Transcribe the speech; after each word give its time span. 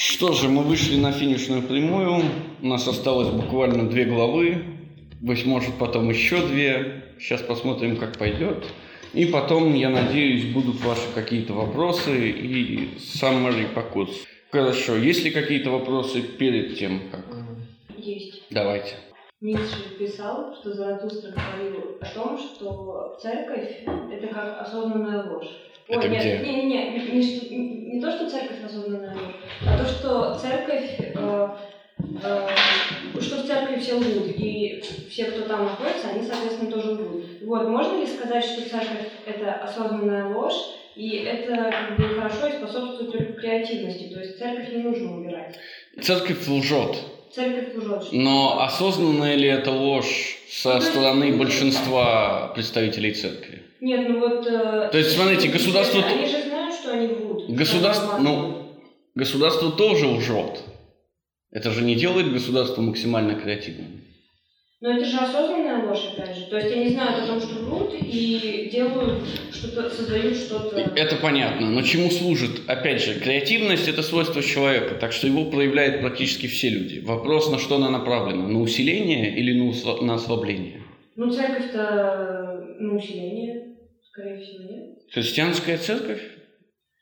Что 0.00 0.32
же, 0.32 0.48
мы 0.48 0.62
вышли 0.62 0.96
на 0.96 1.10
финишную 1.10 1.60
прямую. 1.60 2.22
У 2.62 2.66
нас 2.68 2.86
осталось 2.86 3.30
буквально 3.30 3.90
две 3.90 4.04
главы. 4.04 4.62
Быть 5.20 5.44
может, 5.44 5.74
потом 5.74 6.08
еще 6.08 6.46
две. 6.46 7.02
Сейчас 7.18 7.42
посмотрим, 7.42 7.96
как 7.96 8.16
пойдет. 8.16 8.64
И 9.12 9.26
потом, 9.26 9.74
я 9.74 9.90
надеюсь, 9.90 10.54
будут 10.54 10.80
ваши 10.84 11.02
какие-то 11.16 11.52
вопросы 11.52 12.30
и 12.30 12.90
summary 12.96 13.74
по 13.74 13.82
курсу. 13.82 14.20
Хорошо, 14.52 14.94
есть 14.94 15.24
ли 15.24 15.32
какие-то 15.32 15.70
вопросы 15.70 16.22
перед 16.22 16.78
тем, 16.78 17.00
как? 17.10 17.24
Есть. 17.96 18.44
Давайте. 18.50 18.94
Ницше 19.40 19.98
писал, 19.98 20.54
что 20.54 20.74
Заратустра 20.74 21.32
говорил 21.32 21.96
о 22.00 22.06
том, 22.06 22.38
что 22.38 23.18
церковь– 23.20 23.82
это 24.12 24.26
как 24.28 24.60
осознанная 24.60 25.28
ложь. 25.28 25.48
Это 25.88 26.00
Ой, 26.00 26.08
нет, 26.10 26.20
где? 26.20 26.38
Не, 26.38 26.62
не, 26.62 26.90
не, 26.90 26.98
не, 27.12 27.56
не- 27.56 27.92
не 27.94 28.00
то, 28.00 28.10
что 28.10 28.28
церковь 28.28 28.62
осознанная 28.64 29.14
ложь, 29.14 29.34
а 29.66 29.78
то, 29.78 29.86
что 29.88 30.34
церковь, 30.34 30.84
э, 30.98 31.48
э, 32.22 33.20
что 33.20 33.36
в 33.36 33.46
церкви 33.46 33.80
все 33.80 33.94
лгут, 33.94 34.28
и 34.36 34.82
все, 35.10 35.24
кто 35.24 35.42
там 35.48 35.64
находится, 35.64 36.08
они, 36.10 36.26
соответственно, 36.26 36.70
тоже 36.70 36.90
лгут. 36.92 37.24
Вот, 37.42 37.68
можно 37.68 38.00
ли 38.00 38.06
сказать, 38.06 38.44
что 38.44 38.68
церковь– 38.68 39.08
это 39.26 39.54
осознанная 39.54 40.34
ложь, 40.34 40.74
и 40.94 41.24
это 41.24 41.54
как 41.56 41.96
бы 41.96 42.14
хорошо 42.16 42.48
и 42.48 42.58
способствует 42.58 43.12
только 43.12 43.32
креативности, 43.40 44.12
то 44.12 44.20
есть 44.20 44.38
церковь 44.38 44.70
не 44.70 44.82
нужно 44.82 45.16
убирать. 45.18 45.56
Церковь 46.02 46.46
лжет. 46.46 46.96
Церковь 47.34 47.74
лжет. 47.76 48.08
Но 48.12 48.60
осознанная 48.62 49.36
ли 49.36 49.48
это 49.48 49.70
ложь 49.70 50.36
со 50.50 50.80
стороны 50.80 51.34
большинства 51.36 52.48
представителей 52.54 53.12
церкви? 53.12 53.47
Нет, 53.80 54.08
ну 54.08 54.18
вот... 54.20 54.46
э, 54.46 54.88
То 54.90 54.98
есть, 54.98 55.12
смотрите, 55.12 55.48
государство- 55.48 56.02
Они 56.04 56.26
же 56.26 56.42
знают, 56.42 56.74
что 56.74 56.92
они 56.92 57.06
врут. 57.08 57.48
Государство, 57.48 58.18
ну, 58.18 58.72
государство 59.14 59.70
тоже 59.72 60.06
лжет. 60.06 60.62
Это 61.50 61.70
же 61.70 61.82
не 61.82 61.94
делает 61.94 62.32
государство 62.32 62.82
максимально 62.82 63.34
креативным. 63.34 64.02
Но 64.80 64.92
это 64.96 65.04
же 65.06 65.16
осознанная 65.16 65.84
ложь, 65.88 66.04
опять 66.16 66.36
же. 66.36 66.46
То 66.46 66.56
есть 66.56 66.72
они 66.72 66.88
знают 66.90 67.24
о 67.24 67.26
том, 67.26 67.40
что 67.40 67.54
врут, 67.64 67.94
и 68.00 68.70
делают 68.72 69.24
что-то, 69.52 69.90
создают 69.90 70.36
что-то... 70.36 70.76
Это 70.94 71.16
понятно, 71.16 71.68
но 71.68 71.82
чему 71.82 72.10
служит? 72.10 72.60
Опять 72.68 73.02
же, 73.02 73.18
креативность– 73.18 73.88
это 73.92 74.02
свойство 74.04 74.40
человека, 74.40 74.94
так 74.94 75.12
что 75.12 75.26
его 75.26 75.46
проявляют 75.46 76.00
практически 76.00 76.46
все 76.46 76.68
люди. 76.68 77.00
Вопрос, 77.00 77.50
на 77.50 77.58
что 77.58 77.74
она 77.76 77.90
направлена? 77.90 78.46
На 78.46 78.60
усиление 78.60 79.36
или 79.36 79.52
на 79.58 80.02
на 80.06 80.14
ослабление? 80.14 80.82
Ну, 81.16 81.32
церковь-то 81.32 82.67
на 82.78 82.96
усиление, 82.96 83.76
скорее 84.02 84.40
всего, 84.40 84.64
нет? 84.64 84.98
Христианская 85.12 85.78
церковь? 85.78 86.22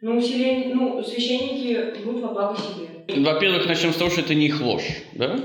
На 0.01 0.17
усиление... 0.17 0.75
Ну, 0.75 1.03
священники 1.03 2.03
врут 2.03 2.23
во 2.23 2.29
благо 2.29 2.57
себе. 2.57 3.23
Во-первых, 3.23 3.67
начнем 3.67 3.93
с 3.93 3.97
того, 3.97 4.11
что 4.11 4.21
это 4.21 4.35
не 4.35 4.47
их 4.47 4.61
ложь, 4.61 4.87
да? 5.15 5.37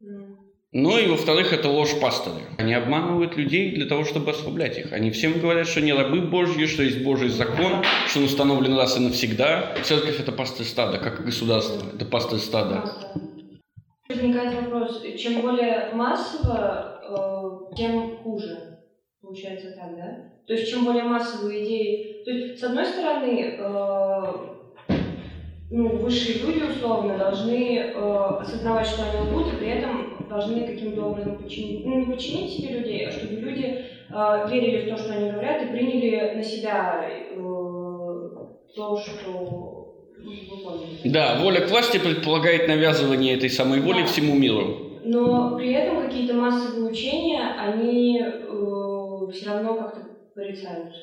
Ну, 0.00 0.36
Ну 0.72 0.98
и 0.98 1.08
во-вторых, 1.08 1.52
это 1.52 1.68
ложь 1.68 1.98
пастыря. 2.00 2.46
Они 2.58 2.74
обманывают 2.74 3.36
людей 3.36 3.72
для 3.74 3.86
того, 3.86 4.04
чтобы 4.04 4.30
ослаблять 4.30 4.78
их. 4.78 4.92
Они 4.92 5.10
всем 5.10 5.40
говорят, 5.40 5.66
что 5.66 5.80
не 5.80 5.92
рабы 5.92 6.20
Божьи, 6.20 6.66
что 6.66 6.82
есть 6.82 7.02
Божий 7.02 7.28
закон, 7.28 7.82
что 8.06 8.20
он 8.20 8.26
установлен 8.26 8.76
раз 8.76 8.96
и 8.96 9.00
навсегда. 9.00 9.74
Церковь– 9.82 10.20
это 10.20 10.30
пастырь 10.32 10.66
стада, 10.66 10.98
как 10.98 11.20
и 11.20 11.24
государство. 11.24 11.82
Это 11.94 12.04
пастырь 12.04 12.38
стада. 12.38 12.84
да. 13.14 13.20
Возникает 14.08 14.54
вопрос, 14.54 15.02
чем 15.18 15.40
более 15.40 15.90
массово, 15.94 17.70
э, 17.72 17.76
тем 17.76 18.16
хуже. 18.18 18.69
Получается 19.22 19.72
так, 19.72 19.96
да? 19.96 20.32
То 20.46 20.54
есть, 20.54 20.70
чем 20.70 20.84
более 20.84 21.04
массовые 21.04 21.64
идеи... 21.64 22.22
То 22.24 22.30
есть, 22.30 22.58
с 22.58 22.64
одной 22.64 22.86
стороны, 22.86 23.54
э, 23.58 24.22
ну, 25.70 25.88
высшие 25.98 26.38
люди, 26.38 26.64
условно, 26.64 27.18
должны 27.18 27.76
э, 27.78 27.92
осознавать, 28.40 28.86
что 28.86 29.02
они 29.02 29.30
лгут, 29.30 29.52
и 29.52 29.56
при 29.56 29.68
этом 29.68 30.26
должны 30.28 30.66
каким-то 30.66 31.04
образом 31.04 31.36
подчинить, 31.36 31.84
ну, 31.84 31.98
не 32.00 32.06
подчинить 32.06 32.50
себе 32.50 32.78
людей, 32.78 33.06
а 33.06 33.12
чтобы 33.12 33.34
люди 33.34 33.84
э, 34.08 34.48
верили 34.50 34.86
в 34.86 34.96
то, 34.96 35.02
что 35.02 35.12
они 35.12 35.30
говорят, 35.30 35.62
и 35.62 35.66
приняли 35.66 36.36
на 36.36 36.42
себя 36.42 37.06
э, 37.06 37.36
то, 37.36 38.96
что... 38.96 39.86
Да, 41.04 41.38
воля 41.42 41.60
к 41.60 41.70
власти 41.70 41.98
предполагает 41.98 42.68
навязывание 42.68 43.36
этой 43.36 43.50
самой 43.50 43.80
воли 43.80 44.00
Да. 44.00 44.06
всему 44.06 44.34
миру. 44.34 44.78
Но 45.04 45.56
при 45.56 45.72
этом 45.72 46.02
какие-то 46.02 46.34
массовые 46.34 46.90
учения, 46.90 47.40
они 47.58 48.22
все 49.32 49.46
равно 49.46 49.74
как-то 49.76 50.00
порицаются. 50.34 50.98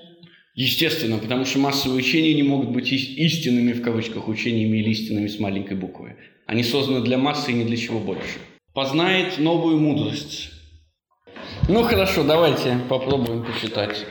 Естественно, 0.56 1.20
потому 1.20 1.46
что 1.46 1.60
массовые 1.60 2.00
учения 2.00 2.34
не 2.34 2.44
могут 2.44 2.70
быть 2.70 2.92
ис- 2.92 3.14
истинными, 3.16 3.74
в 3.74 3.82
кавычках, 3.84 4.28
учениями 4.28 4.78
или 4.78 4.90
истинными 4.90 5.28
с 5.28 5.40
маленькой 5.40 5.78
буквы. 5.78 6.18
Они 6.48 6.64
созданы 6.64 7.02
для 7.04 7.18
массы 7.18 7.52
и 7.52 7.54
ни 7.54 7.64
для 7.64 7.78
чего 7.78 8.00
больше. 8.00 8.40
Познает 8.74 9.38
новую 9.38 9.78
мудрость. 9.78 10.50
Ну 11.68 11.84
хорошо, 11.84 12.24
давайте 12.24 12.80
попробуем 12.90 13.44
почитать. 13.44 14.06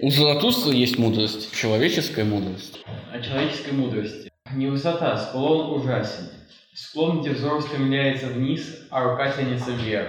У 0.00 0.10
Заратустра 0.10 0.72
есть 0.72 0.98
мудрость, 0.98 1.54
человеческая 1.54 2.24
мудрость. 2.24 2.80
О 3.12 3.20
человеческой 3.20 3.72
мудрости. 3.72 4.30
Не 4.54 4.66
высота, 4.66 5.16
склон 5.16 5.80
ужасен. 5.80 6.28
Склон, 6.74 7.20
где 7.20 7.30
взор 7.30 7.58
устремляется 7.58 8.26
вниз, 8.26 8.86
а 8.90 9.04
рука 9.04 9.30
тянется 9.30 9.70
вверх. 9.70 10.08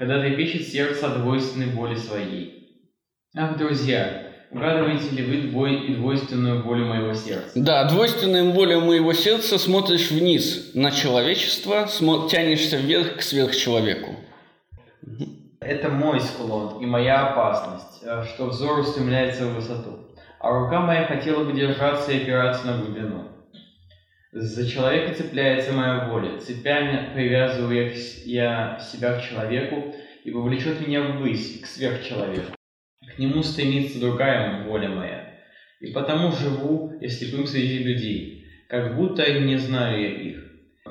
Когда 0.00 0.18
трепещет 0.18 0.66
сердце 0.66 1.08
от 1.08 1.18
двойственной 1.18 1.66
боли 1.66 1.94
своей. 1.94 2.88
Ах, 3.36 3.58
друзья, 3.58 4.28
угадываете 4.50 5.10
ли 5.14 5.22
вы 5.22 5.50
двой 5.50 5.74
и 5.74 5.94
двойственную 5.94 6.62
волю 6.62 6.86
моего 6.86 7.12
сердца? 7.12 7.50
Да, 7.54 7.84
двойственная 7.84 8.50
воля 8.50 8.80
моего 8.80 9.12
сердца 9.12 9.58
смотришь 9.58 10.10
вниз 10.10 10.70
на 10.72 10.90
человечество, 10.90 11.84
смо- 11.84 12.30
тянешься 12.30 12.78
вверх 12.78 13.18
к 13.18 13.20
сверхчеловеку. 13.20 14.16
Это 15.60 15.90
мой 15.90 16.18
склон 16.20 16.82
и 16.82 16.86
моя 16.86 17.28
опасность, 17.28 18.02
э, 18.02 18.24
что 18.24 18.46
взор 18.46 18.78
устремляется 18.78 19.44
в 19.48 19.54
высоту, 19.54 19.98
а 20.38 20.48
рука 20.48 20.80
моя 20.80 21.04
хотела 21.04 21.44
бы 21.44 21.52
держаться 21.52 22.10
и 22.10 22.22
опираться 22.22 22.66
на 22.66 22.78
глубину. 22.78 23.24
За 24.32 24.64
человека 24.64 25.12
цепляется 25.12 25.72
моя 25.72 26.06
воля, 26.08 26.38
цепями 26.38 27.12
привязываю 27.14 27.92
я, 28.26 28.78
себя 28.78 29.14
к 29.14 29.28
человеку, 29.28 29.92
и 30.22 30.30
повлечет 30.30 30.86
меня 30.86 31.02
ввысь, 31.02 31.60
к 31.60 31.66
сверхчеловеку. 31.66 32.54
К 33.00 33.18
нему 33.18 33.42
стремится 33.42 33.98
другая 33.98 34.62
воля 34.68 34.88
моя, 34.88 35.34
и 35.80 35.90
потому 35.92 36.30
живу 36.30 36.92
я 37.00 37.08
слепым 37.08 37.44
среди 37.44 37.78
людей, 37.82 38.44
как 38.68 38.94
будто 38.94 39.28
не 39.40 39.56
знаю 39.56 40.00
я 40.00 40.10
их. 40.10 40.44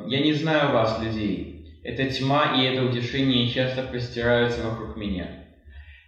Я 0.08 0.20
не 0.20 0.34
знаю 0.34 0.74
вас, 0.74 1.02
людей, 1.02 1.80
эта 1.86 2.10
тьма 2.10 2.58
и 2.58 2.66
это 2.66 2.84
утешение 2.84 3.50
часто 3.50 3.84
простираются 3.84 4.68
вокруг 4.68 4.98
меня. 4.98 5.46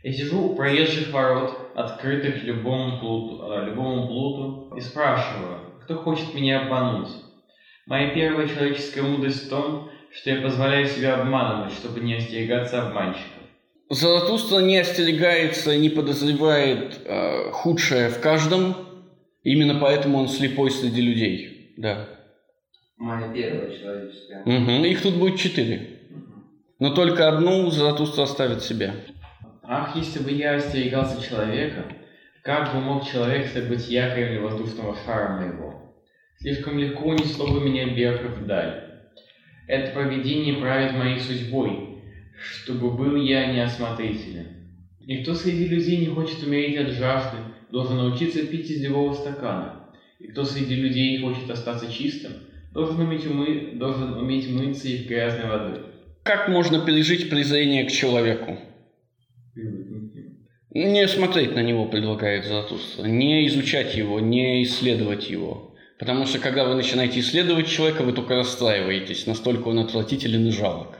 Я 0.03 0.11
сижу 0.11 0.49
у 0.49 0.55
проезжих 0.57 1.13
ворот, 1.13 1.71
открытых 1.75 2.43
любому 2.43 2.99
плуту, 2.99 3.53
э, 3.53 3.67
любому 3.67 4.07
плуту, 4.07 4.75
и 4.75 4.81
спрашиваю, 4.81 5.70
кто 5.91 6.01
хочет 6.03 6.33
меня 6.33 6.61
обмануть. 6.61 7.09
Моя 7.85 8.09
первая 8.13 8.47
человеческая 8.47 9.01
мудрость 9.01 9.47
в 9.47 9.49
том, 9.49 9.89
что 10.11 10.29
я 10.29 10.41
позволяю 10.41 10.87
себя 10.87 11.15
обманывать, 11.15 11.73
чтобы 11.73 11.99
не 11.99 12.15
остерегаться 12.15 12.87
обманщиков. 12.87 13.27
Заратустра 13.89 14.59
не 14.59 14.77
остерегается, 14.77 15.75
не 15.77 15.89
подозревает 15.89 17.01
э, 17.03 17.51
худшее 17.51 18.09
в 18.09 18.21
каждом, 18.21 18.75
именно 19.43 19.79
поэтому 19.79 20.19
он 20.19 20.29
слепой 20.29 20.71
среди 20.71 21.01
людей. 21.01 21.73
Да. 21.77 22.07
Моя 22.97 23.33
первая 23.33 23.77
человеческая. 23.77 24.43
Мгм. 24.45 24.85
Их 24.85 25.01
тут 25.01 25.15
будет 25.15 25.39
четыре. 25.39 25.99
Но 26.79 26.93
только 26.93 27.27
одну 27.27 27.69
Заратустра 27.69 28.23
оставит 28.23 28.63
себе. 28.63 28.93
Ах, 29.63 29.95
если 29.95 30.23
бы 30.23 30.31
я 30.31 30.55
остерегался 30.55 31.21
человека, 31.21 31.83
как 32.43 32.73
бы 32.73 32.79
мог 32.79 33.05
человек 33.05 33.47
стать 33.47 33.67
быть 33.67 33.89
якорем 33.89 34.29
для 34.29 34.41
воздушного 34.41 34.95
шара 35.05 35.39
моего? 35.39 35.80
Слишком 36.41 36.79
легко 36.79 37.09
унесло 37.09 37.47
бы 37.47 37.61
меня 37.61 37.85
вверх 37.85 38.23
и 38.25 38.27
вдаль. 38.27 38.83
Это 39.67 39.93
провидение 39.93 40.55
правит 40.55 40.93
моей 40.93 41.19
судьбой, 41.19 41.99
чтобы 42.35 42.89
был 42.91 43.15
я 43.15 43.53
неосмотрителен. 43.53 44.47
Никто 45.01 45.35
среди 45.35 45.67
людей 45.67 45.97
не 45.97 46.07
хочет 46.07 46.41
умереть 46.43 46.77
от 46.77 46.93
жажды, 46.93 47.37
должен 47.71 47.97
научиться 47.97 48.45
пить 48.47 48.71
из 48.71 48.81
любого 48.83 49.13
стакана. 49.13 49.91
И 50.19 50.27
кто 50.27 50.43
среди 50.43 50.75
людей 50.75 51.21
хочет 51.21 51.47
остаться 51.49 51.91
чистым, 51.91 52.33
должен 52.73 52.99
уметь, 52.99 53.25
умы... 53.27 53.73
должен 53.75 54.13
уметь 54.13 54.49
мыться 54.49 54.87
из 54.87 55.05
грязной 55.05 55.47
воды. 55.47 55.81
Как 56.23 56.47
можно 56.47 56.83
пережить 56.83 57.29
презрение 57.29 57.85
к 57.85 57.91
человеку? 57.91 58.57
Не 60.73 61.07
смотреть 61.07 61.53
на 61.53 61.61
него 61.61 61.85
предлагает 61.85 62.45
Заратустра, 62.45 63.05
не 63.05 63.45
изучать 63.47 63.95
его, 63.95 64.19
не 64.19 64.63
исследовать 64.63 65.29
его. 65.29 65.70
Потому 66.01 66.25
что 66.25 66.39
когда 66.39 66.65
вы 66.65 66.73
начинаете 66.73 67.19
исследовать 67.19 67.67
человека, 67.67 68.01
вы 68.01 68.11
только 68.11 68.35
расстраиваетесь, 68.35 69.27
настолько 69.27 69.67
он 69.67 69.77
отвратителен 69.77 70.47
и 70.47 70.49
жалок. 70.49 70.97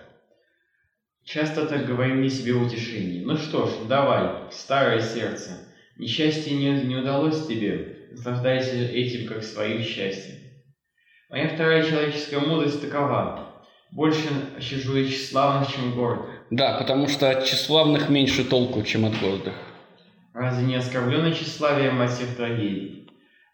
Часто 1.26 1.66
так 1.66 1.88
говорим 1.88 2.22
не 2.22 2.30
себе 2.30 2.54
утешение. 2.54 3.26
Ну 3.26 3.36
что 3.36 3.66
ж, 3.66 3.72
давай, 3.90 4.52
старое 4.52 5.02
сердце. 5.02 5.58
Несчастье 5.98 6.56
не, 6.56 6.84
не 6.84 6.98
удалось 6.98 7.48
тебе, 7.48 8.10
наслаждайся 8.12 8.76
этим 8.76 9.28
как 9.28 9.44
своим 9.44 9.82
счастьем. 9.82 10.36
Моя 11.32 11.50
вторая 11.50 11.84
человеческая 11.84 12.42
мудрость 12.42 12.84
такова. 12.84 13.64
Больше 13.90 14.28
я 14.60 15.10
тщеславных, 15.10 15.74
чем 15.74 15.96
гордых. 15.96 16.30
Да, 16.52 16.78
потому 16.78 17.08
что 17.08 17.28
от 17.32 17.46
тщеславных 17.46 18.10
меньше 18.10 18.44
толку, 18.44 18.84
чем 18.84 19.06
от 19.06 19.20
гордых. 19.20 19.56
Разве 20.36 20.64
не 20.68 20.76
тщеславие 21.32 21.90
мать 21.90 22.12
всех 22.12 22.36
трагедий? 22.36 23.01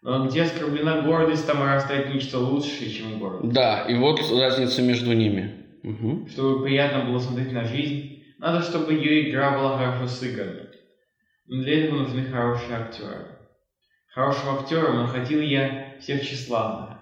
Где 0.02 0.42
оскорблена 0.42 1.02
гордость, 1.02 1.46
там 1.46 1.62
растает 1.62 2.12
нечто 2.12 2.38
лучшее, 2.38 2.90
чем 2.90 3.18
гордость. 3.18 3.52
Да, 3.52 3.84
и 3.88 3.94
вот 3.96 4.20
разница 4.30 4.82
между 4.82 5.12
ними. 5.12 5.66
Мгм. 5.82 6.28
Чтобы 6.28 6.64
приятно 6.64 7.04
было 7.04 7.18
смотреть 7.18 7.52
на 7.52 7.64
жизнь, 7.64 8.22
надо, 8.38 8.62
чтобы 8.62 8.94
ее 8.94 9.30
игра 9.30 9.58
была 9.58 9.78
хорошо 9.78 10.06
сыграна. 10.06 10.68
Но 11.46 11.62
для 11.62 11.84
этого 11.84 12.00
нужны 12.02 12.24
хорошие 12.24 12.76
актеры. 12.76 13.38
Хорошего 14.12 14.60
актера 14.60 14.92
находил 14.92 15.40
я 15.40 15.96
всех 16.00 16.22
тщеславных. 16.22 16.98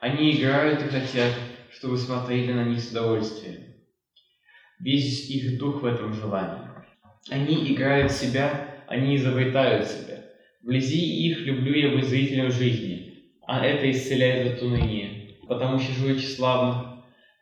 Они 0.00 0.32
играют 0.32 0.82
и 0.82 0.88
хотят, 0.88 1.32
чтобы 1.70 1.98
смотрели 1.98 2.52
на 2.52 2.64
них 2.64 2.80
с 2.80 2.90
удовольствием. 2.90 3.74
Весь 4.78 5.28
их 5.28 5.58
дух 5.58 5.82
в 5.82 5.86
этом 5.86 6.14
желании. 6.14 6.68
Они 7.30 7.72
играют 7.72 8.12
себя, 8.12 8.84
они 8.86 9.16
изобретают 9.16 9.86
себя. 9.86 10.17
Вблизи 10.68 11.30
их 11.30 11.46
люблю 11.46 11.74
я 11.74 11.96
быть 11.96 12.04
зрителем 12.04 12.52
жизни, 12.52 13.14
а 13.46 13.64
это 13.64 13.90
исцеляет 13.90 14.52
от 14.58 14.62
уныния, 14.62 15.30
потому 15.48 15.78
что 15.78 15.94
живу 15.94 16.20
тщеславных, 16.20 16.88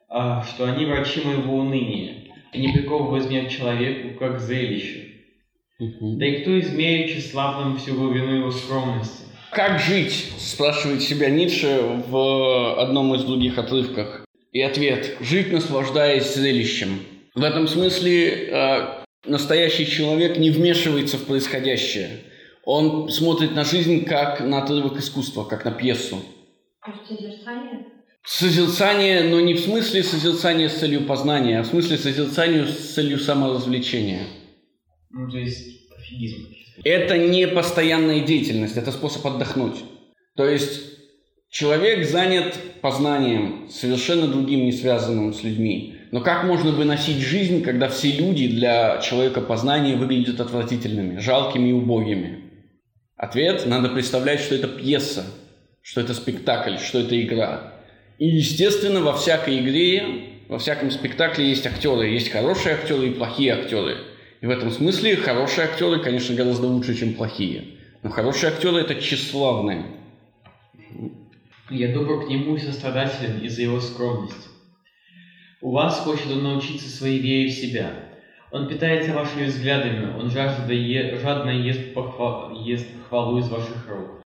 а, 0.08 0.44
что 0.44 0.64
они 0.66 0.84
врачи 0.84 1.22
моего 1.24 1.56
уныния, 1.56 2.22
и 2.52 2.60
не 2.60 2.72
приковывают 2.72 3.28
меня 3.28 3.46
к 3.46 3.50
человеку, 3.50 4.16
как 4.16 4.36
к 4.36 4.40
зрелищу. 4.40 5.08
Да 5.80 6.24
и 6.24 6.42
кто 6.42 6.56
измерит 6.60 7.16
тщеславным 7.16 7.78
всю 7.78 7.96
глубину 7.96 8.32
его 8.32 8.52
скромности? 8.52 9.24
Как 9.50 9.80
жить? 9.80 10.30
спрашивает 10.38 11.02
себя 11.02 11.28
Ницше 11.28 11.80
в 12.06 12.80
одном 12.80 13.12
из 13.16 13.24
других 13.24 13.58
отрывках. 13.58 14.24
И 14.52 14.62
ответ– 14.62 15.16
жить, 15.20 15.50
наслаждаясь 15.50 16.32
зрелищем. 16.32 17.00
В 17.34 17.42
этом 17.42 17.66
смысле 17.66 18.28
э, 18.28 19.04
настоящий 19.26 19.84
человек 19.84 20.38
не 20.38 20.50
вмешивается 20.50 21.18
в 21.18 21.26
происходящее. 21.26 22.20
Он 22.66 23.08
смотрит 23.08 23.54
на 23.54 23.64
жизнь 23.64 24.04
как 24.04 24.40
на 24.40 24.60
отрывок 24.60 24.98
искусства, 24.98 25.44
как 25.44 25.64
на 25.64 25.70
пьесу. 25.70 26.18
Может, 26.84 27.06
созерцание? 27.06 27.86
Созерцание, 28.24 29.22
но 29.22 29.40
не 29.40 29.54
в 29.54 29.60
смысле 29.60 30.02
созерцания 30.02 30.68
с 30.68 30.74
целью 30.74 31.06
познания, 31.06 31.60
а 31.60 31.62
в 31.62 31.66
смысле 31.66 31.96
созерцания 31.96 32.66
с 32.66 32.94
целью 32.94 33.20
саморазвлечения. 33.20 34.22
Ну, 35.10 35.30
то 35.30 35.38
есть 35.38 35.88
пофигизм. 35.90 36.48
Это 36.82 37.16
не 37.16 37.46
постоянная 37.46 38.26
деятельность, 38.26 38.76
это 38.76 38.90
способ 38.90 39.24
отдохнуть. 39.24 39.76
То 40.34 40.44
есть 40.48 40.80
человек 41.48 42.04
занят 42.04 42.56
познанием, 42.80 43.68
совершенно 43.70 44.26
другим, 44.26 44.64
не 44.64 44.72
связанным 44.72 45.32
с 45.32 45.44
людьми. 45.44 45.94
Но 46.10 46.20
как 46.20 46.42
можно 46.42 46.72
выносить 46.72 47.18
жизнь, 47.18 47.62
когда 47.62 47.88
все 47.88 48.10
люди 48.10 48.48
для 48.48 48.98
человека 48.98 49.40
познания 49.40 49.94
выглядят 49.94 50.40
отвратительными, 50.40 51.20
жалкими 51.20 51.68
и 51.68 51.72
убогими? 51.72 52.45
Ответ– 53.16 53.64
надо 53.66 53.88
представлять, 53.88 54.40
что 54.40 54.54
это 54.54 54.68
пьеса, 54.68 55.24
что 55.82 56.02
это 56.02 56.12
спектакль, 56.12 56.76
что 56.76 56.98
это 56.98 57.20
игра. 57.20 57.72
И, 58.18 58.26
естественно, 58.26 59.00
во 59.00 59.14
всякой 59.16 59.60
игре, 59.60 60.42
во 60.48 60.58
всяком 60.58 60.90
спектакле 60.90 61.48
есть 61.48 61.66
актеры. 61.66 62.08
Есть 62.08 62.30
хорошие 62.30 62.74
актеры 62.74 63.08
и 63.08 63.14
плохие 63.14 63.54
актеры. 63.54 63.96
И 64.42 64.46
в 64.46 64.50
этом 64.50 64.70
смысле 64.70 65.16
хорошие 65.16 65.64
актеры, 65.64 66.00
конечно, 66.00 66.34
гораздо 66.34 66.66
лучше, 66.66 66.94
чем 66.94 67.14
плохие. 67.14 67.64
Но 68.02 68.10
хорошие 68.10 68.52
актеры– 68.52 68.80
это 68.82 68.94
тщеславные. 68.96 69.86
Я 71.70 71.94
добр 71.94 72.26
к 72.26 72.28
нему 72.28 72.56
и 72.56 72.60
сострадателен 72.60 73.40
из-за 73.40 73.62
его 73.62 73.80
скромности. 73.80 74.48
У 75.62 75.72
вас 75.72 76.00
хочет 76.00 76.30
он 76.30 76.44
научиться 76.44 76.88
своей 76.88 77.18
вере 77.18 77.48
в 77.48 77.54
себя. 77.54 77.92
Он 78.52 78.68
питается 78.68 79.14
вашими 79.14 79.46
взглядами, 79.46 80.14
он 80.16 80.30
жаждно, 80.30 80.70
е- 80.70 81.18
жадно 81.18 81.50
ест, 81.50 81.94
похва- 81.94 82.62
ест 82.64 82.86
хвалу 83.08 83.38
из 83.38 83.48
ваших 83.48 83.88
рук. 83.88 84.22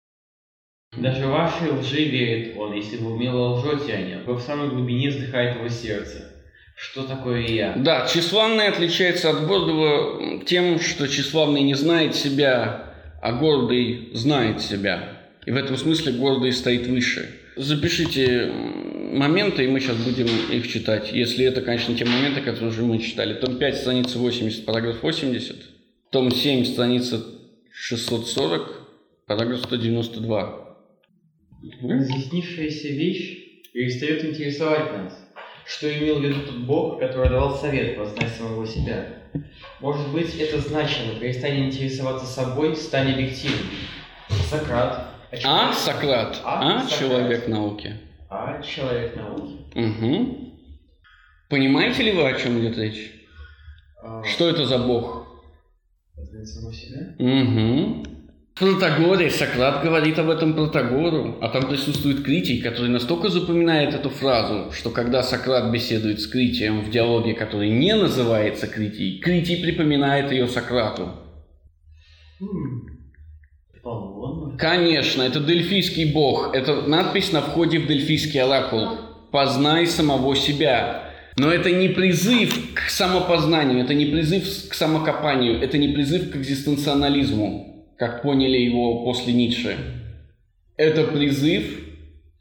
Даже 0.98 1.28
вашей 1.28 1.72
лжи 1.72 2.06
верит 2.06 2.58
он, 2.58 2.74
если 2.74 2.98
вы 2.98 3.14
умело 3.14 3.56
лжете 3.56 3.94
о 3.94 4.02
нем, 4.02 4.24
вы 4.26 4.36
в 4.36 4.42
самой 4.42 4.70
глубине 4.70 5.10
вздыхает 5.10 5.58
его 5.58 5.68
сердце. 5.68 6.32
Что 6.78 7.04
такое 7.04 7.42
я? 7.48 7.74
Да, 7.78 8.06
тщеславный 8.06 8.68
отличается 8.68 9.30
от 9.30 9.46
гордого 9.48 10.44
тем, 10.46 10.80
что 10.80 11.08
тщеславный 11.08 11.62
не 11.62 11.74
знает 11.74 12.16
себя, 12.16 12.94
а 13.22 13.32
гордый 13.34 14.10
знает 14.14 14.62
себя. 14.62 15.22
И 15.46 15.52
в 15.52 15.56
этом 15.56 15.78
смысле 15.78 16.14
гордый 16.14 16.52
стоит 16.52 16.88
выше. 16.88 17.30
Запишите 17.56 18.52
моменты, 19.14 19.64
и 19.64 19.68
мы 19.68 19.80
сейчас 19.80 19.96
будем 19.98 20.28
их 20.52 20.68
читать. 20.68 21.12
Если 21.14 21.46
это, 21.46 21.62
конечно, 21.62 21.96
те 21.96 22.04
моменты, 22.04 22.42
которые 22.42 22.70
уже 22.70 22.84
мы 22.84 23.00
читали. 23.00 23.34
Том 23.34 23.58
5, 23.58 23.78
страница 23.78 24.20
80, 24.20 24.66
параграф 24.66 25.02
80. 25.02 25.56
Том 26.12 26.32
7, 26.32 26.66
страница 26.66 27.24
640, 27.78 28.82
параграф 29.28 29.60
192. 29.60 30.78
Мгм. 31.62 31.90
Разъяснившаяся 32.00 32.88
вещь 32.88 33.38
перестает 33.74 34.24
интересовать 34.24 34.94
нас. 34.94 35.14
Что 35.66 35.92
имел 35.98 36.20
в 36.20 36.24
виду 36.24 36.42
тот 36.46 36.58
Бог, 36.60 37.00
который 37.00 37.30
давал 37.30 37.58
совет 37.58 37.98
познать 37.98 38.32
самого 38.38 38.66
себя? 38.66 39.24
Может 39.82 40.08
быть, 40.14 40.36
это 40.40 40.60
значило 40.60 41.16
перестань 41.20 41.66
интересоваться 41.66 42.26
собой, 42.26 42.76
стань 42.78 43.12
объективным. 43.14 43.66
Сократ. 44.50 45.10
А, 45.32 45.36
человек- 45.38 45.76
Сократ, 45.76 46.42
А, 46.46 46.78
а, 46.78 46.80
Сократ. 46.88 47.00
человек 47.00 47.48
науки. 47.48 47.94
А 48.30 48.62
человек 48.62 49.16
науки. 49.18 49.54
Угу. 49.76 50.52
Понимаете 51.50 52.04
ли 52.04 52.12
вы, 52.14 52.30
о 52.30 52.40
чем 52.40 52.60
идет 52.60 52.78
речь? 52.78 53.12
А, 54.02 54.24
Что 54.24 54.48
это 54.50 54.66
за 54.66 54.78
бог? 54.78 55.25
Самого 56.44 56.74
себя? 56.74 57.16
Угу. 57.20 58.04
В 58.56 58.60
Протагоре 58.60 59.30
Сократ 59.30 59.84
говорит 59.84 60.18
об 60.18 60.30
этом 60.30 60.54
Протагору, 60.54 61.38
а 61.42 61.50
там 61.50 61.68
присутствует 61.68 62.24
Критий, 62.24 62.62
который 62.62 62.90
настолько 62.90 63.30
запоминает 63.30 63.94
эту 63.94 64.10
фразу, 64.10 64.72
что 64.72 64.90
когда 64.92 65.24
Сократ 65.24 65.72
беседует 65.72 66.22
с 66.22 66.28
Критием 66.28 66.82
в 66.82 66.90
диалоге, 66.90 67.34
который 67.34 67.70
не 67.70 67.94
называется 67.96 68.68
Критий, 68.68 69.20
Критий 69.20 69.62
припоминает 69.62 70.32
ее 70.32 70.48
Сократу. 70.48 71.12
М, 72.42 72.96
Полон. 73.84 74.58
Конечно, 74.58 75.22
это 75.22 75.40
дельфийский 75.40 76.12
бог. 76.12 76.56
Это 76.56 76.82
надпись 76.88 77.32
на 77.32 77.42
входе 77.42 77.80
в 77.80 77.88
дельфийский 77.88 78.42
оракул. 78.42 78.98
«Познай 79.32 79.86
самого 79.86 80.36
себя». 80.36 81.12
Но 81.38 81.52
это 81.52 81.70
не 81.72 81.90
призыв 81.90 82.74
к 82.74 82.90
самопознанию, 82.90 83.84
это 83.84 83.94
не 83.94 84.06
призыв 84.06 84.70
к 84.70 84.74
самокопанию, 84.74 85.62
это 85.62 85.78
не 85.78 85.90
призыв 85.90 86.32
к 86.32 86.36
экзистенциализму, 86.38 87.88
как 87.98 88.22
поняли 88.22 88.58
его 88.58 89.04
после 89.04 89.34
Ницше. 89.34 89.76
Это 90.78 91.04
призыв, 91.04 91.64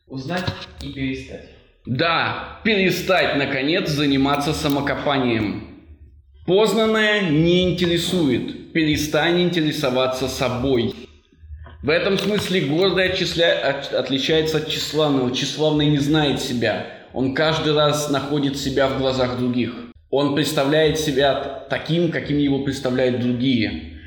Узнать 0.06 0.44
и 0.80 0.92
перестать. 0.92 1.48
да, 1.86 2.60
перестать, 2.64 3.36
наконец, 3.36 3.88
заниматься 3.88 4.52
самокопанием. 4.52 5.68
Познанное 6.46 7.30
не 7.30 7.72
интересует, 7.72 8.72
перестань 8.72 9.40
интересоваться 9.42 10.28
собой. 10.28 10.94
В 11.82 11.88
этом 11.90 12.16
смысле 12.18 12.60
гордый 12.62 13.08
отчисля- 13.10 13.60
от- 13.60 13.92
отличается 13.92 14.58
от 14.58 14.68
тщеславного. 14.68 15.32
Тщеславный 15.34 15.86
не 15.86 15.98
знает 15.98 16.40
себя. 16.40 16.86
Он 17.14 17.33
каждый 17.33 17.73
раз 17.73 18.11
находит 18.11 18.56
себя 18.56 18.88
в 18.88 18.99
глазах 18.99 19.38
других. 19.38 19.73
Он 20.11 20.35
представляет 20.35 20.99
себя 20.99 21.64
таким, 21.71 22.11
каким 22.11 22.38
его 22.38 22.64
представляют 22.64 23.21
другие. 23.21 24.00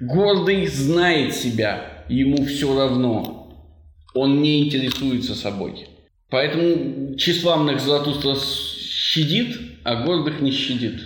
Гордый 0.00 0.66
знает 0.68 1.34
себя, 1.34 2.04
ему 2.08 2.44
все 2.44 2.76
равно. 2.76 3.52
Он 4.14 4.40
не 4.42 4.64
интересуется 4.64 5.34
собой. 5.34 5.86
Поэтому 6.30 7.16
тщеславных 7.16 7.80
Златустра 7.80 8.36
щадит, 8.36 9.56
а 9.84 10.04
гордых 10.04 10.40
не 10.40 10.52
щадит. 10.52 11.02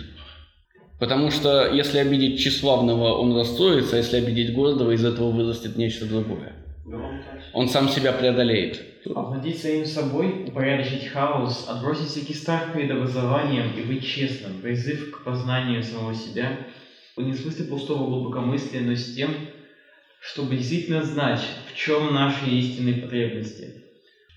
Потому 0.99 1.31
что 1.31 1.71
если 1.71 1.97
обидеть 1.97 2.39
тщеславного, 2.39 3.13
он 3.13 3.35
расстроится, 3.35 3.95
а 3.95 3.99
если 3.99 4.17
обидеть 4.17 4.53
гордого, 4.53 4.91
из 4.91 5.03
этого 5.03 5.31
вырастет 5.31 5.75
нечто 5.75 6.05
другое. 6.05 6.53
Он 7.53 7.67
сам 7.67 7.89
себя 7.89 8.13
преодолеет. 8.13 8.81
Овладеть 9.15 9.61
самим 9.61 9.85
собой, 9.85 10.45
упорядочить 10.47 11.07
хаос, 11.07 11.67
отбросить 11.67 12.09
всякий 12.09 12.33
страх 12.33 12.73
перед 12.73 12.91
образованием 12.91 13.71
и 13.77 13.81
быть 13.81 14.05
честным, 14.05 14.61
призыв 14.61 15.11
к 15.11 15.23
познанию 15.23 15.83
самого 15.83 16.15
себя, 16.15 16.57
не 17.17 17.31
в 17.31 17.37
смысле 17.39 17.65
пустого 17.65 18.05
глубокомыслия, 18.05 18.81
но 18.81 18.95
с 18.95 19.15
тем, 19.15 19.33
чтобы 20.19 20.55
действительно 20.55 21.03
знать, 21.03 21.41
в 21.71 21.75
чем 21.75 22.13
наши 22.13 22.45
истинные 22.49 23.01
потребности. 23.01 23.83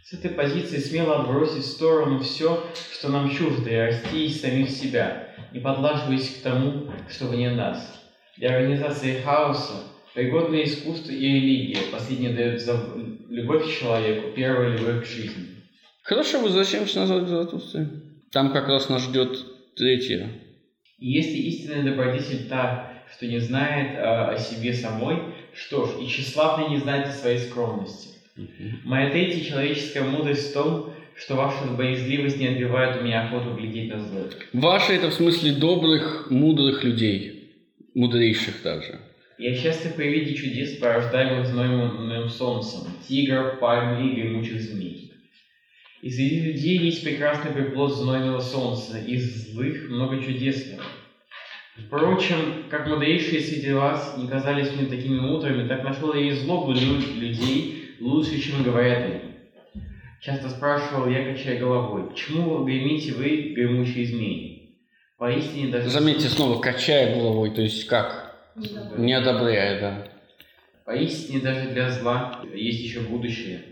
С 0.05 0.15
этой 0.15 0.31
позиции 0.31 0.79
смело 0.79 1.21
отбросить 1.21 1.65
в 1.65 1.69
сторону 1.69 2.21
все, 2.21 2.65
что 2.93 3.11
нам 3.11 3.31
чуждо, 3.31 3.71
и 3.71 3.77
расти 3.77 4.27
из 4.27 4.41
самих 4.41 4.71
себя, 4.71 5.29
не 5.53 5.61
подлаживаясь 5.61 6.31
к 6.31 6.43
тому, 6.43 6.91
что 7.09 7.27
вне 7.27 7.51
нас. 7.51 8.01
Для 8.37 8.57
организации 8.57 9.21
хаоса 9.21 9.85
пригодное 10.15 10.65
искусство 10.65 11.13
и 11.13 11.25
религия. 11.25 11.93
Последнее 11.93 12.33
дает 12.33 12.61
любовь 13.31 13.65
к 13.65 13.79
человеку, 13.79 14.31
первая 14.35 14.77
любовь 14.77 15.05
к 15.05 15.07
жизни. 15.07 15.47
Хорошо, 16.03 16.41
возвращаемся 16.41 17.01
назад 17.01 17.25
к 17.25 17.29
Заратустре. 17.29 17.89
Там 18.33 18.53
как 18.53 18.69
раз 18.69 18.89
нас 18.89 19.03
ждет 19.05 19.39
третье. 19.77 20.29
И 20.99 21.11
если 21.11 21.37
истинная 21.37 21.85
добродетель 21.85 22.49
та, 22.49 23.05
что 23.17 23.27
не 23.27 23.39
знает 23.39 23.99
а, 23.99 24.31
о 24.31 24.39
себе 24.39 24.73
самой, 24.73 25.19
что 25.55 25.87
ж, 25.87 26.03
и 26.03 26.07
тщеславный 26.07 26.71
не 26.71 26.79
знает 26.79 27.09
о 27.09 27.13
своей 27.13 27.39
скромности. 27.39 28.11
Моя 28.85 29.11
третья 29.11 29.45
человеческая 29.45 30.03
мудрость 30.03 30.51
в 30.51 30.55
том, 30.55 30.93
что 31.17 31.35
ваша 31.35 31.67
боязливость 31.67 32.39
не 32.39 32.49
отбивает 32.49 33.01
у 33.01 33.05
меня 33.05 33.27
охоту 33.27 33.55
глядеть 33.55 33.93
на 33.93 34.01
зло. 34.01 34.25
Ваши 34.53 34.93
это 34.95 35.11
в 35.11 35.15
смысле 35.15 35.53
добрых, 35.53 36.31
мудрых 36.31 36.83
людей. 36.85 37.53
Мудрейших 37.95 38.63
также. 38.63 39.01
Я 39.41 39.55
счастлив 39.55 39.95
при 39.95 40.09
виде 40.09 40.35
чудес, 40.35 40.77
порождаемых 40.77 41.47
знойным 41.47 42.29
солнцем, 42.29 42.81
тигров, 43.09 43.59
пальмы 43.59 44.11
и 44.11 44.15
гремучих 44.15 44.61
змей. 44.61 45.13
И 46.03 46.11
среди 46.11 46.41
людей 46.41 46.79
есть 46.79 47.03
прекрасный 47.03 47.51
приплод 47.51 47.95
знойного 47.95 48.41
солнца, 48.41 48.99
из 48.99 49.51
злых 49.51 49.89
много 49.89 50.23
чудесного. 50.23 50.83
Впрочем, 51.87 52.65
как 52.69 52.87
мудрейшие 52.87 53.41
среди 53.41 53.73
вас 53.73 54.15
не 54.19 54.29
казались 54.29 54.73
мне 54.75 54.85
такими 54.91 55.19
мудрыми, 55.19 55.67
так 55.67 55.85
нашел 55.85 56.13
я 56.13 56.29
и 56.29 56.33
злобу 56.33 56.73
лю- 56.73 57.01
людей 57.19 57.95
лучше, 57.99 58.39
чем 58.43 58.63
говорят 58.63 59.05
они. 59.07 59.21
Часто 60.21 60.51
спрашивал 60.51 61.09
я, 61.09 61.25
качая 61.25 61.59
головой, 61.59 62.11
почему 62.11 62.63
гремите 62.63 63.15
вы, 63.15 63.55
гремучие 63.57 64.05
змеи? 64.05 64.77
Поистине 65.17 65.69
даже... 65.69 65.89
Заметьте 65.89 66.29
снова, 66.29 66.61
качая 66.61 67.15
головой, 67.17 67.55
то 67.55 67.63
есть 67.63 67.87
как? 67.87 68.30
Не 68.97 69.13
одобряя, 69.15 69.81
да. 69.81 70.09
Поистине 70.85 71.41
даже 71.41 71.71
для 71.71 71.91
зла 71.91 72.43
есть 72.55 72.81
еще 72.81 73.01
будущее. 73.01 73.63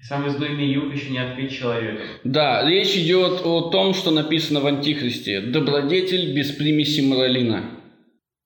И 0.00 0.02
самый 0.02 0.30
знойный 0.30 0.72
юг 0.72 0.94
еще 0.94 1.10
не 1.10 1.18
открыт 1.18 1.50
человеком. 1.50 2.06
Да, 2.24 2.68
речь 2.68 2.96
идет 2.96 3.40
о 3.44 3.70
том, 3.70 3.94
что 3.94 4.10
написано 4.10 4.60
в 4.60 4.66
Антихристе. 4.66 5.40
Добродетель 5.40 6.34
без 6.34 6.52
примеси 6.52 7.00
моралина. 7.00 7.78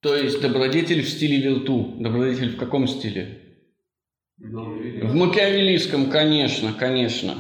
То 0.00 0.16
есть 0.16 0.40
добродетель 0.40 1.02
в 1.02 1.08
стиле 1.08 1.38
вирту. 1.38 1.94
Добродетель 1.98 2.50
в 2.50 2.56
каком 2.56 2.88
стиле? 2.88 3.38
В 4.38 5.14
макиавеллийском, 5.14 6.10
конечно, 6.10 6.72
конечно. 6.72 7.36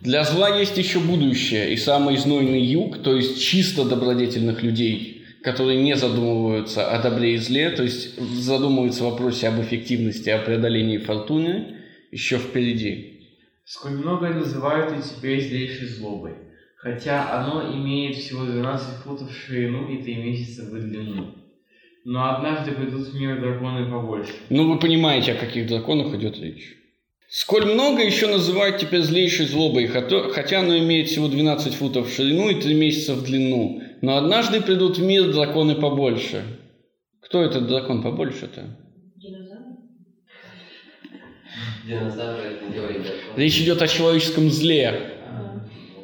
Для 0.00 0.24
зла 0.24 0.58
есть 0.58 0.76
еще 0.76 0.98
будущее, 0.98 1.72
и 1.72 1.76
самый 1.76 2.18
знойный 2.18 2.60
юг, 2.60 3.02
то 3.02 3.16
есть 3.16 3.42
чисто 3.42 3.84
добродетельных 3.84 4.62
людей, 4.62 5.13
которые 5.44 5.82
не 5.82 5.94
задумываются 5.94 6.90
о 6.90 7.02
добре 7.02 7.34
и 7.34 7.36
зле, 7.36 7.68
то 7.68 7.82
есть 7.82 8.18
задумываются 8.18 9.04
в 9.04 9.10
вопросе 9.10 9.48
об 9.48 9.60
эффективности, 9.60 10.30
о 10.30 10.38
преодолении 10.38 10.96
фортуны, 10.96 11.76
еще 12.10 12.38
впереди. 12.38 13.20
Сколь 13.66 13.92
многое 13.92 14.32
называют 14.32 14.92
и 14.92 15.02
теперь 15.02 15.42
злейшей 15.42 15.88
злобой, 15.88 16.32
хотя 16.78 17.30
оно 17.38 17.74
имеет 17.74 18.16
всего 18.16 18.44
12 18.44 19.04
футов 19.04 19.30
в 19.30 19.36
ширину 19.36 19.88
и 19.88 20.02
3 20.02 20.14
месяца 20.14 20.62
в 20.62 20.72
длину. 20.72 21.34
Но 22.06 22.34
однажды 22.34 22.72
придут 22.72 23.08
в 23.08 23.14
мир 23.14 23.38
драконы 23.40 23.90
побольше. 23.90 24.32
Ну, 24.48 24.72
вы 24.72 24.78
понимаете, 24.78 25.32
о 25.32 25.36
каких 25.36 25.66
драконах 25.66 26.14
идет 26.14 26.38
речь. 26.38 26.76
Сколь 27.28 27.66
много 27.66 28.02
еще 28.02 28.28
называют 28.28 28.78
теперь 28.78 29.02
злейшей 29.02 29.46
злобой, 29.46 29.88
хотя 29.88 30.60
оно 30.60 30.78
имеет 30.78 31.08
всего 31.08 31.28
12 31.28 31.74
футов 31.74 32.08
в 32.08 32.14
ширину 32.14 32.48
и 32.48 32.60
3 32.60 32.74
месяца 32.74 33.14
в 33.14 33.24
длину. 33.24 33.82
Но 34.02 34.16
однажды 34.16 34.60
придут 34.60 34.98
в 34.98 35.02
мир 35.02 35.32
драконы 35.32 35.74
побольше. 35.74 36.42
Кто 37.20 37.42
этот 37.42 37.66
дракон 37.66 38.02
побольше-то? 38.02 38.76
Динозавр? 39.16 39.64
Динозавры 41.86 42.42
это 42.42 42.64
не 42.66 42.74
говорит 42.74 43.06
Речь 43.36 43.60
идет 43.60 43.80
о 43.82 43.88
человеческом 43.88 44.50
зле. 44.50 45.18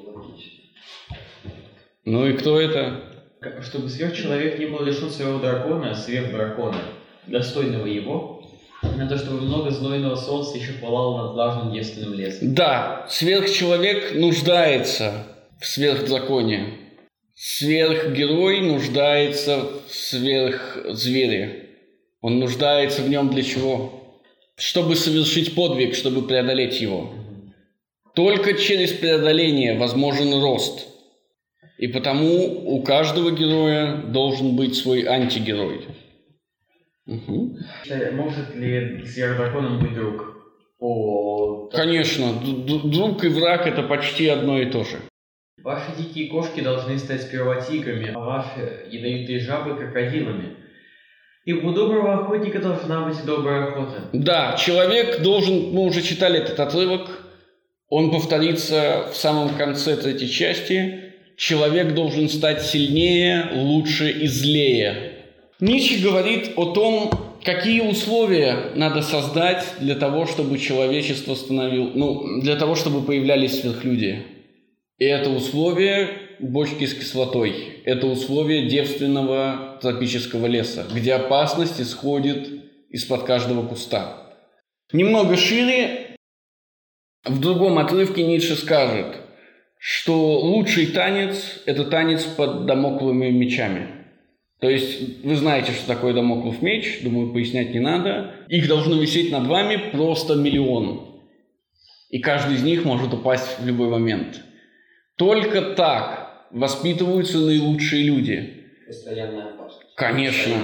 Логично. 0.06 1.16
Ну 2.04 2.26
и 2.26 2.32
кто 2.34 2.60
это? 2.60 3.04
Чтобы 3.62 3.88
сверхчеловек 3.88 4.58
не 4.58 4.66
был 4.66 4.82
лишен 4.82 5.10
своего 5.10 5.38
дракона, 5.38 5.94
сверхдракона, 5.94 6.82
достойного 7.26 7.86
его, 7.86 8.40
надо, 8.82 9.18
чтобы 9.18 9.42
много 9.42 9.70
знойного 9.70 10.16
солнца 10.16 10.56
еще 10.56 10.72
пылало 10.72 11.26
над 11.26 11.34
влажным 11.34 11.72
девственным 11.72 12.14
лесом. 12.14 12.54
Да, 12.54 13.06
сверхчеловек 13.08 14.14
нуждается 14.14 15.26
в 15.58 15.66
сверхдраконе. 15.66 16.79
Сверхгерой 17.42 18.60
нуждается 18.60 19.64
в 19.88 19.94
сверхзвере. 19.94 21.70
Он 22.20 22.38
нуждается 22.38 23.00
в 23.00 23.08
нем 23.08 23.30
для 23.30 23.42
чего? 23.42 24.20
Чтобы 24.56 24.94
совершить 24.94 25.54
подвиг, 25.54 25.94
чтобы 25.94 26.28
преодолеть 26.28 26.82
его. 26.82 27.14
Только 28.14 28.52
через 28.58 28.92
преодоление 28.92 29.78
возможен 29.78 30.34
рост. 30.34 30.86
И 31.78 31.88
потому 31.88 32.76
у 32.76 32.82
каждого 32.82 33.30
героя 33.30 33.96
должен 34.02 34.54
быть 34.54 34.74
свой 34.76 35.06
антигерой. 35.06 35.86
Э, 37.06 38.10
Может 38.12 38.54
ли 38.54 39.02
сверхдраконом 39.06 39.80
быть 39.80 39.94
друг? 39.94 40.26
О, 40.78 41.70
Конечно, 41.72 42.34
д- 42.34 42.66
д- 42.66 42.88
друг 42.90 43.24
и 43.24 43.28
враг 43.28 43.66
это 43.66 43.82
почти 43.82 44.28
одно 44.28 44.60
и 44.60 44.66
то 44.70 44.84
же. 44.84 44.98
Ваши 45.62 45.92
дикие 45.98 46.28
кошки 46.28 46.60
должны 46.60 46.98
стать 46.98 47.22
сперва 47.22 47.60
тиграми, 47.60 48.12
а 48.14 48.18
ваши 48.18 48.86
ядовитые 48.90 49.40
жабы 49.40 49.76
крокодилами. 49.76 50.56
Ибо 51.44 51.68
у 51.68 51.72
доброго 51.72 52.14
охотника 52.14 52.60
должна 52.60 53.06
быть 53.06 53.24
добрая 53.24 53.68
охота. 53.68 54.08
Да, 54.12 54.56
человек 54.58 55.20
должен, 55.20 55.70
мы 55.72 55.84
уже 55.84 56.02
читали 56.02 56.38
этот 56.38 56.58
отрывок, 56.60 57.10
он 57.90 58.10
повторится 58.10 59.08
в 59.12 59.16
самом 59.16 59.50
конце 59.50 59.96
третьей 59.96 60.30
части. 60.30 61.12
Человек 61.36 61.94
должен 61.94 62.28
стать 62.28 62.62
сильнее, 62.62 63.48
лучше 63.52 64.10
и 64.10 64.26
злее. 64.26 65.12
Ницше 65.58 66.02
говорит 66.02 66.52
о 66.56 66.66
том, 66.66 67.10
какие 67.42 67.80
условия 67.80 68.72
надо 68.76 69.02
создать 69.02 69.64
для 69.80 69.94
того, 69.94 70.26
чтобы 70.26 70.58
человечество 70.58 71.34
становилось, 71.34 71.92
ну, 71.94 72.40
для 72.40 72.56
того, 72.56 72.76
чтобы 72.76 73.02
появлялись 73.02 73.60
сверхлюди. 73.60 74.39
И 75.00 75.06
это 75.06 75.30
условие 75.30 76.10
бочки 76.40 76.84
с 76.84 76.92
кислотой. 76.92 77.80
Это 77.84 78.06
условие 78.06 78.68
девственного 78.68 79.78
тропического 79.80 80.46
леса, 80.46 80.86
где 80.94 81.14
опасность 81.14 81.80
исходит 81.80 82.48
из-под 82.90 83.22
каждого 83.22 83.66
куста. 83.66 84.36
Немного 84.92 85.38
шире, 85.38 86.16
в 87.24 87.40
другом 87.40 87.78
отрывке 87.78 88.24
Ницше 88.24 88.56
скажет, 88.56 89.16
что 89.78 90.38
лучший 90.40 90.88
танец– 90.88 91.62
это 91.64 91.84
танец 91.84 92.24
под 92.24 92.66
домокловыми 92.66 93.30
мечами. 93.30 93.86
То 94.60 94.68
есть 94.68 95.24
вы 95.24 95.34
знаете, 95.34 95.72
что 95.72 95.86
такое 95.86 96.12
домоклов 96.12 96.60
меч, 96.60 97.00
думаю, 97.02 97.32
пояснять 97.32 97.72
не 97.72 97.80
надо. 97.80 98.34
Их 98.48 98.68
должно 98.68 99.00
висеть 99.00 99.32
над 99.32 99.46
вами 99.46 99.78
просто 99.92 100.34
миллион. 100.34 101.22
И 102.10 102.18
каждый 102.18 102.56
из 102.56 102.62
них 102.62 102.84
может 102.84 103.14
упасть 103.14 103.58
в 103.60 103.66
любой 103.66 103.88
момент. 103.88 104.42
Только 105.20 105.60
так 105.60 106.46
воспитываются 106.50 107.36
наилучшие 107.36 108.04
люди. 108.04 108.64
Постоянная 108.86 109.50
опасность. 109.52 109.94
Конечно. 109.94 110.54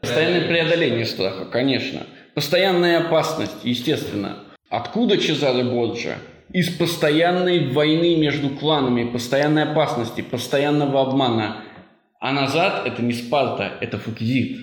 Постоянное 0.00 0.48
преодоление 0.48 1.04
страха, 1.04 1.44
конечно. 1.44 2.00
Постоянная 2.34 2.98
опасность, 2.98 3.54
естественно. 3.62 4.38
Откуда 4.68 5.16
Чезаре 5.16 5.62
Борджа? 5.62 6.16
Из 6.52 6.70
постоянной 6.70 7.68
войны 7.68 8.16
между 8.16 8.50
кланами, 8.50 9.12
постоянной 9.12 9.62
опасности, 9.62 10.22
постоянного 10.22 11.00
обмана. 11.00 11.58
А 12.18 12.32
назад 12.32 12.88
это 12.88 13.00
не 13.00 13.12
Спарта, 13.12 13.74
это 13.80 13.98
Фукидид. 13.98 14.58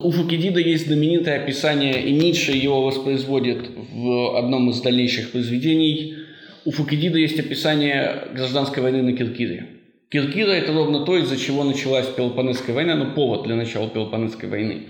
У 0.00 0.10
Фукидида 0.10 0.58
есть 0.58 0.88
знаменитое 0.88 1.40
описание, 1.40 2.02
и 2.02 2.12
Ницше 2.12 2.50
его 2.50 2.82
воспроизводит 2.82 3.70
в 3.92 4.36
одном 4.36 4.70
из 4.70 4.80
дальнейших 4.80 5.30
произведений. 5.30 6.23
У 6.64 6.70
Фукидида 6.70 7.18
есть 7.18 7.38
описание 7.38 8.28
гражданской 8.34 8.82
войны 8.82 9.02
на 9.02 9.12
Киркире. 9.12 9.66
Киркира– 10.08 10.50
это 10.52 10.72
ровно 10.72 11.04
то, 11.04 11.16
из-за 11.18 11.36
чего 11.36 11.64
началась 11.64 12.06
Пелопонесская 12.06 12.74
война, 12.74 12.94
ну, 12.94 13.12
повод 13.14 13.44
для 13.44 13.54
начала 13.54 13.88
Пелопонесской 13.88 14.48
войны. 14.48 14.84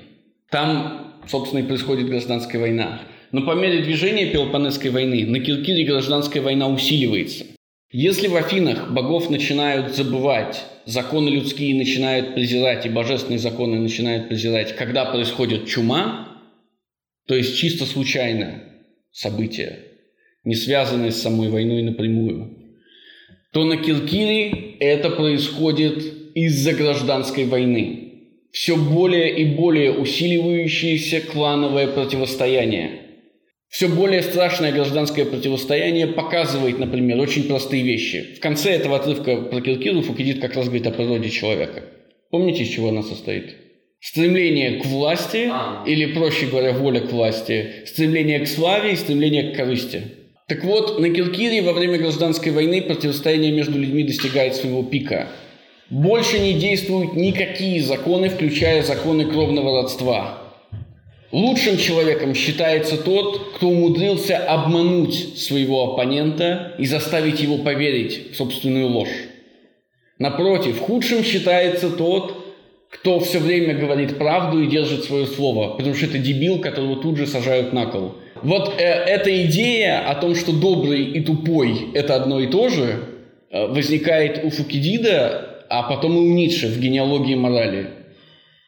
Там, 0.51 1.15
собственно, 1.27 1.61
и 1.61 1.67
происходит 1.67 2.09
гражданская 2.09 2.61
война. 2.61 3.01
Но 3.33 3.43
по 3.43 3.53
мере 3.53 3.83
движения 3.83 4.27
Пелопонесской 4.27 4.91
войны 4.91 5.27
на 5.27 5.41
Киркире 5.41 5.85
гражданская 5.85 6.43
война 6.43 6.69
усиливается. 6.69 7.47
Если 7.91 8.29
в 8.29 8.37
Афинах 8.37 8.93
богов 8.93 9.31
начинают 9.31 9.95
забывать, 9.95 10.65
законы 10.85 11.29
людские 11.29 11.75
начинают 11.77 12.35
презирать 12.35 12.87
и 12.87 12.89
божественные 12.89 13.39
законы 13.39 13.79
начинают 13.79 14.29
презирать, 14.29 14.77
когда 14.77 15.05
происходит 15.07 15.67
чума, 15.67 16.29
то 17.27 17.35
есть 17.35 17.57
чисто 17.57 17.87
случайное 17.87 18.65
событие, 19.11 19.94
не 20.45 20.55
связанное 20.55 21.11
с 21.11 21.23
самой 21.23 21.49
войной 21.49 21.83
напрямую, 21.83 22.59
то 23.53 23.65
на 23.65 23.77
Киркире 23.77 24.77
это 24.81 25.11
происходит 25.11 26.03
из-за 26.35 26.73
гражданской 26.73 27.45
войны. 27.45 28.01
Все 28.51 28.77
более 28.77 29.37
и 29.37 29.45
более 29.45 29.93
усиливающееся 29.93 31.21
клановое 31.21 31.89
противостояние. 31.89 33.01
Все 33.69 33.89
более 33.89 34.23
страшное 34.23 34.71
гражданское 34.71 35.25
противостояние 35.25 36.07
показывает, 36.07 36.79
например, 36.79 37.19
очень 37.19 37.45
простые 37.45 37.83
вещи. 37.83 38.37
В 38.37 38.41
конце 38.41 38.71
этого 38.71 38.97
отрывка 38.97 39.37
про 39.37 39.61
Киркиру 39.61 40.03
Фукидид 40.03 40.41
как 40.41 40.55
раз 40.55 40.67
говорит 40.67 40.87
о 40.87 40.93
природе 40.93 41.31
человека. 41.31 41.83
Помните, 42.31 42.63
из 42.63 42.69
чего 42.69 42.91
она 42.91 43.03
состоит? 43.03 43.57
Стремление 44.01 44.81
к 44.81 44.87
власти, 44.87 45.49
А. 45.51 45.83
или, 45.87 46.13
проще 46.13 46.47
говоря, 46.47 46.73
воля 46.73 47.01
к 47.01 47.11
власти, 47.11 47.85
стремление 47.87 48.41
к 48.41 48.47
славе 48.47 48.93
и 48.93 48.97
стремление 48.97 49.51
к 49.51 49.57
корысти. 49.57 50.03
Так 50.55 50.63
вот, 50.63 51.01
на 51.01 51.11
Киркире 51.11 51.63
во 51.63 51.73
время 51.73 51.99
гражданской 51.99 52.53
войны 52.53 52.81
противостояние 52.81 53.51
между 53.51 53.77
людьми 53.77 54.05
достигает 54.05 54.55
своего 54.55 54.85
пика. 54.85 55.27
Больше 55.91 56.39
не 56.39 56.53
действуют 56.53 57.15
никакие 57.15 57.83
законы, 57.83 58.29
включая 58.29 58.85
законы 58.85 59.25
кровного 59.25 59.83
родства. 59.83 60.39
Лучшим 61.33 61.77
человеком 61.77 62.37
считается 62.37 62.97
тот, 62.97 63.57
кто 63.57 63.67
умудрился 63.67 64.37
обмануть 64.37 65.41
своего 65.41 65.93
оппонента 65.93 66.77
и 66.79 66.87
заставить 66.87 67.41
его 67.41 67.59
поверить 67.59 68.31
в 68.31 68.37
собственную 68.37 68.87
ложь. 68.87 69.25
Напротив, 70.21 70.79
худшим 70.79 71.25
считается 71.25 71.91
тот, 71.91 72.55
кто 72.91 73.19
все 73.19 73.41
время 73.41 73.75
говорит 73.75 74.19
правду 74.19 74.63
и 74.63 74.69
держит 74.69 75.03
свое 75.03 75.27
слово, 75.27 75.75
потому 75.75 75.97
что 75.97 76.07
это 76.07 76.19
дебил, 76.19 76.61
которого 76.61 77.03
тут 77.03 77.17
же 77.17 77.27
сажают 77.27 77.73
на 77.73 77.87
кол. 77.87 78.15
Вот 78.45 78.75
э, 78.79 78.83
эта 78.83 79.47
идея 79.47 80.09
о 80.09 80.15
том, 80.15 80.35
что 80.35 80.53
добрый 80.53 81.03
и 81.03 81.21
тупой– 81.21 81.89
это 81.95 82.15
одно 82.15 82.41
и 82.41 82.47
то 82.47 82.69
же, 82.69 83.01
э, 83.51 83.67
возникает 83.69 84.45
у 84.45 84.51
Фукидида, 84.51 85.65
а 85.71 85.83
потом 85.85 86.17
и 86.17 86.21
у 86.21 86.35
Ницше 86.35 86.69
в 86.69 86.79
генеалогии 86.79 87.35
морали. 87.35 87.89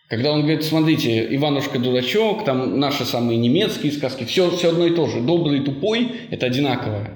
Когда 0.09 0.33
он 0.33 0.43
говорит, 0.43 0.65
смотрите, 0.65 1.27
Иванушка 1.35 1.79
дурачок, 1.79 2.45
там 2.45 2.81
наши 2.81 3.05
самые 3.05 3.39
немецкие 3.39 3.93
сказки, 3.93 4.25
все, 4.25 4.51
все 4.51 4.71
одно 4.71 4.87
и 4.87 4.95
то 4.95 5.09
же. 5.09 5.21
Добрый 5.21 5.59
и 5.59 5.63
тупой– 5.63 6.09
это 6.31 6.47
одинаковое. 6.47 7.11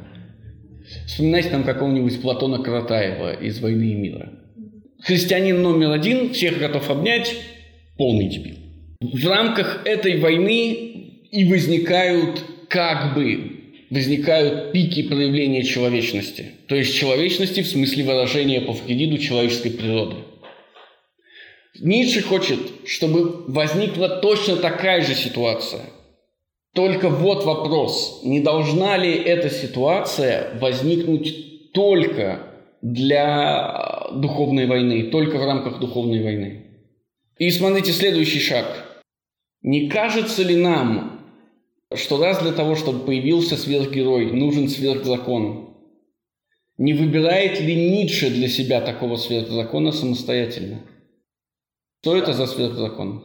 Вспоминайте 1.07 1.49
там 1.49 1.65
какого-нибудь 1.65 2.21
Платона 2.21 2.59
Каратаева 2.59 3.33
из 3.41 3.61
«Войны 3.61 3.93
и 3.93 3.95
мира». 3.95 4.33
Христианин 5.03 5.63
номер 5.63 5.93
один, 5.93 6.35
всех 6.35 6.59
готов 6.59 6.91
обнять, 6.91 7.35
полный 7.97 8.29
дебил. 8.29 8.57
В 9.01 9.27
рамках 9.27 9.83
этой 9.87 10.21
войны 10.21 10.91
и 11.31 11.49
возникают 11.49 12.45
как 12.71 13.15
бы 13.15 13.75
возникают 13.91 14.73
пики 14.73 15.03
проявления 15.03 15.65
человечности. 15.65 16.53
То 16.69 16.77
есть 16.77 16.95
человечности 16.95 17.63
в 17.63 17.67
смысле 17.67 18.05
выражения 18.05 18.61
по 18.61 18.73
Фридиду 18.73 19.19
человеческой 19.19 19.71
природы. 19.71 20.17
Ницше 21.81 22.23
хочет, 22.23 22.61
чтобы 22.87 23.45
возникла 23.49 24.09
точно 24.09 24.57
такая 24.57 25.03
же 25.03 25.15
ситуация. 25.15 25.83
Только 26.73 27.09
вот 27.09 27.45
вопрос, 27.45 28.21
не 28.25 28.41
должна 28.41 28.97
ли 28.97 29.13
эта 29.13 29.51
ситуация 29.51 30.57
возникнуть 30.61 31.73
только 31.73 32.47
для 32.81 34.07
духовной 34.13 34.67
войны, 34.67 35.11
только 35.11 35.39
в 35.39 35.45
рамках 35.45 35.81
духовной 35.81 36.23
войны? 36.23 36.67
И 37.39 37.51
смотрите 37.51 37.91
следующий 37.91 38.39
шаг. 38.39 39.03
Не 39.63 39.89
кажется 39.89 40.45
ли 40.45 40.55
нам, 40.55 41.20
что 41.95 42.23
раз 42.23 42.43
для 42.43 42.53
того, 42.53 42.77
чтобы 42.77 43.05
появился 43.07 43.57
сверхгерой, 43.57 44.33
нужен 44.33 44.69
сверхзакон? 44.69 45.75
Не 46.79 46.95
выбирает 46.95 47.61
ли 47.61 47.75
Ницше 47.75 48.31
для 48.31 48.49
себя 48.49 48.81
такого 48.81 49.17
сверхзакона 49.17 49.93
самостоятельно? 49.93 50.83
Что 52.03 52.17
это 52.17 52.33
за 52.33 52.47
сверхзакон? 52.47 53.25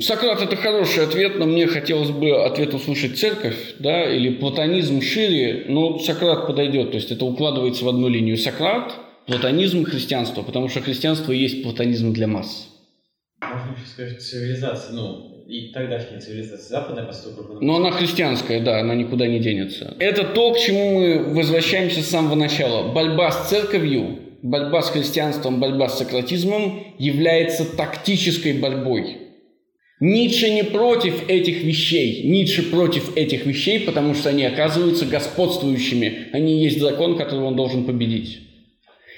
Сократ– 0.00 0.40
это 0.42 0.56
хороший 0.56 1.04
ответ, 1.04 1.38
но 1.38 1.44
мне 1.44 1.66
хотелось 1.66 2.10
бы 2.10 2.44
ответ 2.44 2.72
услышать 2.72 3.18
церковь, 3.18 3.74
да, 3.78 4.10
или 4.10 4.30
платонизм 4.30 5.02
шире, 5.02 5.66
но 5.68 5.98
Сократ 5.98 6.46
подойдет, 6.46 6.92
то 6.92 6.96
есть 6.96 7.10
это 7.10 7.26
укладывается 7.26 7.84
в 7.84 7.88
одну 7.88 8.08
линию. 8.08 8.38
Сократ, 8.38 8.94
платонизм, 9.26 9.84
христианство, 9.84 10.42
потому 10.42 10.70
что 10.70 10.80
христианство 10.80 11.32
есть 11.32 11.62
платонизм 11.62 12.14
для 12.14 12.26
масс. 12.26 12.70
Можно 13.42 13.72
еще 13.76 13.86
сказать, 13.86 14.22
цивилизация, 14.22 14.94
ну, 14.94 15.31
и 15.52 15.68
тогдашняя 15.68 16.18
цивилизация 16.18 16.58
западная 16.58 17.04
поступок. 17.04 17.60
Но 17.60 17.76
она 17.76 17.90
христианская, 17.90 18.60
да, 18.60 18.80
она 18.80 18.94
никуда 18.94 19.26
не 19.26 19.38
денется. 19.38 19.94
Это 19.98 20.24
то, 20.24 20.52
к 20.52 20.58
чему 20.58 20.98
мы 20.98 21.34
возвращаемся 21.34 22.00
с 22.00 22.08
самого 22.08 22.34
начала. 22.34 22.92
Борьба 22.92 23.30
с 23.30 23.50
церковью, 23.50 24.18
борьба 24.42 24.80
с 24.80 24.90
христианством, 24.90 25.60
борьба 25.60 25.88
с 25.90 25.98
сократизмом 25.98 26.94
является 26.98 27.64
тактической 27.64 28.54
борьбой. 28.54 29.18
Ницше 30.00 30.50
не 30.50 30.64
против 30.64 31.28
этих 31.28 31.62
вещей. 31.62 32.28
Ницше 32.28 32.70
против 32.70 33.14
этих 33.16 33.44
вещей, 33.44 33.80
потому 33.80 34.14
что 34.14 34.30
они 34.30 34.44
оказываются 34.44 35.04
господствующими. 35.04 36.28
Они 36.32 36.64
есть 36.64 36.80
закон, 36.80 37.16
который 37.16 37.44
он 37.44 37.56
должен 37.56 37.84
победить. 37.84 38.40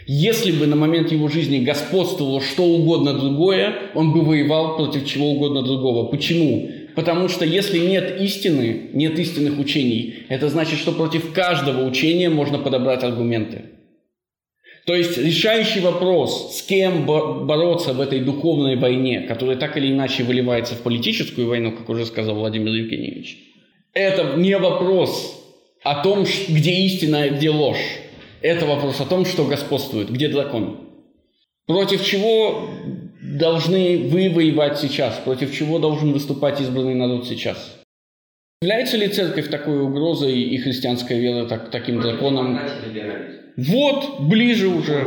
Если 0.06 0.52
бы 0.52 0.66
на 0.66 0.76
момент 0.76 1.12
его 1.12 1.28
жизни 1.28 1.64
господствовало 1.64 2.40
что 2.40 2.64
угодно 2.64 3.14
другое, 3.14 3.74
он 3.94 4.12
бы 4.12 4.22
воевал 4.22 4.76
против 4.76 5.06
чего 5.06 5.30
угодно 5.30 5.62
другого. 5.62 6.08
Почему? 6.08 6.70
Потому 6.94 7.28
что 7.28 7.44
если 7.44 7.78
нет 7.78 8.20
истины, 8.20 8.90
нет 8.92 9.18
истинных 9.18 9.58
учений, 9.58 10.14
это 10.28 10.48
значит, 10.48 10.78
что 10.78 10.92
против 10.92 11.32
каждого 11.32 11.86
учения 11.86 12.28
можно 12.28 12.58
подобрать 12.58 13.02
аргументы. 13.02 13.62
То 14.86 14.94
есть 14.94 15.16
решающий 15.16 15.80
вопрос, 15.80 16.58
с 16.58 16.62
кем 16.62 17.06
бороться 17.06 17.94
в 17.94 18.00
этой 18.00 18.20
духовной 18.20 18.76
войне, 18.76 19.22
которая 19.22 19.56
так 19.56 19.78
или 19.78 19.90
иначе 19.90 20.24
выливается 20.24 20.74
в 20.74 20.82
политическую 20.82 21.48
войну, 21.48 21.72
как 21.72 21.88
уже 21.88 22.04
сказал 22.04 22.34
Владимир 22.34 22.72
Евгеньевич, 22.72 23.38
это 23.94 24.34
не 24.36 24.58
вопрос 24.58 25.40
о 25.82 26.02
том, 26.02 26.26
где 26.48 26.72
истина, 26.72 27.22
а 27.22 27.28
где 27.28 27.48
ложь. 27.48 28.00
Это 28.44 28.66
вопрос 28.66 29.00
о 29.00 29.06
том, 29.06 29.24
что 29.24 29.46
господствует, 29.46 30.10
где 30.10 30.28
дракон. 30.28 30.78
Против 31.66 32.04
чего 32.04 32.68
должны 33.22 34.06
вы 34.10 34.28
воевать 34.28 34.78
сейчас? 34.78 35.18
Против 35.24 35.50
чего 35.56 35.78
должен 35.78 36.12
выступать 36.12 36.60
избранный 36.60 36.94
народ 36.94 37.26
сейчас? 37.26 37.80
Является 38.60 38.98
ли 38.98 39.08
церковь 39.08 39.48
такой 39.48 39.80
угрозой 39.80 40.42
и 40.42 40.58
христианская 40.58 41.18
вера 41.18 41.46
так, 41.46 41.70
таким 41.70 42.02
драконом? 42.02 42.60
Вот, 43.56 44.20
ближе 44.20 44.68
уже. 44.68 45.06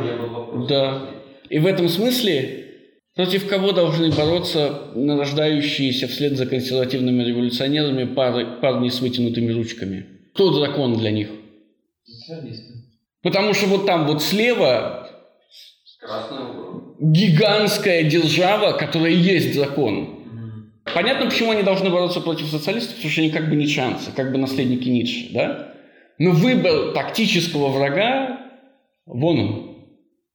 Да. 0.67 1.07
И 1.47 1.59
в 1.59 1.67
этом 1.67 1.89
смысле 1.89 2.65
против 3.13 3.47
кого 3.47 3.71
должны 3.71 4.09
бороться 4.09 4.93
нарождающиеся 4.95 6.07
вслед 6.07 6.37
за 6.37 6.47
консервативными 6.47 7.21
революционерами 7.21 8.05
пары, 8.05 8.59
парни 8.59 8.89
с 8.89 8.99
вытянутыми 8.99 9.51
ручками? 9.51 10.07
Кто 10.33 10.57
дракон 10.57 10.97
для 10.97 11.11
них? 11.11 11.29
Социалисты. 12.03 12.76
Потому 13.27 13.53
что 13.53 13.65
вот 13.65 13.85
там 13.85 14.07
вот 14.07 14.23
слева 14.23 15.09
гигантская 16.97 18.03
держава, 18.03 18.71
которая 18.71 19.11
есть 19.11 19.53
закон. 19.53 20.23
Понятно, 20.95 21.25
почему 21.25 21.51
они 21.51 21.61
должны 21.61 21.89
бороться 21.89 22.21
против 22.21 22.47
социалистов, 22.47 22.95
потому 22.95 23.11
что 23.11 23.19
они 23.19 23.29
как 23.29 23.49
бы 23.49 23.57
не 23.57 23.67
шансы, 23.67 24.11
как 24.15 24.31
бы 24.31 24.37
наследники 24.37 24.87
Ницше, 24.87 25.33
да? 25.33 25.73
Но 26.19 26.31
выбор 26.31 26.93
тактического 26.93 27.67
врага, 27.67 28.39
вон 29.05 29.39
он. 29.39 29.77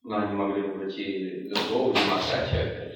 Но 0.05 0.17
они 0.19 0.35
могли 0.35 0.61
выбрать 0.61 0.95
и 0.99 1.49
другого, 1.49 1.95
же. 1.97 2.93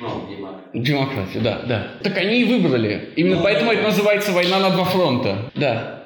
Ну, 0.00 0.08
демократию. 0.28 0.82
Демократию, 0.82 1.42
да, 1.44 1.62
да. 1.62 1.90
Так 2.02 2.16
они 2.16 2.40
и 2.40 2.44
выбрали. 2.44 3.10
Именно 3.14 3.36
ну, 3.36 3.42
поэтому 3.44 3.70
да. 3.70 3.76
это 3.76 3.84
называется 3.84 4.32
война 4.32 4.58
на 4.58 4.70
два 4.70 4.84
фронта. 4.84 5.52
Да. 5.54 5.99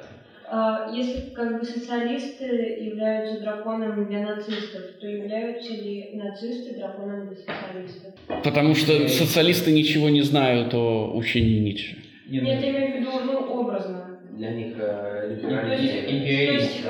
А, 0.47 0.91
если 0.93 1.31
как 1.33 1.59
бы 1.59 1.65
социалисты 1.65 2.45
являются 2.81 3.41
драконом 3.41 4.05
для 4.05 4.21
нацистов, 4.21 4.81
то 4.99 5.07
являются 5.07 5.73
ли 5.73 6.11
нацисты 6.13 6.75
драконом 6.75 7.27
для 7.27 7.35
социалистов? 7.35 8.13
Потому 8.43 8.75
что 8.75 9.07
социалисты 9.07 9.71
ничего 9.71 10.09
не 10.09 10.21
знают 10.21 10.73
о 10.73 11.11
учении 11.15 11.59
Ницше. 11.59 11.97
Нет, 12.27 12.43
я 12.61 12.69
имею 12.69 12.91
в 12.91 12.99
виду, 12.99 13.11
ну, 13.25 13.39
образно. 13.59 14.19
Для 14.31 14.51
них 14.51 14.75
э, 14.77 15.37
империалисты. 15.41 16.89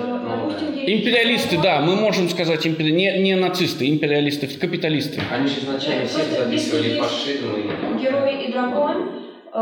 Империалисты, 0.92 1.62
да, 1.62 1.82
мы 1.82 1.96
можем 1.96 2.28
сказать 2.28 2.66
импери... 2.66 2.92
не, 2.92 3.22
не 3.22 3.36
нацисты, 3.36 3.88
империалисты, 3.88 4.48
капиталисты. 4.48 5.22
Они 5.32 5.48
же 5.48 5.60
изначально 5.60 6.08
всех 6.08 6.26
записывали 6.26 7.00
фашизм 7.00 7.46
и... 7.56 8.02
Герой 8.02 8.46
и 8.46 8.52
дракон, 8.52 9.12
э, 9.54 9.60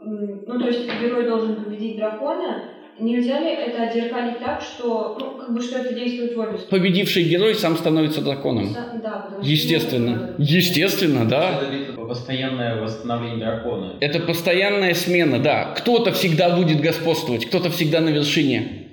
ну 0.00 0.58
то 0.58 0.66
есть 0.66 0.88
герой 1.00 1.28
должен 1.28 1.56
победить 1.56 1.98
дракона, 1.98 2.77
Нельзя 3.00 3.40
ли 3.40 3.50
это 3.50 3.84
отзеркалить 3.84 4.38
так, 4.40 4.60
что, 4.60 5.16
ну, 5.20 5.38
как 5.38 5.54
бы, 5.54 5.62
что 5.62 5.78
это 5.78 5.94
действует 5.94 6.34
в 6.34 6.40
обе 6.40 6.58
Победивший 6.58 7.22
герой 7.24 7.54
сам 7.54 7.76
становится 7.76 8.22
драконом. 8.22 8.72
Да, 8.72 9.18
потому 9.30 9.42
Естественно. 9.42 10.32
Что... 10.34 10.42
Естественно, 10.42 11.24
да. 11.24 11.60
Постоянное 11.96 12.80
восстановление 12.80 13.38
дракона. 13.38 13.96
Это 14.00 14.20
постоянная 14.20 14.94
смена, 14.94 15.38
да. 15.38 15.74
Кто-то 15.76 16.12
всегда 16.12 16.56
будет 16.56 16.80
господствовать, 16.80 17.46
кто-то 17.46 17.70
всегда 17.70 18.00
на 18.00 18.08
вершине. 18.08 18.88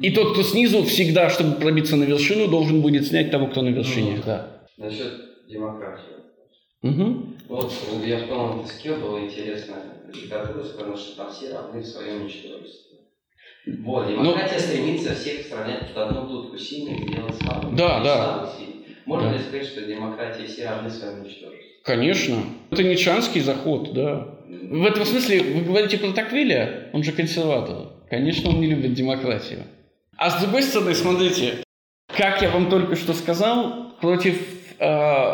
И 0.00 0.10
тот, 0.10 0.32
кто 0.32 0.42
снизу, 0.42 0.82
всегда, 0.84 1.30
чтобы 1.30 1.56
пробиться 1.56 1.96
на 1.96 2.04
вершину, 2.04 2.48
должен 2.48 2.82
будет 2.82 3.06
снять 3.06 3.30
того, 3.30 3.46
кто 3.46 3.62
на 3.62 3.68
вершине. 3.68 4.16
Ну, 4.16 4.22
да. 4.24 4.66
Насчет 4.76 5.48
демократии. 5.48 6.14
Угу. 6.82 7.26
Вот, 7.48 7.72
я 8.04 8.18
в 8.18 8.28
полном 8.28 8.62
тоске 8.62 8.94
было 8.94 9.20
интересно 9.20 9.76
литература 10.12 10.64
сказана, 10.64 10.96
что 10.96 11.16
там 11.16 11.32
все 11.32 11.52
равны 11.52 11.80
в 11.80 11.86
своем 11.86 12.24
ничтожестве. 12.24 12.93
Вот, 13.66 14.08
демократия 14.08 14.58
стремится 14.58 15.14
всех 15.14 15.46
сравнять 15.46 15.94
в 15.94 15.98
одну 15.98 16.26
дудку 16.28 16.58
сильных 16.58 17.10
делать 17.10 17.34
слабым. 17.42 17.74
Да, 17.76 18.00
и 18.00 18.04
да. 18.04 18.52
Можно 19.06 19.30
Да. 19.30 19.36
ли 19.36 19.42
сказать, 19.42 19.66
что 19.66 19.82
демократия 19.82 20.46
все 20.46 20.68
равны 20.68 20.88
в 20.88 20.92
своем 20.92 21.22
ничтожестве? 21.22 21.60
Конечно. 21.82 22.36
Это 22.70 22.82
ницшанский 22.82 23.40
заход, 23.40 23.92
да. 23.92 24.38
В 24.48 24.84
этом 24.84 25.04
смысле 25.04 25.42
вы 25.42 25.60
говорите 25.62 25.98
про 25.98 26.12
Таквиля, 26.12 26.90
он 26.92 27.02
же 27.02 27.12
консерватор. 27.12 27.92
Конечно, 28.08 28.50
он 28.50 28.60
не 28.60 28.66
любит 28.66 28.94
демократию. 28.94 29.64
А 30.16 30.30
с 30.30 30.40
другой 30.42 30.62
стороны, 30.62 30.94
смотрите, 30.94 31.62
как 32.08 32.40
я 32.42 32.50
вам 32.50 32.70
только 32.70 32.96
что 32.96 33.12
сказал, 33.14 33.92
против 34.00 34.40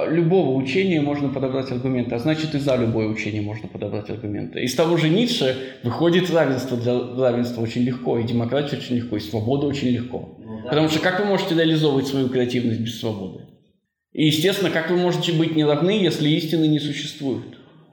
любого 0.08 0.54
учения 0.56 1.00
можно 1.00 1.28
подобрать 1.28 1.70
аргументы, 1.70 2.14
а 2.14 2.18
значит 2.18 2.54
и 2.54 2.58
за 2.58 2.76
любое 2.76 3.08
учение 3.08 3.42
можно 3.42 3.68
подобрать 3.68 4.10
аргументы. 4.10 4.60
Из 4.62 4.74
того 4.74 4.96
же 4.96 5.08
Ницше 5.08 5.56
выходит 5.82 6.30
равенство 6.30 6.76
для 6.76 7.30
равенства 7.30 7.62
очень 7.62 7.82
легко, 7.82 8.18
и 8.18 8.24
демократия 8.24 8.76
очень 8.76 8.96
легко, 8.96 9.16
и 9.16 9.20
свобода 9.20 9.66
очень 9.66 9.88
легко. 9.88 10.36
Ну, 10.38 10.62
да. 10.62 10.68
Потому 10.68 10.88
что 10.88 11.00
как 11.00 11.20
вы 11.20 11.26
можете 11.26 11.54
реализовывать 11.54 12.06
свою 12.06 12.28
креативность 12.28 12.80
без 12.80 13.00
свободы? 13.00 13.44
И, 14.12 14.26
естественно, 14.26 14.70
как 14.70 14.90
вы 14.90 14.96
можете 14.96 15.32
быть 15.32 15.54
неравны, 15.54 15.90
если 15.90 16.28
истины 16.30 16.66
не 16.66 16.80
существует? 16.80 17.44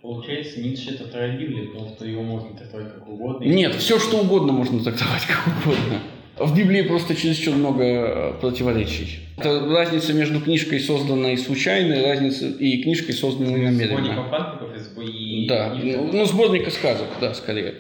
Получается, 0.02 0.62
Ницше 0.62 0.92
это 0.92 1.28
Библия, 1.38 1.68
потому 1.68 1.90
что 1.90 2.06
его 2.06 2.24
можно 2.24 2.56
трактовать 2.56 2.94
как 2.94 3.08
угодно. 3.08 3.44
Нет, 3.44 3.76
все 3.76 4.00
что 4.00 4.20
угодно 4.20 4.54
можно 4.54 4.84
трактовать 4.84 5.26
как 5.26 5.48
угодно. 5.48 6.02
В 6.40 6.56
Библии 6.56 6.84
просто 6.84 7.16
чересчур 7.16 7.56
много 7.56 7.84
э, 7.84 8.34
противоречий. 8.40 9.20
Это 9.38 9.60
разница 9.68 10.14
между 10.14 10.40
книжкой, 10.40 10.80
созданной 10.80 11.36
случайно, 11.38 11.94
и 11.94 12.04
разница 12.06 12.46
и 12.48 12.84
книжкой, 12.84 13.14
созданной 13.16 13.60
намеренно. 13.66 13.98
Сборников 14.02 14.30
фанфиков 14.30 14.76
и 14.76 14.80
сбо- 14.80 15.04
и... 15.12 15.48
Да, 15.48 15.74
ну, 15.76 16.10
ну, 16.14 16.26
сборника 16.26 16.70
сказок, 16.70 17.08
да, 17.20 17.34
скорее. 17.34 17.76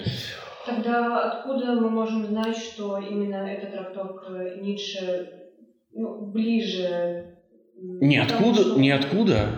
Тогда 0.65 1.21
откуда 1.31 1.73
мы 1.73 1.89
можем 1.89 2.25
знать, 2.25 2.57
что 2.57 2.97
именно 2.97 3.45
эта 3.47 3.67
трактовка 3.71 4.55
Ницше 4.61 5.29
ну, 5.93 6.25
ближе? 6.31 7.35
Ниоткуда, 7.79 8.61
что- 8.61 8.79
ниоткуда, 8.79 9.49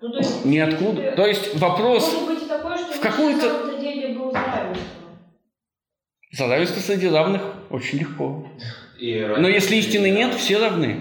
Ну, 0.00 0.10
то 0.10 0.18
есть, 0.18 0.44
ниоткуда. 0.44 1.12
То 1.16 1.26
есть 1.26 1.58
вопрос, 1.58 2.12
Может 2.14 2.38
быть 2.40 2.48
такое, 2.48 2.76
что 2.78 2.92
в 2.92 3.00
какой-то- 3.00 3.73
за 6.36 6.48
равенство 6.48 6.80
среди 6.80 7.08
равных 7.08 7.42
очень 7.70 7.98
легко. 7.98 8.46
И 8.98 9.34
Но 9.38 9.48
если 9.48 9.76
истины 9.76 10.10
нет, 10.10 10.34
все 10.34 10.58
равны. 10.58 11.00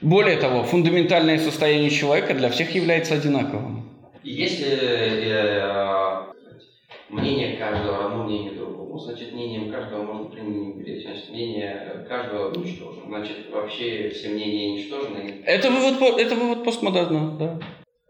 Более 0.00 0.36
того, 0.36 0.64
фундаментальное 0.64 1.38
состояние 1.38 1.90
человека 1.90 2.34
для 2.34 2.48
всех 2.50 2.74
является 2.74 3.14
одинаковым. 3.14 3.88
Если 4.24 4.68
э, 4.68 6.22
мнение 7.08 7.56
каждого 7.56 7.98
равно 7.98 8.24
мнению 8.24 8.54
другому, 8.54 8.98
значит 8.98 9.32
мнением 9.32 9.70
каждого 9.70 10.02
можно 10.02 10.24
пренебречь, 10.26 11.04
значит 11.04 11.30
мнение 11.30 12.04
каждого 12.08 12.52
уничтожено. 12.52 13.06
Значит 13.08 13.50
вообще 13.52 14.10
все 14.10 14.30
мнения 14.30 14.72
ничтожны. 14.72 15.42
Это 15.44 15.70
вывод, 15.70 16.18
это 16.18 16.34
вывод 16.34 16.64
постмодерна, 16.64 17.36
да. 17.38 17.58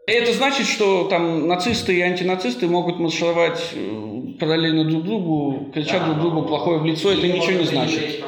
Это 0.05 0.33
значит, 0.33 0.67
что 0.67 1.05
там 1.05 1.47
нацисты 1.47 1.95
и 1.95 2.01
антинацисты 2.01 2.67
могут 2.67 2.99
маршировать 2.99 3.71
э, 3.73 4.21
параллельно 4.39 4.83
друг 4.83 5.05
другу, 5.05 5.71
кричать 5.73 6.03
друг 6.03 6.19
другу 6.19 6.43
плохое 6.43 6.79
в 6.79 6.85
лицо, 6.85 7.11
это 7.11 7.25
ничего 7.27 7.59
не 7.59 7.65
значит. 7.65 8.21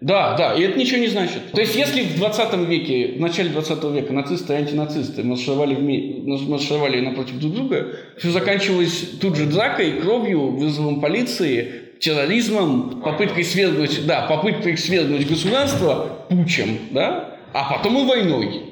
Да, 0.00 0.36
да, 0.36 0.54
и 0.54 0.62
это 0.62 0.78
ничего 0.78 1.00
не 1.00 1.08
значит. 1.08 1.50
То 1.50 1.60
есть, 1.60 1.74
если 1.74 2.02
в 2.02 2.16
20 2.18 2.54
веке, 2.68 3.14
в 3.16 3.20
начале 3.20 3.48
20 3.48 3.84
века 3.84 4.12
нацисты 4.12 4.52
и 4.52 4.56
антинацисты 4.56 5.24
маршировали, 5.24 5.74
вме- 5.74 6.48
маршировали 6.48 7.00
напротив 7.00 7.40
друг 7.40 7.52
друга, 7.52 7.96
все 8.16 8.30
заканчивалось 8.30 9.10
тут 9.20 9.34
же 9.34 9.46
дракой, 9.46 9.94
кровью, 10.00 10.52
вызовом 10.52 11.00
полиции, 11.00 11.72
терроризмом, 11.98 13.00
попыткой 13.02 13.42
свергнуть, 13.42 14.06
да, 14.06 14.22
попыткой 14.28 14.76
свергнуть 14.78 15.28
государство, 15.28 16.26
путчем, 16.28 16.78
да, 16.92 17.34
а 17.52 17.74
потом 17.74 17.98
и 17.98 18.08
войной. 18.08 18.67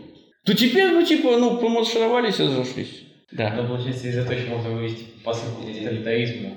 То 0.47 0.55
теперь, 0.55 0.93
ну, 0.93 1.05
типа, 1.05 1.37
ну, 1.37 1.59
помаршировались 1.59 2.39
и 2.39 2.45
разошлись. 2.45 3.03
Да. 3.33 3.53
Но 3.57 3.67
получается, 3.67 4.07
из 4.07 4.17
этого 4.17 4.33
еще 4.39 4.49
можно 4.49 4.71
вывести 4.71 5.05
посылку 5.25 5.63
тоталитаризму. 5.63 6.55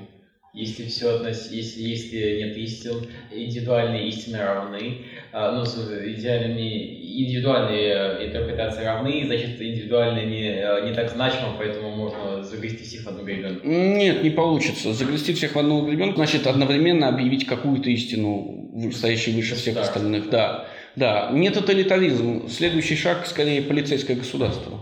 Если 0.54 0.84
все 0.84 1.15
относ... 1.15 1.52
если, 1.52 1.82
если 1.82 2.43
нет 2.43 2.58
истин, 2.58 3.08
индивидуальные 3.32 4.08
истины 4.10 4.39
равны, 4.39 4.97
а, 5.32 5.52
ну, 5.52 5.63
идеальными, 5.63 7.21
индивидуальные 7.23 7.88
э, 7.88 8.28
интерпретации 8.28 8.84
равны, 8.84 9.23
значит, 9.25 9.62
индивидуальные 9.62 10.25
не, 10.25 10.49
э, 10.49 10.88
не 10.88 10.93
так 10.93 11.12
значимо, 11.12 11.56
поэтому 11.58 11.95
можно 11.95 12.43
загрести 12.43 12.84
всех 12.84 13.06
в 13.06 13.10
одну 13.10 13.23
гребенку. 13.23 13.67
Нет, 13.67 14.23
не 14.23 14.32
получится. 14.32 14.93
Загрести 14.93 15.34
всех 15.34 15.56
в 15.56 15.60
одного 15.60 15.88
гребенка 15.88 16.17
значит 16.17 16.45
одновременно 16.47 17.10
объявить 17.10 17.45
какую-то 17.45 17.89
истину, 17.89 18.91
стоящую 18.91 19.36
выше 19.36 19.56
всех 19.56 19.78
остальных. 19.78 20.30
Да. 20.30 20.67
Да, 21.00 21.30
не 21.32 21.50
тоталитаризм. 21.50 22.50
Следующий 22.50 22.98
шаг 22.98 23.26
скорее 23.26 23.62
полицейское 23.62 24.18
государство. 24.18 24.80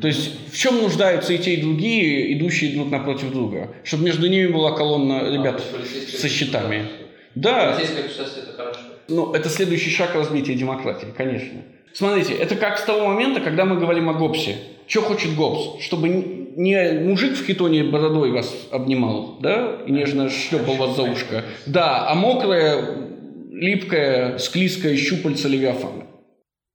То 0.00 0.08
есть 0.08 0.32
в 0.52 0.58
чем 0.58 0.82
нуждаются 0.82 1.32
и 1.32 1.38
те, 1.38 1.54
и 1.54 1.62
другие, 1.62 2.36
идущие 2.36 2.74
друг 2.74 2.90
напротив 2.90 3.30
друга? 3.30 3.70
Чтобы 3.84 4.04
между 4.04 4.26
ними 4.26 4.48
была 4.48 4.72
колонна 4.72 5.30
ребят 5.32 5.62
А, 5.62 6.18
со 6.18 6.28
щитами. 6.28 6.86
Да, 7.36 7.74
Полицейское 7.74 8.02
государство 8.08 8.40
это 8.40 8.52
хорошо. 8.52 8.80
ну, 9.08 9.32
это 9.32 9.48
следующий 9.48 9.90
шаг 9.90 10.14
развития 10.14 10.54
демократии, 10.54 11.06
конечно. 11.16 11.60
Смотрите, 11.94 12.34
это 12.34 12.56
как 12.56 12.78
с 12.78 12.82
того 12.82 13.06
момента, 13.06 13.40
когда 13.40 13.64
мы 13.64 13.78
говорим 13.78 14.08
о 14.08 14.14
Гоббсе. 14.14 14.56
Что 14.88 15.02
хочет 15.02 15.36
Гоббс? 15.36 15.80
Чтобы 15.84 16.08
не 16.56 17.00
мужик 17.04 17.34
в 17.36 17.46
хитоне 17.46 17.84
бородой 17.84 18.32
вас 18.32 18.52
обнимал, 18.72 19.38
да, 19.40 19.76
и 19.86 19.92
нежно 19.92 20.28
шлепал 20.28 20.74
вас 20.74 20.96
за 20.96 21.02
ушко. 21.02 21.44
Да, 21.66 22.08
а 22.10 22.14
мокрая, 22.14 22.84
липкая, 23.52 24.38
склизкая 24.38 24.96
щупальца 24.96 25.48
Левиафана. 25.48 26.06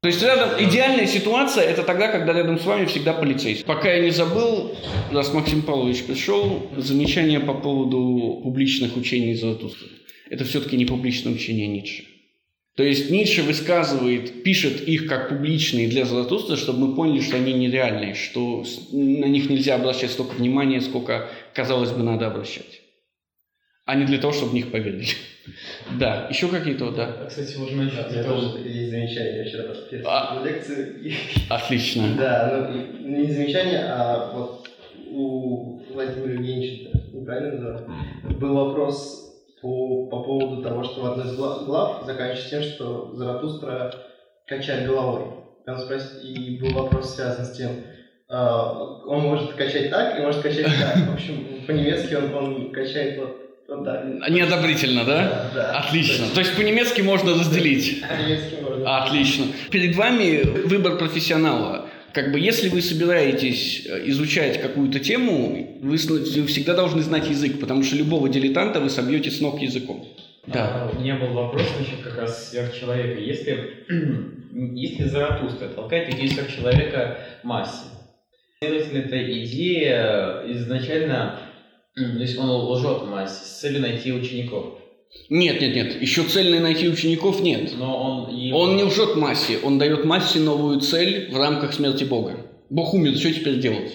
То 0.01 0.09
есть 0.09 0.21
рядом 0.21 0.63
идеальная 0.63 1.07
ситуация 1.07 1.63
это 1.63 1.81
тогда, 1.83 2.07
когда 2.07 2.31
рядом 2.31 2.59
с 2.59 2.65
вами 2.65 2.85
всегда 2.85 3.13
полицейский. 3.13 3.65
Пока 3.65 3.91
я 3.91 4.03
не 4.03 4.11
забыл, 4.11 4.75
раз 5.11 5.33
Максим 5.33 5.63
Павлович 5.63 6.03
пришел, 6.03 6.69
замечание 6.77 7.39
по 7.39 7.55
поводу 7.55 8.41
публичных 8.43 8.95
учений 8.95 9.33
Заратустры. 9.33 9.89
Это 10.29 10.45
все-таки 10.45 10.77
не 10.77 10.85
публичное 10.85 11.33
учение 11.33 11.67
Ницше. 11.67 12.03
То 12.75 12.83
есть 12.83 13.09
Ницше 13.09 13.41
высказывает, 13.41 14.43
пишет 14.43 14.87
их 14.87 15.07
как 15.07 15.29
публичные 15.29 15.87
для 15.87 16.05
Заратустры, 16.05 16.57
чтобы 16.57 16.87
мы 16.87 16.95
поняли, 16.95 17.21
что 17.21 17.37
они 17.37 17.53
нереальные, 17.53 18.13
что 18.13 18.63
на 18.91 19.25
них 19.25 19.49
нельзя 19.49 19.75
обращать 19.75 20.11
столько 20.11 20.35
внимания, 20.35 20.79
сколько, 20.79 21.27
казалось 21.55 21.91
бы, 21.91 22.03
надо 22.03 22.27
обращать. 22.27 22.76
А 23.88 23.95
не 23.95 24.06
для 24.06 24.17
того, 24.19 24.34
чтобы 24.34 24.52
в 24.52 24.54
них 24.54 24.71
поверили. 24.71 25.06
Да, 25.97 26.28
еще 26.30 26.50
какие-то, 26.50 26.91
да. 26.91 27.06
А, 27.21 27.26
кстати, 27.26 27.56
У 27.56 27.62
меня 27.73 27.89
этого... 27.89 28.41
тоже 28.52 28.67
есть 28.67 28.89
замечание, 28.91 29.38
я 29.38 29.45
вчера 29.45 29.63
А. 29.63 30.26
посмотрел 30.36 30.43
лекцию. 30.54 31.02
и- 31.06 31.13
Отлично. 31.50 32.04
Да, 32.17 32.67
ну, 32.69 33.08
не 33.17 33.32
замечание, 33.32 33.86
а 33.88 34.34
вот 34.34 34.67
у 35.10 35.80
Владимира 35.93 36.34
Евгеньевича, 36.34 36.89
неправильно 37.13 37.54
называю, 37.54 37.89
был 38.38 38.54
вопрос 38.56 39.34
по, 39.62 40.08
по 40.08 40.21
поводу 40.23 40.62
того, 40.62 40.84
что 40.84 41.02
в 41.02 41.06
одной 41.13 41.28
из 41.28 41.38
гла- 41.38 41.63
глав 41.65 42.06
заканчивается 42.06 42.50
тем, 42.50 42.63
что 42.63 43.15
Заратустра 43.15 43.93
качает 44.47 44.86
головой. 44.86 45.28
И 45.65 45.69
Он 45.69 45.80
спросил, 45.80 46.19
и 46.23 46.58
был 46.60 46.71
вопрос 46.73 47.15
связан 47.15 47.45
с 47.45 47.56
тем, 47.56 47.71
а, 48.28 48.73
он 49.06 49.21
может 49.21 49.54
качать 49.54 49.89
так 49.89 50.19
и 50.19 50.21
может 50.21 50.41
качать 50.41 50.65
так. 50.65 50.97
В 51.10 51.13
общем, 51.13 51.63
по-немецки 51.65 52.13
он, 52.15 52.34
он 52.36 52.71
качает 52.73 53.17
вот, 53.17 53.46
так. 53.67 54.30
Неодобрительно, 54.30 55.03
да? 55.03 55.51
Да, 55.53 55.71
да. 55.73 55.80
Отлично. 55.80 56.25
То 56.34 56.39
есть 56.39 56.56
по-немецки 56.56 57.01
можно 57.01 57.32
разделить. 57.34 58.01
По-немецки 58.01 58.56
можно. 58.62 59.03
Отлично. 59.03 59.45
Перед 59.69 59.95
вами 59.95 60.41
выбор 60.67 60.97
профессионала. 60.97 61.89
Как 62.13 62.32
бы, 62.32 62.39
если 62.39 62.69
вы 62.69 62.82
собираетесь 62.82 63.86
э, 63.86 64.08
изучать 64.10 64.62
какую-то 64.62 64.99
тему, 64.99 65.80
вы 65.82 65.97
всегда 65.97 66.73
должны 66.73 67.01
знать 67.01 67.30
язык, 67.30 67.60
потому 67.60 67.84
что 67.84 67.95
любого 67.95 68.30
дилетанта 68.30 68.80
вы 68.80 68.89
собьете 68.89 69.30
с 69.30 69.41
ног 69.41 69.62
языком. 69.62 70.08
Да. 70.47 70.89
А, 70.89 70.97
У 70.97 71.01
меня 71.01 71.17
был 71.17 71.34
вопрос 71.34 71.63
насчет 71.77 71.99
как 72.01 72.17
раз 72.17 72.49
сверхчеловека. 72.49 73.19
Если, 73.19 73.84
если 74.75 75.03
Заратустра 75.03 75.67
толкает 75.67 76.13
идею 76.13 76.32
сверхчеловека 76.32 77.17
массе, 77.43 77.86
следовательно, 78.60 78.99
эта 78.99 79.43
идея 79.43 80.43
изначально, 80.47 81.39
то 81.97 82.21
есть 82.21 82.38
он 82.38 82.49
лжет 82.49 83.07
массе 83.07 83.43
с 83.45 83.60
целью 83.60 83.81
найти 83.81 84.12
учеников. 84.13 84.75
Нет, 85.29 85.60
нет, 85.62 85.75
нет. 85.75 86.01
Еще 86.01 86.23
цельной 86.23 86.60
найти 86.60 86.88
учеников 86.88 87.41
нет. 87.41 87.71
Но 87.77 88.25
он... 88.27 88.36
и- 88.38 88.51
Он 88.51 88.75
не 88.77 88.83
лжет 88.83 89.15
массе, 89.15 89.57
он 89.63 89.77
дает 89.79 90.05
массе 90.05 90.39
новую 90.39 90.79
цель 90.79 91.31
в 91.31 91.38
рамках 91.38 91.73
смерти 91.73 92.03
Бога. 92.03 92.38
Бог 92.69 92.93
умер, 92.93 93.17
что 93.17 93.33
теперь 93.33 93.60
делать? 93.60 93.93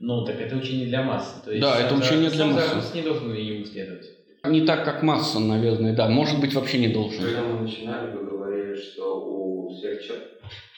Ну, 0.00 0.24
так 0.24 0.40
это 0.40 0.56
учение 0.56 0.86
для 0.86 1.02
массы. 1.02 1.34
То 1.44 1.50
есть 1.52 1.62
Да, 1.62 1.78
это 1.80 1.94
учение 1.94 2.30
для 2.30 2.46
массы. 2.46 2.94
Не 2.94 3.02
должен 3.02 3.32
ему 3.34 3.64
следовать. 3.64 4.06
Не 4.44 4.62
так, 4.62 4.84
как 4.84 5.02
масса, 5.02 5.38
наверное, 5.38 5.94
да. 5.94 6.08
Может 6.08 6.40
быть, 6.40 6.52
вообще 6.54 6.78
не 6.78 6.88
должен. 6.88 7.22
Когда 7.22 7.42
мы 7.42 7.60
начинали, 7.60 8.10
вы 8.16 8.24
говорили, 8.24 8.74
что 8.76 9.20
у 9.24 9.70
сверхчел- 9.70 10.16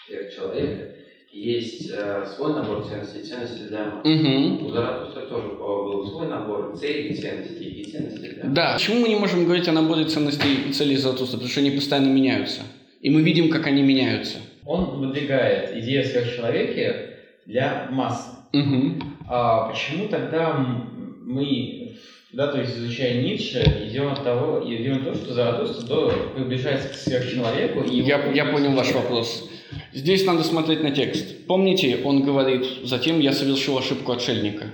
сверхчеловека 0.07 0.96
есть 1.37 1.91
э, 1.93 2.25
свой 2.35 2.55
набор 2.55 2.85
ценностей, 2.85 3.23
ценности 3.23 3.69
для 3.69 3.85
масс. 3.85 4.07
Угу. 4.07 4.67
У 4.67 4.71
Заратустра 4.71 5.23
тоже 5.23 5.49
был 5.49 6.07
свой 6.07 6.29
набор 6.29 6.75
целей, 6.77 7.15
ценностей 7.15 7.83
и 7.83 7.85
ценностей 7.85 8.29
для 8.35 8.45
Да. 8.45 8.73
Почему 8.75 9.01
мы 9.01 9.09
не 9.09 9.17
можем 9.17 9.45
говорить 9.45 9.69
о 9.69 9.73
наборе 9.73 10.07
ценностей 10.07 10.69
и 10.69 10.73
целей 10.73 10.97
Заратустра? 10.97 11.37
Потому 11.37 11.51
что 11.51 11.61
они 11.61 11.71
постоянно 11.73 12.09
меняются. 12.09 12.63
И 13.03 13.11
мы 13.11 13.23
видим, 13.23 13.51
как 13.51 13.67
они 13.67 13.83
меняются. 13.83 14.39
Он 14.65 14.99
выдвигает 14.99 15.77
идею 15.77 16.03
о 16.03 16.05
сверхчеловеке 16.05 17.11
для 17.45 17.89
массы. 17.91 18.31
Угу. 18.55 18.95
А 19.29 19.69
почему 19.69 20.09
тогда 20.09 20.55
мы, 20.55 21.86
да, 22.33 22.49
то 22.49 22.61
есть 22.61 22.77
изучая 22.77 23.23
Ницше, 23.23 23.89
идем 23.89 24.09
от 24.09 24.25
того, 24.25 24.63
идем 24.67 24.97
от 24.97 25.05
того, 25.05 25.15
что 25.15 25.35
Заратустра 25.35 25.87
до, 25.87 26.13
приближается 26.35 26.89
к 26.89 26.95
сверхчеловеку 26.95 27.83
и 27.83 27.99
его 27.99 28.09
Я, 28.09 28.33
я 28.33 28.45
понял 28.47 28.73
ваш 28.73 28.93
вопрос. 28.93 29.49
Здесь 29.93 30.25
надо 30.27 30.43
смотреть 30.43 30.83
на 30.83 30.91
текст. 30.91 31.47
Помните, 31.47 32.01
он 32.05 32.23
говорит, 32.23 32.65
затем 32.85 33.21
я 33.21 33.33
совершил 33.33 33.79
ошибку 33.79 34.13
отшельника. 34.13 34.67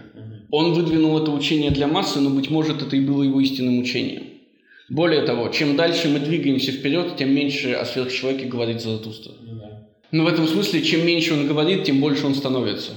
Он 0.51 0.75
выдвинул 0.75 1.19
это 1.19 1.31
учение 1.31 1.71
для 1.71 1.87
массы, 1.87 2.21
но, 2.21 2.31
быть 2.31 2.51
может, 2.51 2.83
это 2.83 2.97
и 2.97 3.01
было 3.01 3.23
его 3.23 3.41
истинным 3.41 3.79
учением. 3.79 4.25
Более 4.91 5.23
того, 5.23 5.49
чем 5.49 5.77
дальше 5.77 6.09
мы 6.09 6.19
двигаемся 6.19 6.73
вперед, 6.73 7.17
тем 7.17 7.35
меньше 7.35 7.73
о 7.73 7.87
сверхчеловеке 7.87 8.47
говорит 8.47 8.83
Заратустра. 8.83 9.33
Ну. 9.41 9.63
Но 10.11 10.25
в 10.25 10.27
этом 10.29 10.47
смысле, 10.47 10.83
чем 10.83 11.07
меньше 11.07 11.33
он 11.33 11.47
говорит, 11.47 11.85
тем 11.85 12.01
больше 12.01 12.27
он 12.27 12.35
становится. 12.35 12.93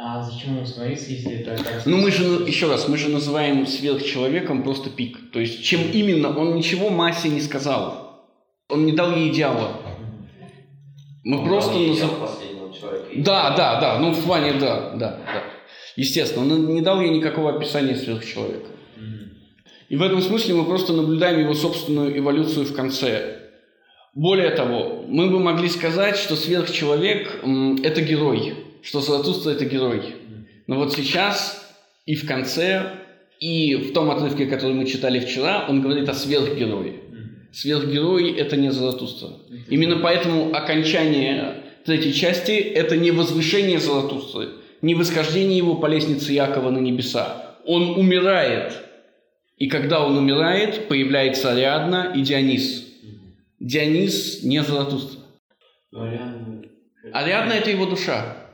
А 0.00 0.22
зачем 0.22 0.54
ему 0.54 0.64
становиться, 0.64 1.10
если 1.10 1.40
это? 1.40 1.58
Ну 1.84 1.96
мы 1.96 2.12
же, 2.12 2.22
еще 2.46 2.68
раз, 2.68 2.86
мы 2.86 2.96
же 2.96 3.08
называем 3.08 3.66
сверхчеловеком 3.66 4.62
просто 4.62 4.90
пик. 4.90 5.32
То 5.32 5.40
есть, 5.40 5.64
чем 5.64 5.80
именно, 5.92 6.38
он 6.38 6.54
ничего 6.54 6.88
массе 6.88 7.28
не 7.28 7.40
сказал. 7.40 8.30
Он 8.68 8.86
не 8.86 8.92
дал 8.92 9.16
ей 9.16 9.32
идеала. 9.32 9.80
Мы 11.24 11.38
Он 11.38 11.48
просто 11.48 11.76
называем... 11.76 13.24
Да, 13.24 13.56
да, 13.56 13.80
да, 13.80 13.98
ну 13.98 14.12
в 14.12 14.22
плане, 14.22 14.52
да, 14.52 14.90
да, 14.90 15.18
да. 15.26 15.42
Естественно, 15.96 16.54
он 16.54 16.72
не 16.72 16.80
дал 16.80 17.00
ей 17.00 17.10
никакого 17.10 17.56
описания 17.56 17.96
сверхчеловека. 17.96 18.68
И 19.88 19.96
в 19.96 20.02
этом 20.02 20.22
смысле 20.22 20.54
мы 20.54 20.64
просто 20.64 20.92
наблюдаем 20.92 21.40
его 21.40 21.54
собственную 21.54 22.16
эволюцию 22.16 22.66
в 22.66 22.72
конце. 22.72 23.40
Более 24.14 24.50
того, 24.50 25.04
мы 25.08 25.28
бы 25.28 25.40
могли 25.40 25.68
сказать, 25.68 26.16
что 26.16 26.36
сверхчеловек 26.36 27.42
это 27.82 28.00
герой, 28.00 28.67
что 28.82 29.00
Заратустра– 29.00 29.50
это 29.52 29.64
герой. 29.64 30.02
Но 30.66 30.76
вот 30.76 30.92
сейчас 30.92 31.66
и 32.06 32.14
в 32.14 32.26
конце, 32.26 32.92
и 33.40 33.74
в 33.76 33.92
том 33.92 34.10
отрывке, 34.10 34.46
который 34.46 34.74
мы 34.74 34.86
читали 34.86 35.20
вчера, 35.20 35.66
он 35.68 35.82
говорит 35.82 36.08
о 36.08 36.14
сверхгерое. 36.14 36.94
Сверхгерой– 37.52 38.32
это 38.38 38.56
не 38.56 38.70
Заратустра. 38.70 39.28
Именно 39.68 39.96
поэтому 39.96 40.54
окончание 40.54 41.64
третьей 41.84 42.12
части– 42.12 42.52
это 42.52 42.96
не 42.96 43.10
возвышение 43.10 43.78
Заратустры, 43.78 44.48
не 44.82 44.94
восхождение 44.94 45.56
его 45.56 45.76
по 45.76 45.86
лестнице 45.86 46.32
Якова 46.32 46.70
на 46.70 46.78
небеса. 46.78 47.56
Он 47.64 47.98
умирает. 47.98 48.72
И 49.56 49.68
когда 49.68 50.04
он 50.04 50.16
умирает, 50.16 50.88
появляется 50.88 51.52
Ариадна 51.52 52.12
и 52.14 52.22
Дионис. 52.22 52.86
Дионис 53.58 54.42
не 54.42 54.62
Заратустра. 54.62 55.20
Ариадна– 57.12 57.52
это 57.54 57.70
его 57.70 57.86
душа. 57.86 58.47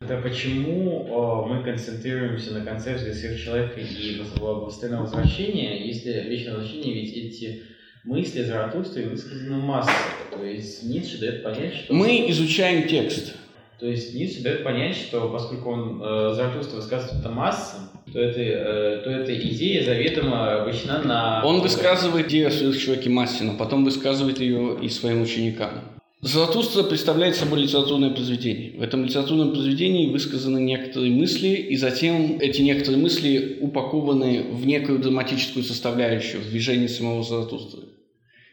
Тогда 0.00 0.22
почему 0.22 1.06
э, 1.08 1.48
мы 1.52 1.64
концентрируемся 1.64 2.52
на 2.52 2.64
концепции 2.64 3.12
сверхчеловека 3.12 3.80
и 3.80 4.20
воз- 4.20 4.64
постоянного 4.64 5.02
возвращения, 5.02 5.84
если 5.88 6.12
вечное 6.28 6.54
возвращение, 6.54 6.94
ведь 6.94 7.12
эти 7.14 7.62
мысли 8.04 8.44
Заратустры 8.44 9.08
высказаны 9.08 9.56
массой. 9.56 9.92
То 10.30 10.44
есть 10.44 10.84
Ницше 10.84 11.18
дает 11.18 11.42
понять, 11.42 11.74
что... 11.74 11.92
Мы 11.94 12.30
изучаем 12.30 12.86
текст. 12.86 13.34
То 13.80 13.86
есть 13.86 14.14
Ницше 14.14 14.40
дает 14.42 14.62
понять, 14.62 14.94
что 14.94 15.28
поскольку 15.30 15.70
он 15.70 16.00
э, 16.00 16.32
Заратустра 16.32 16.76
высказывает 16.76 17.18
это 17.18 17.30
массам, 17.30 17.90
то, 18.12 18.20
это, 18.20 18.40
э, 18.40 19.00
то 19.02 19.10
эта 19.10 19.36
идея 19.36 19.84
заведомо 19.84 20.62
обречена 20.62 21.02
на... 21.02 21.42
Он 21.44 21.60
высказывает 21.60 22.28
идею 22.28 22.46
о 22.46 22.50
сверхчеловеке 22.52 23.10
массе, 23.10 23.42
но 23.42 23.56
потом 23.56 23.84
высказывает 23.84 24.38
ее 24.38 24.78
и 24.80 24.88
своим 24.88 25.22
ученикам. 25.22 25.97
Заратустра 26.20 26.82
представляет 26.82 27.36
собой 27.36 27.60
литературное 27.60 28.10
произведение. 28.10 28.72
В 28.76 28.82
этом 28.82 29.04
литературном 29.04 29.52
произведении 29.52 30.10
высказаны 30.10 30.58
некоторые 30.58 31.12
мысли, 31.12 31.48
и 31.48 31.76
затем 31.76 32.38
эти 32.40 32.60
некоторые 32.60 33.00
мысли 33.00 33.58
упакованы 33.60 34.42
в 34.50 34.66
некую 34.66 34.98
драматическую 34.98 35.64
составляющую 35.64 36.42
в 36.42 36.50
движении 36.50 36.88
самого 36.88 37.22
Заратустры. 37.22 37.82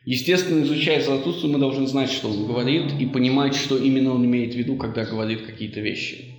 Естественно, 0.05 0.63
изучая 0.63 1.01
Заратустру, 1.01 1.49
мы 1.49 1.57
должны 1.57 1.87
знать, 1.87 2.11
что 2.11 2.29
он 2.29 2.45
говорит, 2.45 2.91
и 2.99 3.07
понимать, 3.07 3.55
что 3.55 3.79
именно 3.79 4.13
он 4.13 4.23
имеет 4.25 4.53
в 4.53 4.57
виду, 4.57 4.75
когда 4.75 5.03
говорит 5.03 5.41
какие-то 5.41 5.79
вещи. 5.79 6.35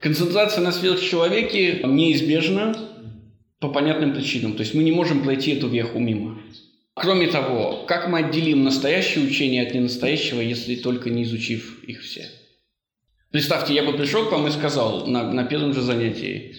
Концентрация 0.00 0.64
на 0.64 0.72
сверхчеловеке 0.72 1.82
неизбежна 1.84 2.74
по 3.60 3.68
понятным 3.68 4.14
причинам. 4.14 4.54
То 4.54 4.62
есть 4.62 4.72
мы 4.72 4.82
не 4.82 4.92
можем 4.92 5.22
пройти 5.22 5.50
эту 5.50 5.68
веху 5.68 5.98
мимо. 5.98 6.40
Кроме 6.94 7.28
того, 7.28 7.84
как 7.86 8.08
мы 8.08 8.18
отделим 8.18 8.64
настоящее 8.64 9.24
учение 9.24 9.66
от 9.66 9.74
ненастоящего, 9.74 10.40
если 10.40 10.76
только 10.76 11.08
не 11.08 11.22
изучив 11.22 11.82
их 11.84 12.02
все? 12.02 12.28
Представьте, 13.30 13.74
я 13.74 13.82
бы 13.82 13.94
пришел 13.94 14.26
к 14.26 14.32
вам 14.32 14.46
и 14.46 14.50
сказал 14.50 15.06
на, 15.06 15.32
на 15.32 15.44
первом 15.44 15.72
же 15.72 15.80
занятии, 15.80 16.54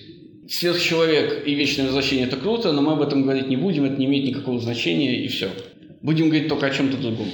сверхчеловек 0.49 1.47
и 1.47 1.53
вечное 1.53 1.85
возвращение– 1.85 2.25
это 2.27 2.37
круто, 2.37 2.71
но 2.71 2.81
мы 2.81 2.93
об 2.93 3.01
этом 3.03 3.21
говорить 3.21 3.47
не 3.47 3.57
будем, 3.57 3.85
это 3.85 3.97
не 3.97 4.07
имеет 4.07 4.25
никакого 4.25 4.59
значения, 4.59 5.23
и 5.23 5.27
все. 5.27 5.51
Будем 6.01 6.29
говорить 6.29 6.49
только 6.49 6.65
о 6.65 6.71
чем-то 6.71 6.97
другом. 6.97 7.29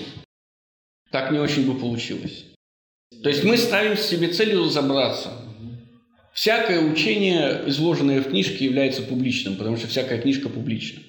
Так 1.09 1.31
не 1.31 1.39
очень 1.39 1.65
бы 1.65 1.79
получилось. 1.79 2.45
То 3.23 3.29
есть 3.29 3.45
мы 3.45 3.57
ставим 3.57 3.95
себе 3.95 4.27
целью 4.27 4.65
разобраться. 4.65 5.31
Всякое 6.33 6.81
учение, 6.81 7.63
изложенное 7.67 8.21
в 8.21 8.29
книжке, 8.29 8.65
является 8.65 9.01
публичным, 9.01 9.55
потому 9.55 9.77
что 9.77 9.87
всякая 9.87 10.21
книжка 10.21 10.49
публична. 10.49 11.01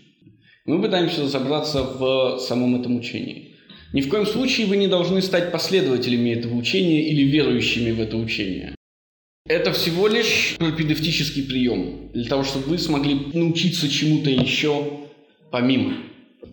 Мы 0.70 0.80
пытаемся 0.80 1.22
разобраться 1.22 1.82
в 1.82 2.38
самом 2.38 2.80
этом 2.80 2.96
учении. 2.96 3.56
Ни 3.92 4.02
в 4.02 4.08
коем 4.08 4.24
случае 4.24 4.68
вы 4.68 4.76
не 4.76 4.86
должны 4.86 5.20
стать 5.20 5.50
последователями 5.50 6.30
этого 6.30 6.54
учения 6.54 7.08
или 7.08 7.22
верующими 7.24 7.90
в 7.90 8.00
это 8.00 8.16
учение. 8.16 8.76
Это 9.48 9.72
всего 9.72 10.06
лишь 10.06 10.54
пропедевтический 10.60 11.42
прием, 11.42 12.12
для 12.12 12.24
того, 12.28 12.44
чтобы 12.44 12.66
вы 12.66 12.78
смогли 12.78 13.18
научиться 13.34 13.88
чему-то 13.88 14.30
еще 14.30 15.00
помимо. 15.50 15.94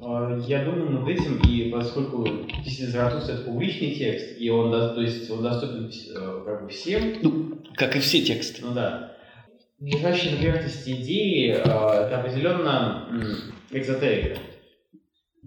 Э, 0.01 0.41
Я 0.47 0.65
думаю 0.65 0.89
над 0.93 1.07
этим, 1.09 1.39
и 1.47 1.69
поскольку 1.69 2.27
действительно 2.65 2.89
Заратустра 2.93 3.33
это 3.33 3.43
публичный 3.43 3.93
текст, 3.93 4.41
и 4.41 4.49
он, 4.49 4.71
то 4.71 4.99
есть 4.99 5.29
он 5.29 5.43
доступен 5.43 5.91
э, 5.91 6.43
как 6.43 6.63
бы 6.63 6.69
всем, 6.69 7.17
Ну, 7.21 7.61
как 7.75 7.95
и 7.95 7.99
все 7.99 8.23
тексты. 8.23 8.63
ну 8.65 8.73
да. 8.73 9.11
Лежащие 9.79 10.31
на 10.31 10.37
поверхности 10.37 10.89
идеи 10.89 11.49
э, 11.51 11.59
это 11.59 12.19
определенно 12.19 13.07
экзотерика. 13.71 14.39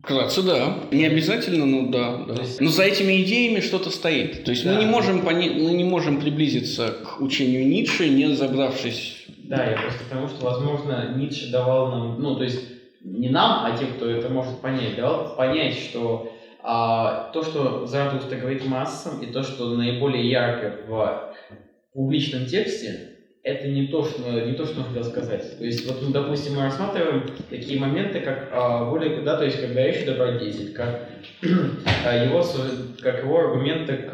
Вкратце, 0.02 0.42
да. 0.42 0.78
Не 0.92 1.06
обязательно, 1.06 1.66
но 1.66 1.90
да. 1.90 2.24
да. 2.26 2.42
Есть- 2.42 2.60
Но 2.60 2.68
за 2.70 2.84
этими 2.84 3.22
идеями 3.22 3.60
что-то 3.60 3.90
стоит. 3.90 4.44
То 4.44 4.50
есть 4.50 4.64
мы, 4.64 4.72
Да. 4.74 4.80
не 4.80 4.86
можем 4.86 5.20
пони- 5.22 5.50
мы 5.50 5.72
не 5.72 5.84
можем 5.84 6.20
приблизиться 6.20 6.94
к 7.04 7.20
учению 7.20 7.66
Ницше, 7.68 8.08
не 8.08 8.26
разобравшись. 8.26 9.26
Да, 9.44 9.64
я 9.68 9.76
просто 9.76 10.04
потому, 10.04 10.28
что, 10.28 10.44
возможно, 10.44 11.14
Ницше 11.16 11.50
давал 11.50 11.90
нам, 11.90 12.22
ну, 12.22 12.36
то 12.36 12.44
есть 12.44 12.60
не 13.04 13.28
нам, 13.28 13.64
а 13.66 13.76
тем, 13.76 13.88
кто 13.94 14.08
это 14.08 14.28
может 14.30 14.60
понять, 14.60 14.96
давал 14.96 15.36
понять, 15.36 15.74
что 15.76 16.32
а, 16.62 17.30
то, 17.32 17.42
что 17.42 17.86
Заратустра 17.86 18.36
говорит 18.36 18.66
массам, 18.66 19.22
и 19.22 19.26
то, 19.32 19.42
что 19.42 19.74
наиболее 19.76 20.28
ярко 20.30 20.76
в 20.86 21.34
публичном 21.94 22.44
тексте, 22.46 23.09
это 23.42 23.68
не 23.68 23.86
то, 23.86 24.04
что, 24.04 24.20
не 24.30 24.52
то, 24.52 24.66
что 24.66 24.82
хотел 24.82 25.02
сказать. 25.04 25.58
То 25.58 25.64
есть, 25.64 25.86
вот, 25.86 26.02
ну, 26.02 26.10
допустим, 26.10 26.56
мы 26.56 26.62
рассматриваем 26.62 27.24
такие 27.48 27.80
моменты, 27.80 28.20
как 28.20 28.50
а, 28.52 28.90
более, 28.90 29.22
да, 29.22 29.38
то 29.38 29.44
есть, 29.44 29.58
как 29.60 29.72
дающий 29.72 30.04
добродетель, 30.04 30.72
как 30.74 31.08
а, 32.04 32.24
его, 32.24 32.44
как 33.00 33.22
его 33.22 33.38
аргументы 33.38 33.96
к, 33.96 34.12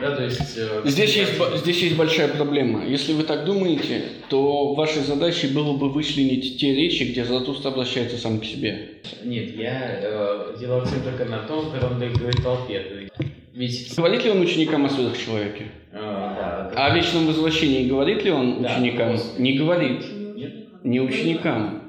да, 0.00 0.16
то 0.16 0.24
есть... 0.24 0.56
э, 0.56 0.82
Здесь 0.86 1.16
есть, 1.16 1.32
здесь 1.56 1.82
есть 1.82 1.96
большая 1.96 2.28
проблема. 2.28 2.86
Если 2.86 3.12
вы 3.12 3.24
так 3.24 3.44
думаете, 3.44 4.04
то 4.30 4.74
вашей 4.74 5.02
задачей 5.02 5.48
было 5.48 5.76
бы 5.76 5.90
вычленить 5.90 6.58
те 6.58 6.74
речи, 6.74 7.02
где 7.04 7.24
Заратустра 7.24 7.70
обращается 7.70 8.16
сам 8.16 8.40
к 8.40 8.44
себе. 8.44 8.88
Нет, 9.22 9.54
я 9.54 10.00
э, 10.02 10.56
делал 10.58 10.80
акцент 10.80 11.04
только 11.04 11.26
на 11.26 11.40
том, 11.40 11.70
когда 11.70 11.88
он 11.88 11.98
говорит 11.98 12.42
толпе. 12.42 13.10
Ведь, 13.54 13.94
Говорит 13.96 14.24
ли 14.24 14.30
он 14.30 14.40
ученикам 14.40 14.86
о 14.86 14.88
сверхчеловеке? 14.88 15.66
э, 15.92 15.96
да, 15.96 16.72
А 16.76 16.86
о 16.92 16.96
вечном 16.96 17.26
возвращении 17.26 17.88
говорит 17.88 18.24
ли 18.24 18.30
он 18.30 18.62
Да. 18.62 18.72
ученикам? 18.76 19.16
Не 19.38 19.54
говорит. 19.54 20.02
Нет? 20.36 20.84
Не 20.84 21.00
ученикам. 21.00 21.82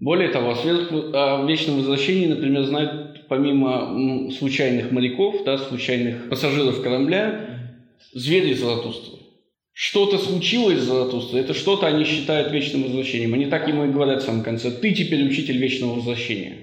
Более 0.00 0.28
того, 0.28 0.50
о, 0.52 1.46
вечном 1.46 1.76
возвращении, 1.76 2.26
например, 2.26 2.64
знают 2.64 3.26
помимо 3.28 4.30
случайных 4.30 4.90
моряков, 4.92 5.44
да, 5.44 5.58
случайных 5.58 6.28
пассажиров 6.28 6.82
корабля, 6.82 7.74
звери 8.12 8.52
Заратустры. 8.54 9.18
Что-то 9.72 10.18
случилось 10.18 10.78
с 10.80 10.84
Заратустрой, 10.84 11.42
это 11.42 11.54
что-то 11.54 11.86
они 11.86 12.04
считают 12.04 12.52
вечным 12.52 12.82
возвращением. 12.84 13.34
Они 13.34 13.46
так 13.46 13.68
ему 13.68 13.84
и 13.84 13.88
говорят 13.90 14.22
в 14.22 14.26
самом 14.26 14.42
конце, 14.42 14.70
ты 14.70 14.92
теперь 14.92 15.24
учитель 15.24 15.58
вечного 15.58 15.94
возвращения. 15.94 16.56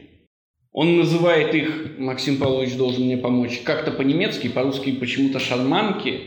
Он 0.75 0.97
называет 0.97 1.55
их, 1.55 1.97
Максим 1.97 2.35
Павлович 2.35 2.75
должен 2.75 3.05
мне 3.05 3.15
помочь, 3.15 3.61
как-то 3.63 3.91
по-немецки, 3.91 4.49
по-русски 4.49 4.91
почему-то 4.91 5.39
шарманки, 5.39 6.19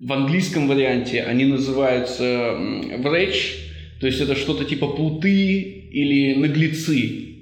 В 0.00 0.12
английском 0.12 0.66
варианте 0.66 1.22
они 1.22 1.44
называются 1.44 2.56
врэч, 2.98 3.56
то 4.00 4.08
есть 4.08 4.20
это 4.20 4.34
что-то 4.34 4.64
типа 4.64 4.88
плуты 4.88 5.60
или 5.60 6.34
наглецы. 6.34 7.36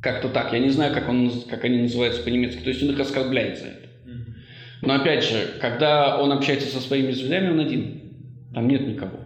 Как-то 0.00 0.30
так. 0.30 0.54
Я 0.54 0.60
не 0.60 0.70
знаю, 0.70 0.94
как, 0.94 1.10
он, 1.10 1.30
как 1.50 1.62
они 1.64 1.82
называются 1.82 2.22
по-немецки. 2.22 2.60
То 2.60 2.70
есть 2.70 2.82
он 2.82 2.90
их 2.90 2.98
оскорбляет 2.98 3.58
за 3.58 3.66
это. 3.66 3.88
Но 4.80 4.94
опять 4.94 5.24
же, 5.24 5.46
когда 5.60 6.18
он 6.18 6.32
общается 6.32 6.68
со 6.68 6.80
своими 6.80 7.12
друзьями, 7.12 7.50
он 7.50 7.60
один. 7.60 8.00
Там 8.54 8.66
нет 8.66 8.86
никого. 8.86 9.20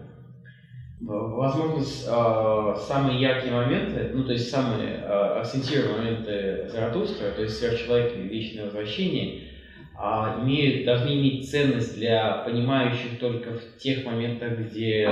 Возможно, 0.98 1.82
а, 2.08 2.74
самые 2.74 3.20
яркие 3.20 3.52
моменты, 3.52 4.08
ну, 4.14 4.24
то 4.24 4.32
есть 4.32 4.48
самые 4.48 4.96
а, 4.96 5.40
акцентированные 5.40 5.96
моменты 6.12 6.68
Заратустра, 6.68 7.32
то 7.32 7.42
есть 7.42 7.56
сверхчеловек 7.56 8.16
и 8.16 8.20
вечное 8.22 8.64
возвращение, 8.64 9.42
а, 9.94 10.36
имеют, 10.40 10.86
должны 10.86 11.14
иметь 11.14 11.50
ценность 11.50 11.94
для 11.94 12.38
понимающих 12.44 13.18
только 13.18 13.52
в 13.54 13.76
тех 13.76 14.06
моментах, 14.06 14.58
где 14.58 15.06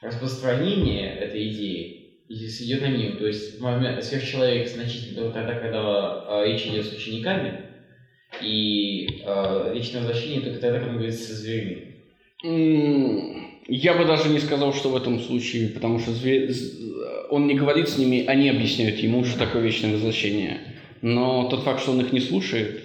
распространение 0.00 1.10
этой 1.16 1.50
идеи 1.50 2.04
здесь 2.28 2.60
идет 2.62 2.82
на 2.82 2.88
минимум. 2.90 3.18
То 3.18 3.26
есть 3.26 3.58
момент, 3.58 4.02
сверхчеловек 4.04 4.68
значительно 4.68 5.14
только 5.16 5.32
тогда, 5.40 5.54
когда 5.56 6.44
речь 6.44 6.66
идет 6.66 6.84
с 6.84 6.92
учениками, 6.92 7.64
и 8.40 9.06
вечное 9.72 10.00
возвращение 10.00 10.42
только 10.42 10.58
тогда, 10.60 10.78
когда 10.78 10.88
он 10.92 10.96
говорит 10.96 11.14
со 11.16 11.34
зверями. 11.34 11.88
Я 13.66 13.94
бы 13.94 14.04
даже 14.04 14.28
не 14.28 14.40
сказал, 14.40 14.74
что 14.74 14.90
в 14.90 14.96
этом 14.96 15.20
случае, 15.20 15.68
потому 15.68 15.98
что 15.98 16.10
зве- 16.12 16.52
он 17.30 17.46
не 17.46 17.54
говорит 17.54 17.88
с 17.88 17.96
ними, 17.98 18.24
они 18.26 18.48
объясняют 18.50 18.98
ему, 18.98 19.24
что 19.24 19.38
такое 19.38 19.62
вечное 19.62 19.92
возвращение. 19.92 20.60
Но 21.02 21.48
тот 21.48 21.62
факт, 21.64 21.80
что 21.80 21.92
он 21.92 22.00
их 22.00 22.12
не 22.12 22.20
слушает, 22.20 22.82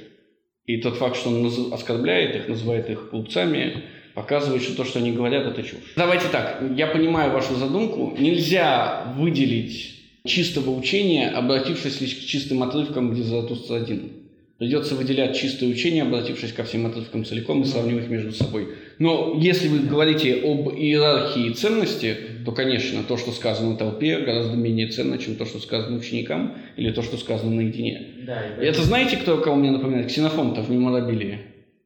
и 0.66 0.78
тот 0.78 0.96
факт, 0.96 1.18
что 1.18 1.30
он 1.30 1.46
наз- 1.46 1.74
оскорбляет 1.74 2.36
их, 2.36 2.48
называет 2.48 2.90
их 2.90 3.10
глупцами, 3.12 3.84
показывает, 4.14 4.62
что 4.64 4.76
то, 4.76 4.86
что 4.86 5.00
они 5.00 5.12
говорят, 5.12 5.46
это 5.48 5.64
чушь. 5.64 5.94
Давайте 5.96 6.26
так, 6.32 6.64
я 6.76 6.88
понимаю 6.88 7.32
вашу 7.32 7.56
задумку. 7.56 8.16
Нельзя 8.18 9.14
выделить 9.18 9.96
чистого 10.26 10.72
учения, 10.78 11.30
обратившись 11.30 12.02
лишь 12.02 12.16
к 12.16 12.20
чистым 12.26 12.64
отрывкам, 12.64 13.12
где 13.12 13.24
Заратустра 13.24 13.76
один. 13.76 14.12
Придется 14.58 14.96
выделять 14.96 15.38
чистое 15.38 15.70
учение, 15.70 16.04
обратившись 16.04 16.52
ко 16.52 16.64
всем 16.66 16.86
отрывкам 16.86 17.24
целиком 17.24 17.62
и 17.62 17.66
сравнивать 17.66 18.06
их 18.06 18.10
между 18.10 18.34
собой. 18.34 18.68
Но 19.00 19.38
если 19.40 19.70
вы 19.70 19.80
говорите 19.80 20.42
об 20.44 20.70
иерархии 20.70 21.54
ценности, 21.54 22.18
то, 22.46 22.52
конечно, 22.52 23.02
то, 23.04 23.16
что 23.16 23.32
сказано 23.32 23.78
толпе, 23.78 24.20
гораздо 24.20 24.58
менее 24.58 24.90
ценно, 24.90 25.18
чем 25.18 25.36
то, 25.36 25.46
что 25.46 25.60
сказано 25.60 25.98
ученикам 25.98 26.58
или 26.76 26.92
то, 26.92 27.02
что 27.02 27.16
сказано 27.16 27.50
наедине. 27.50 28.26
Да, 28.28 28.44
и 28.62 28.66
Это 28.66 28.82
знаете, 28.82 29.16
кто 29.16 29.38
кого 29.38 29.56
мне 29.56 29.72
напоминает? 29.72 30.08
Ксенофонта 30.08 30.62
в 30.62 30.70
меморабилии. 30.70 31.40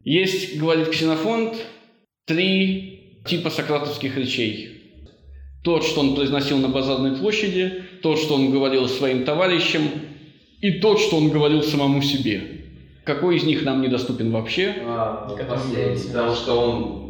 Есть, 0.03 0.57
говорит 0.57 0.89
Ксенофонт, 0.89 1.53
три 2.25 3.19
типа 3.25 3.51
сократовских 3.51 4.17
речей. 4.17 4.69
Тот, 5.63 5.83
что 5.83 6.01
он 6.01 6.15
произносил 6.15 6.57
на 6.57 6.67
базарной 6.67 7.15
площади, 7.15 7.83
тот, 8.01 8.17
что 8.17 8.33
он 8.35 8.51
говорил 8.51 8.87
своим 8.87 9.23
товарищам, 9.23 9.83
и 10.61 10.71
тот, 10.79 10.99
что 10.99 11.17
он 11.17 11.29
говорил 11.29 11.61
самому 11.61 12.01
себе. 12.01 12.62
Какой 13.05 13.35
из 13.35 13.43
них 13.43 13.63
нам 13.63 13.81
недоступен 13.81 14.31
вообще? 14.31 14.75
А, 14.81 15.27
Который 15.29 15.47
последний, 15.47 16.07
потому 16.07 16.33
что 16.33 16.53
он... 16.53 17.03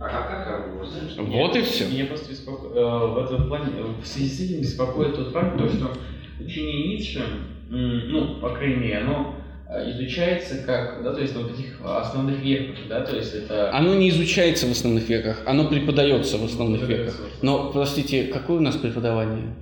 А 0.00 0.08
как, 0.08 0.28
как, 0.28 0.44
как 0.46 0.74
его 0.74 0.84
знаешь? 0.84 1.12
Вот 1.18 1.56
и 1.56 1.62
все. 1.62 1.86
Меня 1.88 2.06
просто 2.06 2.32
беспоко- 2.32 2.74
э, 2.74 3.06
в 3.06 3.18
этом 3.18 3.48
плане, 3.48 3.72
э, 3.76 4.02
в 4.02 4.06
связи 4.06 4.28
с 4.28 4.40
этим 4.40 4.62
беспокоит 4.62 5.14
тот 5.14 5.32
факт, 5.32 5.58
то, 5.58 5.68
что 5.68 5.92
учение 6.40 6.88
Ницше, 6.88 7.22
ну, 7.68 8.40
по 8.40 8.50
крайней 8.50 8.76
мере, 8.76 8.98
оно 8.98 9.36
э, 9.68 9.90
изучается 9.90 10.62
как, 10.64 11.04
да, 11.04 11.12
то 11.12 11.20
есть 11.20 11.34
на 11.36 11.42
вот 11.42 11.52
этих 11.52 11.80
основных 11.84 12.40
веках, 12.40 12.76
да, 12.88 13.02
то 13.02 13.14
есть 13.14 13.34
это... 13.34 13.76
Оно 13.76 13.94
не 13.94 14.08
изучается 14.08 14.66
в 14.66 14.70
основных 14.70 15.08
веках, 15.08 15.42
оно 15.46 15.68
преподается 15.68 16.38
в 16.38 16.44
основных 16.44 16.80
Преподается 16.80 17.18
веках. 17.22 17.42
Но, 17.42 17.70
простите, 17.70 18.24
какое 18.24 18.56
у 18.56 18.62
нас 18.62 18.76
преподавание? 18.76 19.54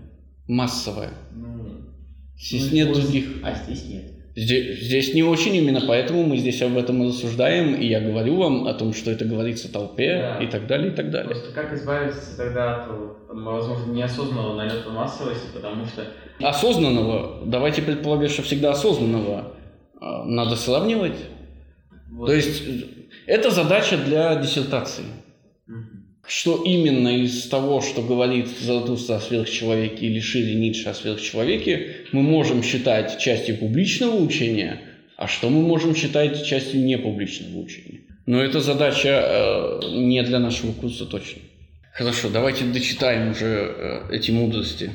Массовое. 0.46 1.10
ну, 1.34 1.48
Здесь 2.38 2.70
ну, 2.70 2.76
нет 2.76 2.92
других. 2.92 3.26
А 3.42 3.52
здесь 3.54 3.84
нет. 3.86 4.17
Здесь, 4.40 4.82
здесь 4.82 5.14
не 5.14 5.24
очень, 5.24 5.56
именно 5.56 5.80
поэтому 5.88 6.22
мы 6.24 6.36
здесь 6.36 6.62
об 6.62 6.76
этом 6.78 7.02
и 7.02 7.08
рассуждаем, 7.08 7.74
и 7.74 7.86
я 7.88 8.00
говорю 8.00 8.36
вам 8.36 8.68
о 8.68 8.74
том, 8.74 8.94
что 8.94 9.10
это 9.10 9.24
говорится 9.24 9.72
толпе, 9.72 10.36
Да. 10.38 10.44
и 10.44 10.46
так 10.46 10.68
далее, 10.68 10.92
и 10.92 10.94
так 10.94 11.10
далее. 11.10 11.30
Просто 11.30 11.50
как 11.52 11.72
избавиться 11.72 12.36
тогда 12.36 12.84
от, 12.84 12.88
возможно, 13.30 13.90
неосознанного 13.92 14.54
налета 14.54 14.90
массовости, 14.90 15.48
потому 15.52 15.84
что 15.86 16.04
Осознанного, 16.40 17.42
давайте 17.46 17.82
предполагать, 17.82 18.30
что 18.30 18.42
всегда 18.42 18.70
осознанного 18.70 19.54
а, 20.00 20.24
надо 20.24 20.54
сравнивать. 20.54 21.16
вот- 22.12 22.26
То 22.28 22.34
есть 22.34 22.62
э, 22.64 22.82
это 23.26 23.50
задача 23.50 23.96
для 23.96 24.36
диссертации. 24.36 25.02
Что 26.28 26.62
именно 26.62 27.08
из 27.08 27.48
того, 27.48 27.80
что 27.80 28.02
говорит 28.02 28.48
Заратустра 28.48 29.14
о 29.14 29.20
сверхчеловеке 29.20 30.06
или 30.06 30.20
шире 30.20 30.54
Ницше 30.56 30.90
о 30.90 30.94
сверхчеловеке, 30.94 32.04
мы 32.12 32.20
можем 32.20 32.62
считать 32.62 33.18
частью 33.18 33.56
публичного 33.56 34.14
учения, 34.14 34.78
а 35.16 35.26
что 35.26 35.48
мы 35.48 35.62
можем 35.62 35.96
считать 35.96 36.44
частью 36.44 36.84
непубличного 36.84 37.58
учения. 37.58 38.00
Но 38.26 38.42
эта 38.42 38.60
задача 38.60 39.08
э, 39.08 39.80
не 39.90 40.22
для 40.22 40.38
нашего 40.38 40.72
курса 40.72 41.06
точно. 41.06 41.40
Хорошо, 41.94 42.28
давайте 42.28 42.66
дочитаем 42.66 43.30
уже 43.30 43.46
э, 43.46 44.14
эти 44.14 44.30
мудрости. 44.30 44.90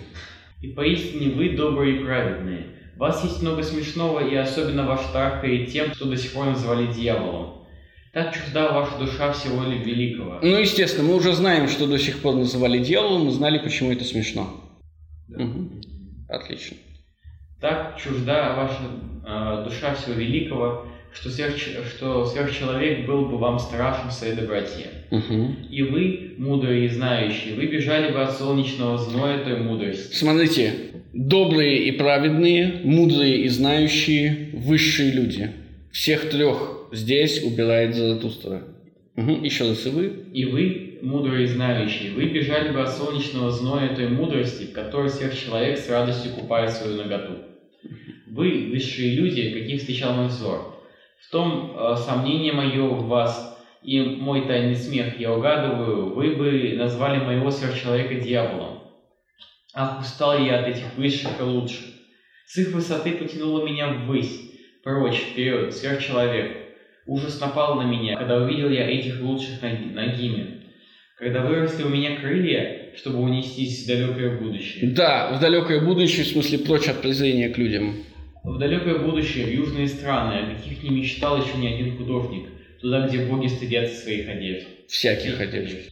И 0.62 0.68
поистине 0.68 1.32
вы 1.32 1.58
добрые 1.58 1.96
и 1.96 2.04
праведные. 2.04 2.68
В 2.96 3.00
вас 3.00 3.24
есть 3.24 3.42
много 3.42 3.64
смешного, 3.64 4.20
и 4.30 4.36
особенно 4.36 4.86
ваш 4.86 5.02
страх 5.02 5.42
перед 5.42 5.72
тем, 5.72 5.96
что 5.96 6.06
до 6.06 6.16
сих 6.16 6.34
пор 6.34 6.46
называли 6.46 6.94
дьяволом. 6.94 7.63
Так 8.14 8.32
чужда 8.36 8.72
ваша 8.72 8.98
душа 9.00 9.32
всего 9.34 9.64
ли 9.64 9.80
великого. 9.80 10.40
Ну, 10.44 10.58
естественно, 10.60 11.08
мы 11.08 11.16
уже 11.16 11.34
знаем, 11.34 11.68
что 11.68 11.88
до 11.88 11.98
сих 11.98 12.20
пор 12.20 12.36
называли 12.36 12.78
дьяволом, 12.78 13.26
мы 13.26 13.32
знали, 13.32 13.58
почему 13.58 13.92
это 13.92 14.04
смешно. 14.04 14.48
Мгм. 15.30 15.82
Отлично. 16.30 16.78
Так 17.60 17.98
чужда 18.00 18.56
ваша 18.56 18.84
э, 19.26 19.68
душа 19.68 19.96
всего 19.96 20.14
великого, 20.14 20.86
что, 21.12 21.30
сверхч- 21.30 21.88
что 21.90 22.26
сверхчеловек 22.26 23.08
был 23.08 23.26
бы 23.30 23.38
вам 23.40 23.58
страшен 23.58 24.10
в 24.10 24.14
своей 24.14 24.36
доброте. 24.36 24.90
Мгм. 25.10 25.64
И 25.72 25.82
вы, 25.82 26.36
мудрые 26.38 26.86
и 26.86 26.90
знающие, 26.90 27.56
вы 27.56 27.66
бежали 27.66 28.12
бы 28.14 28.22
от 28.22 28.38
солнечного 28.38 28.98
зноя 29.00 29.44
той 29.44 29.58
мудрости. 29.60 30.14
Смотрите, 30.16 30.74
добрые 31.14 31.86
и 31.86 31.92
праведные, 31.94 32.82
мудрые 32.84 33.38
и 33.44 33.48
знающие, 33.50 34.50
высшие 34.54 35.12
люди. 35.12 35.50
Всех 35.92 36.30
трех 36.30 36.83
здесь 36.94 37.44
убирает 37.44 37.96
Заратустра. 37.96 38.64
Мгм. 39.16 39.44
Еще 39.44 39.68
раз, 39.70 39.86
и 39.86 39.90
вы? 39.90 40.06
И 40.34 40.46
вы, 40.46 41.00
мудрые 41.02 41.44
и 41.44 41.48
знающие, 41.48 42.14
вы 42.14 42.26
бежали 42.26 42.72
бы 42.72 42.82
от 42.82 42.90
солнечного 42.90 43.52
зноя 43.52 43.96
той 43.96 44.08
мудрости, 44.08 44.66
в 44.66 44.74
которой 44.74 45.10
сверхчеловек 45.10 45.78
с 45.78 45.90
радостью 45.90 46.34
купает 46.34 46.72
свою 46.72 46.98
наготу. 46.98 47.40
Вы, 48.28 48.70
высшие 48.72 49.16
люди, 49.16 49.52
каких 49.52 49.80
встречал 49.80 50.14
мой 50.14 50.28
взор. 50.28 50.80
В 51.22 51.32
том 51.32 51.76
э, 51.78 51.96
сомнение 51.98 52.54
мое 52.54 52.84
в 52.88 53.08
вас 53.08 53.54
и 53.84 54.00
мой 54.00 54.48
тайный 54.48 54.76
смех 54.76 55.20
я 55.20 55.34
угадываю, 55.34 56.14
вы 56.14 56.36
бы 56.36 56.74
назвали 56.78 57.24
моего 57.24 57.52
сверхчеловека 57.52 58.16
дьяволом. 58.16 58.80
Ах, 59.74 60.02
устал 60.02 60.40
я 60.40 60.60
от 60.60 60.68
этих 60.68 60.96
высших 60.96 61.40
и 61.40 61.44
лучших. 61.44 61.86
С 62.46 62.58
их 62.58 62.74
высоты 62.74 63.12
потянуло 63.12 63.66
меня 63.66 63.90
ввысь, 63.90 64.52
прочь, 64.84 65.18
вперед, 65.18 65.74
сверхчеловек. 65.74 66.63
Ужас 67.06 67.40
напал 67.42 67.76
на 67.76 67.84
меня, 67.84 68.18
когда 68.18 68.38
увидел 68.38 68.70
я 68.70 68.90
этих 68.90 69.22
лучших 69.22 69.62
ногими. 69.62 70.62
Когда 71.18 71.42
выросли 71.42 71.84
у 71.84 71.90
меня 71.90 72.16
крылья, 72.18 72.94
чтобы 72.96 73.20
унестись 73.20 73.84
в 73.84 73.88
далекое 73.88 74.40
будущее. 74.40 74.92
Да, 74.92 75.36
в 75.36 75.40
далекое 75.40 75.82
будущее, 75.82 76.24
в 76.24 76.30
смысле 76.30 76.60
прочь 76.60 76.88
от 76.88 77.02
презрения 77.02 77.50
к 77.50 77.58
людям. 77.58 77.96
В 78.44 78.58
далекое 78.58 79.00
будущее, 79.00 79.46
в 79.46 79.50
южные 79.50 79.88
страны, 79.88 80.34
о 80.34 80.56
каких 80.56 80.84
не 80.84 80.90
мечтал 80.90 81.42
еще 81.42 81.58
ни 81.58 81.68
один 81.68 81.98
художник, 81.98 82.50
туда, 82.82 83.08
где 83.08 83.26
боги 83.26 83.48
стыдятся 83.48 84.02
своих 84.02 84.28
одежд. 84.28 84.68
Всяких 84.88 85.40
одежд. 85.40 85.90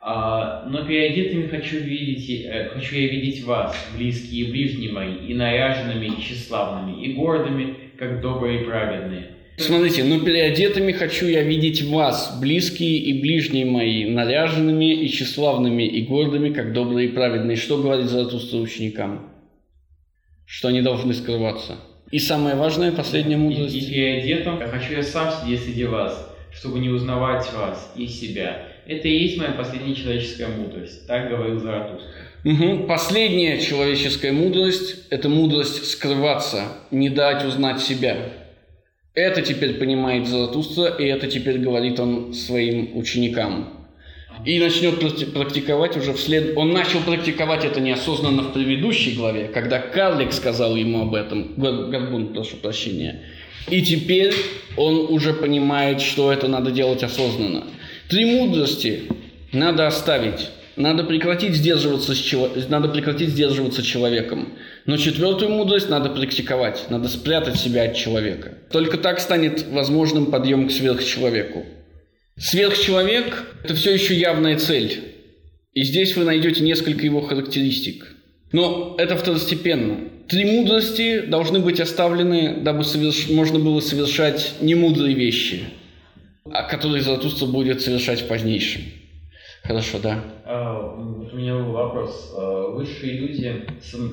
А, 0.00 0.66
но 0.66 0.84
переодетыми 0.84 1.46
хочу 1.46 1.78
видеть, 1.78 2.44
э, 2.44 2.68
хочу 2.74 2.94
я 2.96 3.08
видеть 3.08 3.42
вас, 3.44 3.74
близкие 3.96 4.46
и 4.46 4.50
ближние 4.52 4.92
мои, 4.92 5.16
и 5.26 5.32
наряженными, 5.32 6.06
и 6.06 6.20
тщеславными, 6.20 7.02
и 7.02 7.14
гордыми, 7.14 7.74
как 7.98 8.20
добрые 8.20 8.60
и 8.60 8.64
праведные. 8.66 9.33
Смотрите, 9.56 10.02
ну 10.02 10.20
переодетыми 10.20 10.92
хочу 10.92 11.26
я 11.26 11.42
видеть 11.42 11.82
вас, 11.82 12.36
близкие 12.40 12.98
и 12.98 13.20
ближние 13.20 13.64
мои, 13.64 14.04
наряженными 14.04 14.92
и 15.04 15.08
тщеславными 15.08 15.84
и 15.84 16.02
гордыми, 16.02 16.52
как 16.52 16.72
добрые 16.72 17.08
и 17.08 17.12
праведные. 17.12 17.56
Что 17.56 17.78
говорит 17.78 18.06
Заратустра 18.06 18.58
ученикам? 18.58 19.30
Что 20.44 20.68
они 20.68 20.82
должны 20.82 21.14
скрываться. 21.14 21.76
И 22.10 22.18
самое 22.18 22.56
важное, 22.56 22.92
последняя 22.92 23.34
И, 23.34 23.38
мудрость. 23.38 23.74
и 23.74 23.80
переодетым 23.80 24.58
хочу 24.58 24.94
я 24.94 25.02
сам 25.02 25.30
сидеть 25.30 25.60
среди 25.62 25.84
вас, 25.84 26.30
чтобы 26.52 26.80
не 26.80 26.88
узнавать 26.88 27.50
вас 27.52 27.92
и 27.96 28.06
себя. 28.06 28.66
Это 28.86 29.08
и 29.08 29.16
есть 29.16 29.38
моя 29.38 29.52
последняя 29.52 29.94
человеческая 29.94 30.48
мудрость. 30.48 31.06
Так 31.06 31.30
говорил 31.30 31.58
Заратустра. 31.58 32.10
Мгм. 32.44 32.86
Последняя 32.86 33.58
человеческая 33.58 34.32
мудрость– 34.32 35.06
это 35.10 35.28
мудрость 35.28 35.90
скрываться, 35.90 36.64
не 36.90 37.08
дать 37.08 37.44
узнать 37.44 37.80
себя. 37.80 38.16
Это 39.14 39.42
теперь 39.42 39.74
понимает 39.74 40.26
Заратустра, 40.26 40.86
и 40.86 41.04
это 41.04 41.28
теперь 41.28 41.58
говорит 41.58 42.00
он 42.00 42.34
своим 42.34 42.96
ученикам. 42.96 43.86
И 44.44 44.58
начнет 44.58 44.98
практиковать 45.32 45.96
уже 45.96 46.12
вслед... 46.14 46.56
Он 46.56 46.72
начал 46.72 47.00
практиковать 47.00 47.64
это 47.64 47.80
неосознанно 47.80 48.42
в 48.42 48.52
предыдущей 48.52 49.12
главе, 49.12 49.46
когда 49.46 49.78
карлик 49.78 50.32
сказал 50.32 50.74
ему 50.74 51.02
об 51.02 51.14
этом. 51.14 51.54
Горбун, 51.56 52.34
прошу 52.34 52.56
прощения. 52.56 53.22
И 53.70 53.82
теперь 53.82 54.34
он 54.76 55.06
уже 55.08 55.32
понимает, 55.32 56.00
что 56.00 56.32
это 56.32 56.48
надо 56.48 56.72
делать 56.72 57.04
осознанно. 57.04 57.64
Три 58.08 58.24
мудрости 58.24 59.04
надо 59.52 59.86
оставить. 59.86 60.48
Надо 60.76 61.04
прекратить 61.04 61.54
сдерживаться, 61.54 62.14
с 62.14 62.18
чело... 62.18 62.50
надо 62.68 62.88
прекратить 62.88 63.30
сдерживаться 63.30 63.82
человеком. 63.82 64.54
Но 64.86 64.96
четвертую 64.96 65.50
мудрость 65.50 65.88
надо 65.88 66.10
практиковать. 66.10 66.86
Надо 66.90 67.08
спрятать 67.08 67.56
себя 67.56 67.84
от 67.84 67.94
человека. 67.94 68.58
Только 68.70 68.98
так 68.98 69.20
станет 69.20 69.66
возможным 69.68 70.26
подъем 70.26 70.68
к 70.68 70.72
сверхчеловеку. 70.72 71.64
Сверхчеловек– 72.36 73.44
это 73.64 73.74
все 73.74 73.94
еще 73.94 74.14
явная 74.14 74.58
цель. 74.58 75.14
И 75.72 75.84
здесь 75.84 76.16
вы 76.16 76.24
найдете 76.24 76.64
несколько 76.64 77.04
его 77.04 77.20
характеристик. 77.20 78.14
Но 78.50 78.96
это 78.98 79.16
второстепенно. 79.16 80.08
Три 80.28 80.44
мудрости 80.44 81.20
должны 81.20 81.60
быть 81.60 81.80
оставлены, 81.80 82.56
дабы 82.62 82.82
соверш... 82.84 83.28
можно 83.28 83.58
было 83.60 83.80
совершать 83.80 84.54
немудрые 84.60 85.14
вещи, 85.14 85.64
а 86.50 86.62
которые 86.62 87.02
Заратустра 87.02 87.46
будет 87.46 87.82
совершать 87.82 88.22
в 88.22 88.26
позднейшем. 88.26 88.82
Хорошо, 89.62 89.98
да. 90.02 90.24
А, 90.46 90.94
вот 90.96 91.32
у 91.32 91.36
меня 91.36 91.56
был 91.56 91.72
вопрос. 91.72 92.34
А, 92.36 92.68
высшие 92.68 93.14
люди 93.14 93.66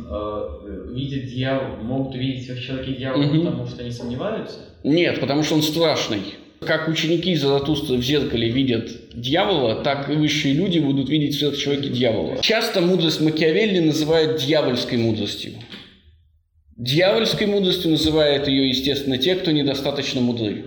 а, 0.10 0.88
видят 0.94 1.26
дьявола, 1.26 1.76
могут 1.82 2.16
увидеть 2.16 2.50
в 2.50 2.62
человеке 2.62 2.94
дьявола, 2.94 3.26
угу. 3.26 3.46
потому 3.46 3.68
что 3.68 3.82
они 3.82 3.92
сомневаются? 3.92 4.60
Нет, 4.84 5.20
потому 5.20 5.44
что 5.44 5.56
он 5.56 5.62
страшный. 5.62 6.22
Как 6.62 6.88
ученики 6.88 7.36
Заратустры 7.36 7.98
в 7.98 8.04
зеркале 8.04 8.50
видят 8.50 8.92
дьявола, 9.14 9.84
так 9.84 10.10
и 10.10 10.14
высшие 10.14 10.54
люди 10.54 10.78
будут 10.78 11.10
видеть 11.10 11.36
в 11.36 11.40
сверхчеловеке 11.40 11.90
дьявола. 11.90 12.38
Часто 12.42 12.82
мудрость 12.82 13.20
Макиавелли 13.20 13.80
называют 13.80 14.40
дьявольской 14.40 15.00
мудростью. 15.00 15.54
Дьявольской 16.78 17.48
мудростью 17.48 17.92
называют 17.92 18.48
ее, 18.48 18.70
естественно, 18.70 19.18
те, 19.18 19.36
кто 19.36 19.52
недостаточно 19.52 20.22
мудры. 20.22 20.66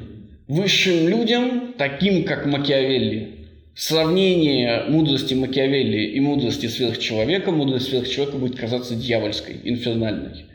Высшим 0.48 1.08
людям, 1.08 1.74
таким 1.78 2.24
как 2.24 2.44
Макиавелли, 2.44 3.33
сравнение 3.74 4.84
мудрости 4.88 5.34
Макиавелли 5.34 6.06
и 6.06 6.20
мудрости 6.20 6.66
сверхчеловека, 6.66 7.50
мудрость 7.50 7.88
сверхчеловека 7.88 8.38
будет 8.38 8.58
казаться 8.58 8.94
дьявольской, 8.94 9.60
инфернальной. 9.64 10.46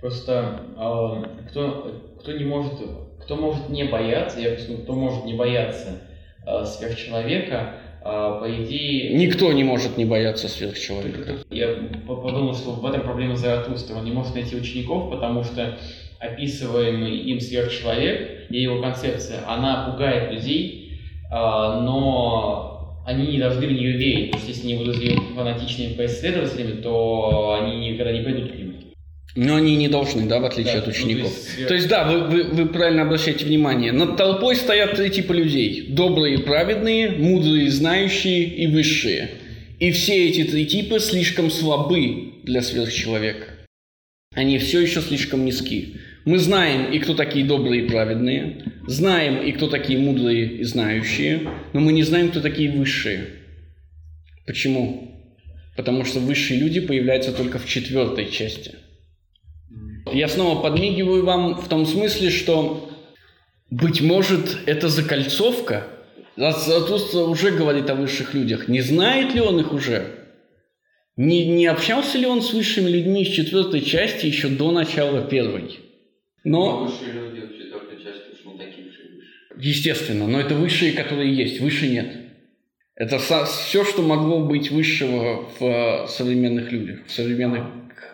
Просто 0.00 0.60
э, 0.76 1.48
кто, 1.50 2.02
кто 2.20 2.32
не 2.32 2.44
может, 2.44 2.74
кто 3.22 3.36
может 3.36 3.68
не 3.68 3.84
бояться, 3.84 4.38
я 4.40 4.52
объясню, 4.52 4.78
кто 4.78 4.92
может 4.92 5.24
не 5.24 5.34
бояться 5.34 6.00
э, 6.46 6.64
сверхчеловека, 6.64 7.74
э, 8.00 8.04
по 8.04 8.46
идее... 8.62 9.14
Никто 9.14 9.52
не 9.52 9.64
может 9.64 9.96
не 9.96 10.04
бояться 10.04 10.48
сверхчеловека. 10.48 11.38
Я 11.50 11.74
подумал, 12.06 12.54
что 12.54 12.72
в 12.72 12.86
этом 12.86 13.02
проблема 13.02 13.36
Заратустра. 13.36 13.96
Он 13.96 14.04
не 14.04 14.12
может 14.12 14.34
найти 14.34 14.54
учеников, 14.54 15.10
потому 15.10 15.42
что 15.42 15.76
описываемый 16.20 17.16
им 17.16 17.40
сверхчеловек 17.40 18.50
и 18.50 18.62
его 18.62 18.80
концепция, 18.80 19.40
она 19.46 19.90
пугает 19.90 20.32
людей, 20.32 20.87
но 21.30 23.02
они 23.06 23.26
не 23.26 23.38
должны 23.38 23.66
в 23.66 23.72
нее 23.72 23.92
верить, 23.92 24.30
потому 24.30 24.42
что 24.42 24.52
если 24.52 24.72
они 24.72 24.84
будут 24.84 24.96
фанатичными 25.34 25.94
поисследователями, 25.94 26.80
то 26.80 27.58
они 27.60 27.90
никогда 27.90 28.12
не 28.12 28.20
пойдут 28.20 28.52
к 28.52 28.54
нему. 28.54 28.72
Но 29.34 29.56
они 29.56 29.76
не 29.76 29.88
должны, 29.88 30.26
да, 30.26 30.40
в 30.40 30.44
отличие 30.44 30.74
да, 30.74 30.80
от 30.80 30.88
учеников. 30.88 31.30
Ну, 31.30 31.30
то, 31.30 31.58
есть, 31.58 31.68
то 31.68 31.74
есть, 31.74 31.88
да, 31.88 32.04
вы, 32.04 32.24
вы, 32.24 32.44
вы 32.44 32.66
правильно 32.66 33.02
обращаете 33.02 33.44
внимание. 33.44 33.92
Над 33.92 34.16
толпой 34.16 34.56
стоят 34.56 34.96
три 34.96 35.10
типа 35.10 35.32
людей. 35.32 35.86
Добрые 35.90 36.36
и 36.36 36.42
праведные, 36.42 37.10
мудрые, 37.10 37.70
знающие 37.70 38.44
и 38.44 38.66
высшие. 38.66 39.30
И 39.78 39.92
все 39.92 40.28
эти 40.28 40.44
три 40.44 40.66
типа 40.66 40.98
слишком 40.98 41.50
слабы 41.50 42.32
для 42.42 42.62
сверхчеловека. 42.62 43.46
Они 44.34 44.58
все 44.58 44.80
еще 44.80 45.00
слишком 45.00 45.44
низки. 45.44 45.96
Мы 46.28 46.38
знаем, 46.38 46.92
и 46.92 46.98
кто 46.98 47.14
такие 47.14 47.46
добрые 47.46 47.86
и 47.86 47.88
праведные, 47.88 48.62
знаем, 48.86 49.40
и 49.40 49.50
кто 49.52 49.66
такие 49.66 49.98
мудрые 49.98 50.58
и 50.58 50.62
знающие, 50.62 51.48
но 51.72 51.80
мы 51.80 51.90
не 51.92 52.02
знаем, 52.02 52.28
кто 52.28 52.42
такие 52.42 52.70
высшие. 52.70 53.30
Почему? 54.46 55.10
Потому 55.74 56.04
что 56.04 56.20
высшие 56.20 56.60
люди 56.60 56.80
появляются 56.80 57.32
только 57.32 57.58
в 57.58 57.64
четвертой 57.64 58.30
части. 58.30 58.74
Я 60.12 60.28
снова 60.28 60.60
подмигиваю 60.60 61.24
вам 61.24 61.54
в 61.62 61.66
том 61.66 61.86
смысле, 61.86 62.28
что, 62.28 62.90
быть 63.70 64.02
может, 64.02 64.58
это 64.66 64.90
закольцовка. 64.90 65.86
Заратустра 66.36 67.20
уже 67.20 67.52
говорит 67.52 67.88
о 67.88 67.94
высших 67.94 68.34
людях. 68.34 68.68
Не 68.68 68.82
знает 68.82 69.34
ли 69.34 69.40
он 69.40 69.60
их 69.60 69.72
уже? 69.72 70.08
Не, 71.16 71.46
не 71.46 71.64
общался 71.64 72.18
ли 72.18 72.26
он 72.26 72.42
с 72.42 72.52
высшими 72.52 72.90
людьми 72.90 73.22
из 73.22 73.28
четвертой 73.28 73.80
части 73.80 74.26
еще 74.26 74.48
до 74.48 74.72
начала 74.72 75.22
первой? 75.22 75.87
Но... 76.48 76.84
Высшие 76.84 77.12
люди 77.12 77.40
в 77.40 77.58
четвертой 77.58 78.02
части 78.02 78.32
уж 78.32 78.52
не 78.52 78.58
такие 78.58 78.86
и 78.86 78.90
высшие. 78.90 79.08
Естественно, 79.56 80.26
но 80.26 80.40
это 80.40 80.54
высшие, 80.54 80.92
которые 80.92 81.34
есть, 81.34 81.60
выше 81.60 81.88
нет. 81.88 82.08
Это 82.94 83.18
все, 83.18 83.84
что 83.84 84.02
могло 84.02 84.44
быть 84.44 84.70
высшего 84.70 85.48
в 85.58 85.62
э, 85.62 86.06
современных 86.08 86.72
людях, 86.72 87.06
в 87.06 87.12
современных 87.12 87.64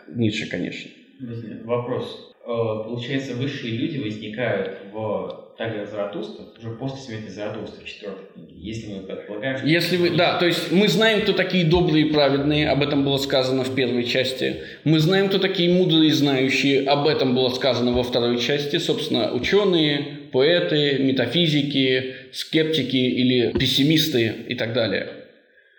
Ницше, 0.08 0.48
конечно. 0.50 0.90
Вопрос. 1.64 2.33
Э, 2.46 2.84
получается, 2.84 3.34
высшие 3.34 3.72
люди 3.72 3.98
возникают 3.98 4.78
в 4.92 5.44
также 5.56 5.86
Заратустра, 5.86 6.44
уже 6.58 6.70
после 6.76 6.98
смерти 6.98 7.30
Заратустра, 7.30 7.82
четвертой 7.86 8.26
книги, 8.34 8.54
если 8.58 8.92
мы 8.92 9.02
предполагаем, 9.04 9.56
что... 9.56 9.66
Если 9.66 9.96
вы, 9.96 10.10
да, 10.10 10.38
то 10.38 10.46
есть 10.46 10.70
мы 10.70 10.88
знаем, 10.88 11.22
кто 11.22 11.32
такие 11.32 11.64
добрые 11.64 12.06
и 12.06 12.12
праведные, 12.12 12.68
об 12.68 12.82
этом 12.82 13.02
было 13.04 13.16
сказано 13.16 13.64
в 13.64 13.74
первой 13.74 14.04
части. 14.04 14.56
Мы 14.84 14.98
знаем, 14.98 15.28
кто 15.28 15.38
такие 15.38 15.72
мудрые 15.72 16.08
и 16.08 16.12
знающие, 16.12 16.82
об 16.86 17.06
этом 17.06 17.34
было 17.34 17.48
сказано 17.48 17.92
во 17.92 18.02
второй 18.02 18.38
части. 18.38 18.76
Собственно, 18.78 19.32
ученые, 19.32 20.04
поэты, 20.32 20.98
метафизики, 20.98 22.14
скептики 22.32 22.96
или 22.96 23.56
пессимисты 23.56 24.34
и 24.48 24.54
так 24.54 24.74
далее. 24.74 25.08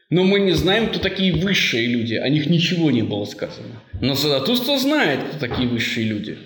Но 0.09 0.24
мы 0.24 0.39
не 0.39 0.53
знаем, 0.53 0.88
кто 0.88 0.99
такие 0.99 1.34
высшие 1.34 1.86
люди, 1.88 2.16
о 2.16 2.30
них 2.30 2.47
ничего 2.47 2.89
не 2.89 3.03
было 3.03 3.26
сказано. 3.26 3.82
Но 4.01 4.16
Заратустра 4.16 4.78
знает, 4.78 5.20
кто 5.30 5.47
такие 5.47 5.68
высшие 5.68 6.07
люди. 6.07 6.38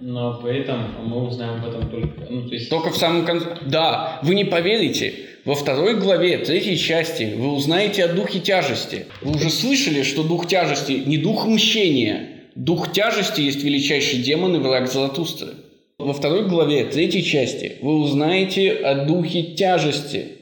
Но 0.00 0.40
при 0.40 0.60
этом 0.60 0.94
мы 1.04 1.26
узнаем 1.26 1.62
об 1.62 1.68
этом 1.68 1.90
только... 1.90 2.26
Ну, 2.30 2.48
то 2.48 2.54
есть... 2.54 2.70
Только 2.70 2.90
в 2.90 2.96
самом 2.96 3.24
конце... 3.24 3.56
Да, 3.66 4.20
вы 4.22 4.34
не 4.34 4.44
поверите. 4.44 5.14
Во 5.44 5.54
второй 5.54 5.96
главе, 5.96 6.38
третьей 6.38 6.76
части, 6.76 7.34
вы 7.36 7.52
узнаете 7.52 8.04
о 8.04 8.12
духе 8.12 8.38
тяжести. 8.38 9.06
Вы 9.22 9.36
уже 9.36 9.50
слышали, 9.50 10.02
что 10.02 10.22
дух 10.22 10.46
тяжести 10.46 11.02
не 11.04 11.18
дух 11.18 11.46
мщения. 11.46 12.44
Дух 12.54 12.92
тяжести 12.92 13.40
есть 13.40 13.62
величайший 13.62 14.20
демон 14.20 14.56
и 14.56 14.58
враг 14.58 14.90
Заратустры. 14.90 15.54
Во 15.98 16.12
второй 16.12 16.46
главе, 16.48 16.84
третьей 16.84 17.24
части, 17.24 17.76
вы 17.82 17.98
узнаете 17.98 18.70
о 18.72 19.04
духе 19.04 19.42
тяжести. 19.54 20.38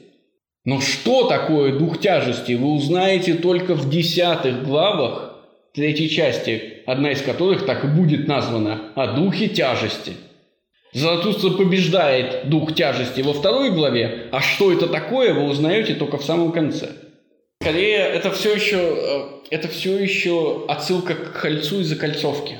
Но 0.65 0.81
что 0.81 1.27
такое 1.27 1.79
дух 1.79 1.99
тяжести, 1.99 2.53
вы 2.53 2.73
узнаете 2.73 3.33
только 3.35 3.73
в 3.73 3.89
десятых 3.89 4.63
главах 4.65 5.45
третьей 5.73 6.09
части, 6.09 6.76
одна 6.87 7.11
из 7.11 7.21
которых 7.21 7.65
так 7.65 7.83
и 7.83 7.87
будет 7.87 8.27
названа 8.27 8.93
«О 8.95 9.07
духе 9.07 9.49
тяжести». 9.49 10.13
Заратустра 10.93 11.51
побеждает 11.51 12.49
дух 12.49 12.73
тяжести 12.73 13.21
во 13.21 13.33
второй 13.33 13.71
главе, 13.71 14.29
а 14.31 14.39
что 14.41 14.71
это 14.71 14.87
такое, 14.87 15.33
вы 15.33 15.43
узнаете 15.43 15.93
только 15.93 16.17
в 16.17 16.23
самом 16.23 16.53
конце. 16.53 16.89
Скорее, 17.61 17.97
это 17.97 18.31
все 18.31 18.55
еще, 18.55 18.77
э, 18.77 19.21
это 19.51 19.67
все 19.67 19.99
еще 19.99 20.65
отсылка 20.69 21.13
к 21.13 21.41
кольцу 21.41 21.81
из 21.81 21.87
закольцовки. 21.87 22.55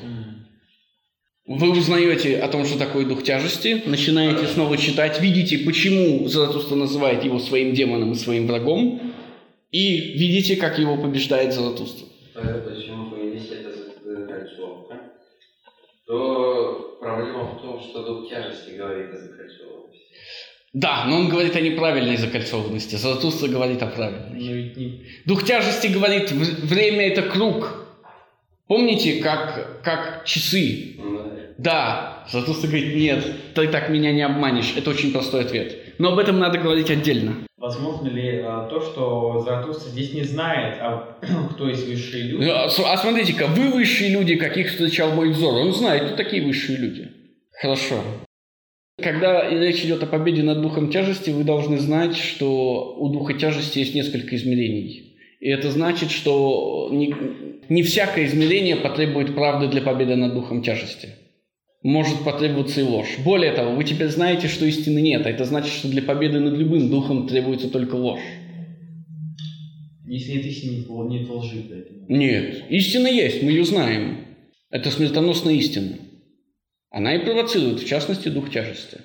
Вы 1.48 1.72
узнаете 1.72 2.38
о 2.40 2.50
том, 2.50 2.66
что 2.66 2.78
такое 2.78 3.06
дух 3.06 3.24
тяжести, 3.24 3.82
начинаете 3.86 4.46
снова 4.48 4.78
читать, 4.78 5.22
видите, 5.22 5.60
почему 5.60 6.28
Заратустра 6.28 6.76
называет 6.76 7.24
его 7.24 7.40
своим 7.40 7.74
демоном 7.74 8.12
и 8.12 8.16
своим 8.16 8.48
врагом, 8.48 9.14
и 9.72 9.98
видите, 10.18 10.58
как 10.58 10.78
его 10.78 10.98
побеждает 10.98 11.54
Заратустра. 11.54 12.08
Почему 12.34 13.17
то 16.08 16.98
проблема 17.02 17.44
в 17.44 17.62
том, 17.62 17.82
что 17.82 18.04
дух 18.04 18.30
тяжести 18.30 18.78
говорит 18.78 19.14
о 19.14 19.18
закольцованности. 19.18 20.08
Да, 20.74 21.06
но 21.06 21.18
он 21.18 21.30
говорит 21.30 21.56
о 21.56 21.62
неправильной 21.62 22.18
закольцованности. 22.18 22.96
Заратустра 22.96 23.48
говорит 23.48 23.82
о 23.84 23.88
правильной. 23.88 25.06
Дух 25.26 25.44
тяжести 25.44 25.88
говорит, 25.88 26.32
время 26.32 27.08
это 27.08 27.24
круг. 27.24 27.84
Помните, 28.68 29.22
как, 29.22 29.82
как 29.84 30.26
часы? 30.26 30.96
Ну 30.98 31.18
да. 31.18 31.24
Да, 31.58 32.28
Заратустра 32.32 32.68
говорит, 32.68 32.96
нет, 32.96 33.26
ты 33.56 33.68
так 33.68 33.90
меня 33.90 34.12
не 34.12 34.22
обманешь. 34.22 34.74
Это 34.78 34.90
очень 34.92 35.12
простой 35.12 35.42
ответ. 35.42 35.96
Но 35.98 36.14
об 36.14 36.20
этом 36.20 36.38
надо 36.40 36.58
говорить 36.60 36.92
отдельно. 36.92 37.47
Возможно 37.58 38.08
ли 38.08 38.40
а, 38.44 38.68
то, 38.70 38.80
что 38.80 39.40
Заратустра 39.40 39.90
здесь 39.90 40.14
не 40.14 40.24
знает, 40.24 40.78
а, 40.80 41.18
кто 41.54 41.68
есть 41.68 41.88
высшие 41.88 42.24
люди? 42.24 42.50
А, 42.50 42.66
а 42.66 42.98
смотрите-ка, 42.98 43.48
вы 43.48 43.72
высшие 43.72 44.12
люди, 44.12 44.36
каких 44.36 44.70
встречал 44.70 45.12
мой 45.12 45.32
взор. 45.32 45.56
Он 45.56 45.74
знает, 45.74 46.06
кто 46.06 46.16
такие 46.16 46.46
высшие 46.46 46.78
люди. 46.78 47.12
Хорошо. 47.60 47.96
Когда 49.02 49.50
речь 49.50 49.84
идет 49.84 50.04
о 50.04 50.08
победе 50.08 50.44
над 50.44 50.62
духом 50.62 50.92
тяжести, 50.92 51.32
вы 51.32 51.44
должны 51.44 51.80
знать, 51.80 52.16
что 52.16 52.96
у 52.96 53.10
духа 53.10 53.34
тяжести 53.34 53.80
есть 53.80 53.96
несколько 53.96 54.36
измерений. 54.36 55.18
И 55.40 55.50
это 55.50 55.72
значит, 55.72 56.12
что 56.12 56.90
не, 56.92 57.16
не 57.70 57.82
всякое 57.82 58.26
измерение 58.26 58.76
потребует 58.76 59.34
правды 59.34 59.68
для 59.68 59.82
победы 59.82 60.16
над 60.16 60.34
духом 60.34 60.62
тяжести. 60.62 61.10
Может 61.88 62.26
потребоваться 62.26 62.82
и 62.82 62.84
ложь. 62.84 63.16
Более 63.20 63.54
того, 63.54 63.74
вы 63.74 63.86
теперь 63.86 64.10
знаете, 64.10 64.50
что 64.50 64.66
истины 64.66 65.00
нет, 65.00 65.26
а 65.26 65.30
это 65.30 65.46
значит, 65.46 65.72
что 65.72 65.88
для 65.88 66.02
победы 66.02 66.38
над 66.38 66.58
любым 66.58 66.90
духом 66.90 67.30
требуется 67.30 67.70
только 67.70 67.96
ложь. 67.96 68.20
Если 70.06 70.34
нет 70.34 70.46
истины, 70.48 70.84
то 70.84 71.08
нет 71.08 71.30
лжи. 71.30 71.66
Поэтому. 71.70 72.06
Нет, 72.10 72.66
истина 72.68 73.08
есть, 73.08 73.42
мы 73.42 73.52
ее 73.52 73.64
знаем. 73.64 74.18
Это 74.70 74.92
смертоносная 74.92 75.54
истина. 75.54 75.98
Она 76.92 77.16
и 77.16 77.24
провоцирует, 77.24 77.80
в 77.80 77.88
частности, 77.88 78.28
дух 78.28 78.52
тяжести. 78.52 78.98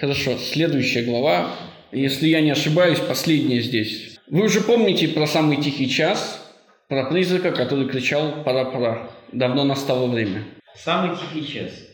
Хорошо, 0.00 0.36
следующая 0.36 1.04
глава, 1.04 1.54
если 1.92 2.26
я 2.26 2.40
не 2.40 2.50
ошибаюсь, 2.50 2.98
последняя 2.98 3.60
здесь. 3.60 4.18
Вы 4.26 4.46
уже 4.46 4.60
помните 4.60 5.06
про 5.06 5.28
самый 5.28 5.62
тихий 5.62 5.88
час, 5.88 6.44
про 6.88 7.08
призрака, 7.08 7.52
который 7.52 7.88
кричал 7.88 8.42
«пора-пора». 8.42 9.08
Давно 9.30 9.62
настало 9.62 10.08
время. 10.08 10.42
Самый 10.74 11.16
тихий 11.16 11.46
час. 11.46 11.93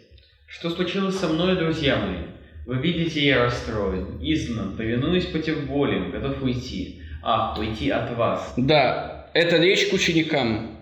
Что 0.50 0.68
случилось 0.68 1.16
со 1.16 1.28
мной, 1.28 1.56
друзья 1.56 1.96
мои? 1.96 2.24
Вы 2.66 2.82
видите, 2.82 3.24
я 3.24 3.44
расстроен, 3.44 4.18
изгнан, 4.20 4.76
повинуюсь 4.76 5.26
против 5.26 5.68
боли, 5.68 6.10
готов 6.10 6.42
уйти. 6.42 7.02
Ах, 7.22 7.56
уйти 7.56 7.88
от 7.90 8.16
вас. 8.16 8.54
Да, 8.56 9.30
это 9.32 9.58
речь 9.58 9.86
к 9.88 9.92
ученикам. 9.92 10.76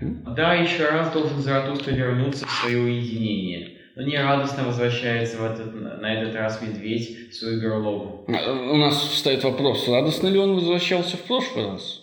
Да, 0.00 0.54
еще 0.54 0.86
раз 0.88 1.12
должен 1.12 1.38
Заратустра 1.40 1.92
вернуться 1.92 2.46
в 2.46 2.50
свое 2.50 2.78
уединение. 2.78 3.72
Но 3.94 4.04
не 4.04 4.16
радостно 4.16 4.64
возвращается 4.64 5.36
в 5.36 5.44
этот, 5.44 5.74
на 6.00 6.14
этот 6.14 6.34
раз 6.34 6.62
медведь 6.62 7.30
в 7.30 7.34
свою 7.34 7.60
берлогу. 7.60 8.24
А, 8.28 8.52
У 8.52 8.76
нас 8.78 8.96
встает 8.96 9.44
вопрос, 9.44 9.86
радостно 9.86 10.28
ли 10.28 10.38
он 10.38 10.54
возвращался 10.54 11.18
в 11.18 11.24
прошлый 11.24 11.66
раз? 11.66 12.00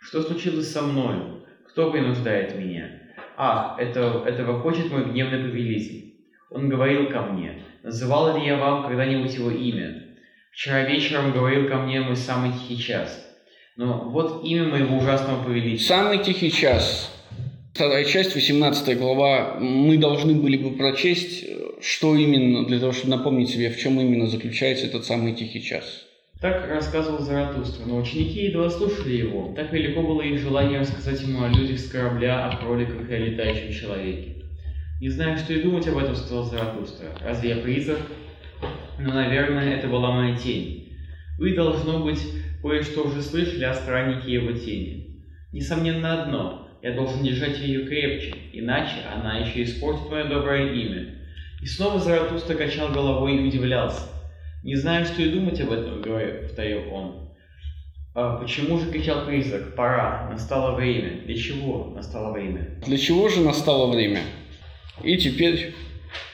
Что 0.00 0.20
случилось 0.22 0.72
со 0.72 0.82
мною? 0.82 1.44
Кто 1.68 1.92
принуждает 1.92 2.58
меня? 2.58 2.90
Ах, 3.36 3.78
это, 3.78 4.24
этого 4.26 4.60
хочет 4.60 4.90
мой 4.90 5.04
гневный 5.04 5.38
повелитель. 5.38 6.09
Он 6.50 6.68
говорил 6.68 7.08
ко 7.08 7.22
мне. 7.22 7.62
Называл 7.82 8.36
ли 8.36 8.46
я 8.46 8.56
вам 8.56 8.86
когда-нибудь 8.86 9.34
его 9.34 9.50
имя? 9.50 10.02
Вчера 10.52 10.82
вечером 10.82 11.32
говорил 11.32 11.68
ко 11.68 11.76
мне 11.76 12.00
мой 12.00 12.16
самый 12.16 12.52
тихий 12.52 12.82
час. 12.82 13.26
Но 13.76 14.10
вот 14.10 14.44
имя 14.44 14.64
моего 14.64 14.98
ужасного 14.98 15.44
повелителя. 15.44 15.86
Самый 15.86 16.18
тихий 16.18 16.50
час. 16.50 17.10
Вторая 17.72 18.04
часть, 18.04 18.34
18 18.34 18.98
глава. 18.98 19.58
Мы 19.60 19.96
должны 19.96 20.34
были 20.34 20.56
бы 20.56 20.76
прочесть, 20.76 21.46
что 21.80 22.16
именно, 22.16 22.66
для 22.66 22.80
того, 22.80 22.92
чтобы 22.92 23.16
напомнить 23.16 23.50
себе, 23.50 23.70
в 23.70 23.78
чем 23.78 24.00
именно 24.00 24.26
заключается 24.26 24.86
этот 24.86 25.04
самый 25.04 25.34
тихий 25.34 25.62
час. 25.62 26.04
Так 26.40 26.68
рассказывал 26.68 27.20
Заратустра, 27.20 27.84
но 27.86 27.98
ученики 27.98 28.46
едва 28.46 28.68
слушали 28.70 29.16
его. 29.16 29.52
Так 29.54 29.72
велико 29.72 30.02
было 30.02 30.22
их 30.22 30.40
желание 30.40 30.80
рассказать 30.80 31.22
ему 31.22 31.44
о 31.44 31.48
людях 31.48 31.78
с 31.78 31.88
корабля, 31.88 32.48
о 32.48 32.56
кроликах 32.56 33.08
и 33.08 33.14
о 33.14 33.18
летающем 33.18 33.72
человеке. 33.72 34.39
Не 35.00 35.08
знаю, 35.08 35.38
что 35.38 35.54
и 35.54 35.62
думать 35.62 35.88
об 35.88 35.96
этом, 35.96 36.14
сказал 36.14 36.44
Заратустра. 36.44 37.08
Разве 37.24 37.50
я 37.50 37.56
призрак? 37.56 38.00
Но, 38.98 39.14
наверное, 39.14 39.76
это 39.76 39.88
была 39.88 40.10
моя 40.12 40.36
тень. 40.36 40.92
Вы, 41.38 41.54
должно 41.54 42.04
быть, 42.04 42.20
кое-что 42.60 43.04
уже 43.04 43.22
слышали 43.22 43.64
о 43.64 43.72
страннике 43.72 44.32
его 44.34 44.52
тени. 44.52 45.24
Несомненно 45.52 46.22
одно, 46.22 46.68
я 46.82 46.92
должен 46.92 47.22
держать 47.22 47.58
ее 47.60 47.86
крепче, 47.86 48.34
иначе 48.52 48.96
она 49.10 49.38
еще 49.38 49.62
испортит 49.62 50.10
мое 50.10 50.24
доброе 50.24 50.70
имя. 50.74 51.14
И 51.62 51.66
снова 51.66 51.98
Заратустра 51.98 52.54
качал 52.54 52.90
головой 52.90 53.36
и 53.36 53.48
удивлялся. 53.48 54.02
Не 54.62 54.74
знаю, 54.74 55.06
что 55.06 55.22
и 55.22 55.30
думать 55.30 55.58
об 55.62 55.72
этом, 55.72 56.02
говорю, 56.02 56.42
повторил 56.42 56.92
он. 56.92 57.30
А 58.14 58.36
почему 58.36 58.78
же 58.78 58.90
кричал 58.90 59.24
призрак? 59.24 59.74
Пора, 59.74 60.28
настало 60.30 60.76
время. 60.76 61.22
Для 61.24 61.36
чего 61.36 61.90
настало 61.94 62.34
время? 62.34 62.78
Для 62.84 62.98
чего 62.98 63.30
же 63.30 63.40
настало 63.40 63.90
время? 63.90 64.20
И 65.02 65.16
теперь 65.16 65.74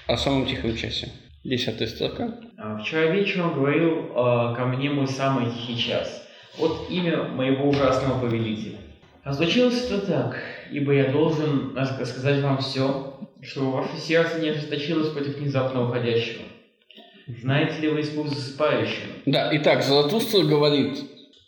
о 0.06 0.16
самом 0.16 0.46
тихом 0.46 0.76
часе. 0.76 1.08
Десятая 1.44 1.86
строка. 1.86 2.34
А, 2.58 2.78
Вчера 2.78 3.06
вечером 3.06 3.54
говорил 3.54 4.10
а, 4.14 4.54
ко 4.54 4.64
мне 4.66 4.90
мой 4.90 5.06
самый 5.06 5.50
тихий 5.52 5.78
час. 5.78 6.26
Вот 6.58 6.90
имя 6.90 7.24
моего 7.24 7.68
ужасного 7.68 8.20
повелителя. 8.20 8.78
А 9.22 9.32
случилось 9.32 9.84
это 9.84 10.06
так, 10.06 10.40
ибо 10.72 10.92
я 10.92 11.10
должен 11.10 11.76
рас- 11.76 11.98
рассказать 11.98 12.40
вам 12.42 12.58
все, 12.58 13.14
чтобы 13.42 13.72
ваше 13.72 13.96
сердце 13.98 14.40
не 14.40 14.50
ожесточилось 14.50 15.08
против 15.10 15.36
внезапно 15.38 15.88
уходящего. 15.88 16.42
Знаете 17.42 17.80
ли 17.80 17.88
вы 17.88 18.00
испуг 18.02 18.28
засыпающего? 18.28 19.12
Да, 19.26 19.50
итак, 19.56 19.82
Заратустра 19.82 20.42
говорит 20.42 20.98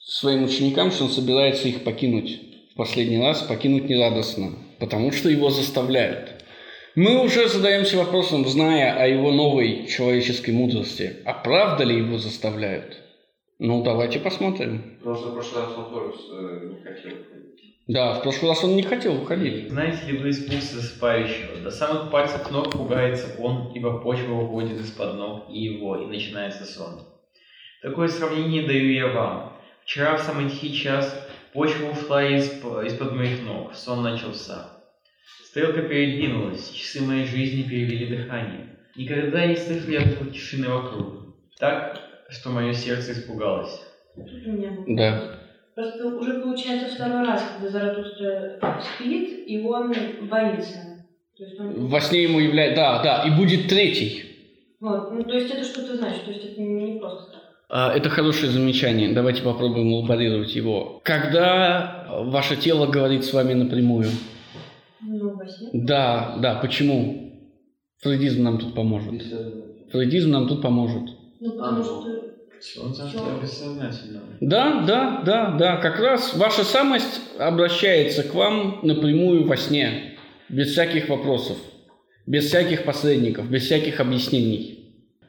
своим 0.05 0.45
ученикам, 0.45 0.91
что 0.91 1.05
он 1.05 1.11
собирается 1.11 1.69
их 1.69 1.85
покинуть 1.85 2.41
в 2.73 2.77
последний 2.77 3.19
раз, 3.23 3.43
покинуть 3.43 3.89
нерадостно, 3.89 4.55
потому 4.81 5.12
что 5.12 5.29
его 5.29 5.51
заставляют. 5.51 6.38
Мы 7.01 7.23
уже 7.23 7.49
задаемся 7.49 7.97
вопросом, 7.97 8.45
зная 8.45 8.93
о 8.93 9.07
его 9.07 9.31
новой 9.31 9.87
человеческой 9.87 10.51
мудрости, 10.51 11.19
а 11.25 11.33
правда 11.33 11.85
ли 11.85 11.97
его 11.97 12.19
заставляют? 12.19 12.97
Ну, 13.61 13.85
давайте 13.85 14.19
посмотрим. 14.19 14.97
Потому 14.99 15.15
что 15.15 15.29
в 15.29 15.35
прошлый 15.35 15.63
раз 15.63 15.75
он 15.79 15.91
тоже 15.93 16.13
э, 16.33 16.67
не 16.67 16.83
хотел 16.83 17.13
уходить. 17.21 17.75
Да, 17.87 18.15
в 18.15 18.23
прошлый 18.23 18.51
раз 18.51 18.65
он 18.65 18.75
не 18.75 18.83
хотел 18.83 19.15
уходить. 19.23 19.69
Знаете 19.69 20.07
ли 20.07 20.19
вы 20.19 20.31
испуг 20.31 20.61
засыпающего? 20.61 21.61
До 21.63 21.71
самых 21.71 22.11
пальцев 22.11 22.51
ног 22.51 22.73
пугается 22.73 23.37
он, 23.39 23.71
ибо 23.77 24.01
почва 24.01 24.33
уходит 24.35 24.81
из-под 24.81 25.15
ног 25.15 25.45
и 25.53 25.61
его, 25.61 25.99
и 26.03 26.07
начинается 26.07 26.65
сон. 26.65 27.03
Такое 27.81 28.09
сравнение 28.09 28.67
даю 28.67 28.93
я 28.93 29.07
вам. 29.07 29.53
Вчера 29.85 30.17
в 30.17 30.23
самый 30.23 30.51
тихий 30.51 30.75
час 30.75 31.17
почва 31.53 31.91
ушла 31.93 32.25
из- 32.25 32.55
из-под 32.55 33.13
моих 33.13 33.47
ног, 33.47 33.73
сон 33.77 34.03
начался. 34.03 34.78
Стрелка 35.51 35.81
передвинулась, 35.81 36.71
часы 36.73 37.03
моей 37.03 37.25
жизни 37.25 37.63
перевели 37.63 38.19
дыхание. 38.19 38.67
Никогда 38.97 39.47
не 39.47 39.57
слышал 39.57 39.89
я 39.89 40.03
такой 40.03 40.31
тишины 40.31 40.69
вокруг. 40.69 41.37
Так, 41.59 41.99
что 42.29 42.51
мое 42.51 42.75
сердце 42.75 43.13
испугалось. 43.13 43.81
Тут 44.15 44.47
у 44.47 44.51
меня 44.51 44.73
был 44.73 44.85
Да. 44.89 45.39
Просто 45.75 46.07
уже 46.07 46.43
получается 46.43 46.95
второй 46.95 47.27
раз, 47.27 47.43
когда 47.55 47.71
Заратустра 47.71 48.61
спит, 48.83 49.45
и 49.47 49.63
он 49.63 49.95
боится. 50.29 51.07
То 51.39 51.45
есть 51.45 51.59
он... 51.59 51.87
Во 51.87 52.01
сне 52.03 52.25
ему 52.25 52.41
является... 52.41 52.77
Да, 52.77 53.03
да, 53.03 53.23
и 53.27 53.31
будет 53.31 53.69
третий. 53.69 54.25
Вот, 54.81 55.13
ну, 55.13 55.23
то 55.23 55.35
есть 55.35 55.51
это 55.51 55.65
что-то 55.65 55.97
значит, 55.97 56.27
то 56.27 56.31
есть 56.31 56.45
это 56.45 56.61
не 56.61 56.99
просто 56.99 57.33
так. 57.33 57.43
А, 57.71 57.97
Это 57.97 58.11
хорошее 58.11 58.53
замечание. 58.53 59.15
Давайте 59.15 59.43
попробуем 59.43 59.95
лаборировать 59.95 60.55
его. 60.55 61.01
Когда 61.05 62.07
ваше 62.11 62.57
тело 62.57 62.87
говорит 62.87 63.25
с 63.25 63.33
вами 63.33 63.55
напрямую? 63.55 64.09
Во 65.39 65.47
сне. 65.49 65.70
Да, 65.72 66.36
да, 66.41 66.57
почему? 66.57 67.32
Фрейдизм 68.03 68.43
нам 68.43 68.59
тут 68.59 68.74
поможет. 68.74 69.22
Фрейдизм 69.91 70.30
нам 70.30 70.49
тут 70.49 70.62
поможет. 70.62 71.11
Ну, 71.41 71.53
потому 71.53 71.80
А, 71.80 71.84
что... 71.84 72.28
Да, 74.41 74.84
да, 74.86 75.22
да, 75.24 75.51
да, 75.57 75.76
как 75.76 76.01
раз 76.01 76.34
ваша 76.36 76.64
самость 76.64 77.20
обращается 77.39 78.24
к 78.24 78.34
вам 78.34 78.80
напрямую 78.82 79.47
во 79.47 79.57
сне, 79.57 80.16
без 80.49 80.72
всяких 80.72 81.09
вопросов, 81.09 81.57
без 82.26 82.47
всяких 82.47 82.84
посредников, 82.84 83.49
без 83.49 83.62
всяких 83.62 84.01
объяснений. 84.01 84.74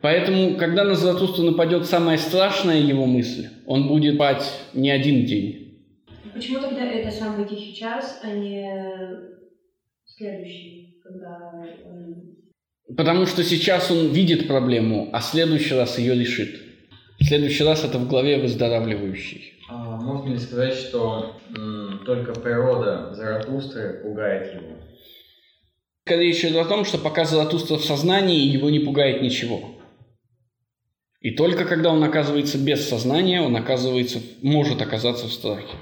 Поэтому, 0.01 0.55
когда 0.55 0.83
на 0.85 0.95
Заратустру 0.95 1.43
нападет 1.43 1.85
самая 1.85 2.17
страшная 2.17 2.79
его 2.79 3.05
мысль, 3.05 3.47
он 3.67 3.87
будет 3.87 4.15
спать 4.15 4.51
не 4.73 4.89
один 4.89 5.25
день. 5.25 5.83
Почему 6.33 6.59
тогда 6.61 6.83
это 6.85 7.11
самый 7.11 7.47
тихий 7.47 7.75
час, 7.75 8.21
а 8.23 8.31
не 8.31 9.28
следующий, 10.19 10.99
когда 11.01 11.51
он... 11.85 12.35
Потому 12.95 13.25
что 13.25 13.43
сейчас 13.43 13.89
он 13.91 14.07
видит 14.07 14.47
проблему, 14.47 15.09
а 15.13 15.19
в 15.19 15.23
следующий 15.23 15.75
раз 15.75 15.97
ее 15.97 16.15
решит. 16.15 16.59
В 17.19 17.25
следующий 17.25 17.63
раз 17.63 17.83
это 17.83 17.97
в 17.97 18.07
главе 18.07 18.39
выздоравливающий. 18.39 19.53
А 19.69 19.97
можно 19.97 20.33
ли 20.33 20.39
сказать, 20.39 20.73
что 20.73 21.39
м, 21.55 22.01
только 22.05 22.33
природа 22.33 23.13
Заратустры 23.13 24.01
пугает 24.01 24.55
его? 24.55 24.77
Скорее 26.05 26.29
речь 26.29 26.43
идет 26.43 26.65
о 26.65 26.69
том, 26.69 26.85
что 26.85 26.97
пока 26.97 27.25
Заратустра 27.25 27.77
в 27.77 27.85
сознании, 27.85 28.47
его 28.47 28.69
не 28.69 28.79
пугает 28.79 29.21
ничего. 29.21 29.75
И 31.21 31.31
только 31.31 31.65
когда 31.65 31.91
он 31.91 32.03
оказывается 32.03 32.57
без 32.57 32.87
сознания, 32.87 33.41
он 33.41 33.55
оказывается, 33.55 34.19
может 34.41 34.81
оказаться 34.81 35.27
в 35.27 35.33
страхе. 35.33 35.75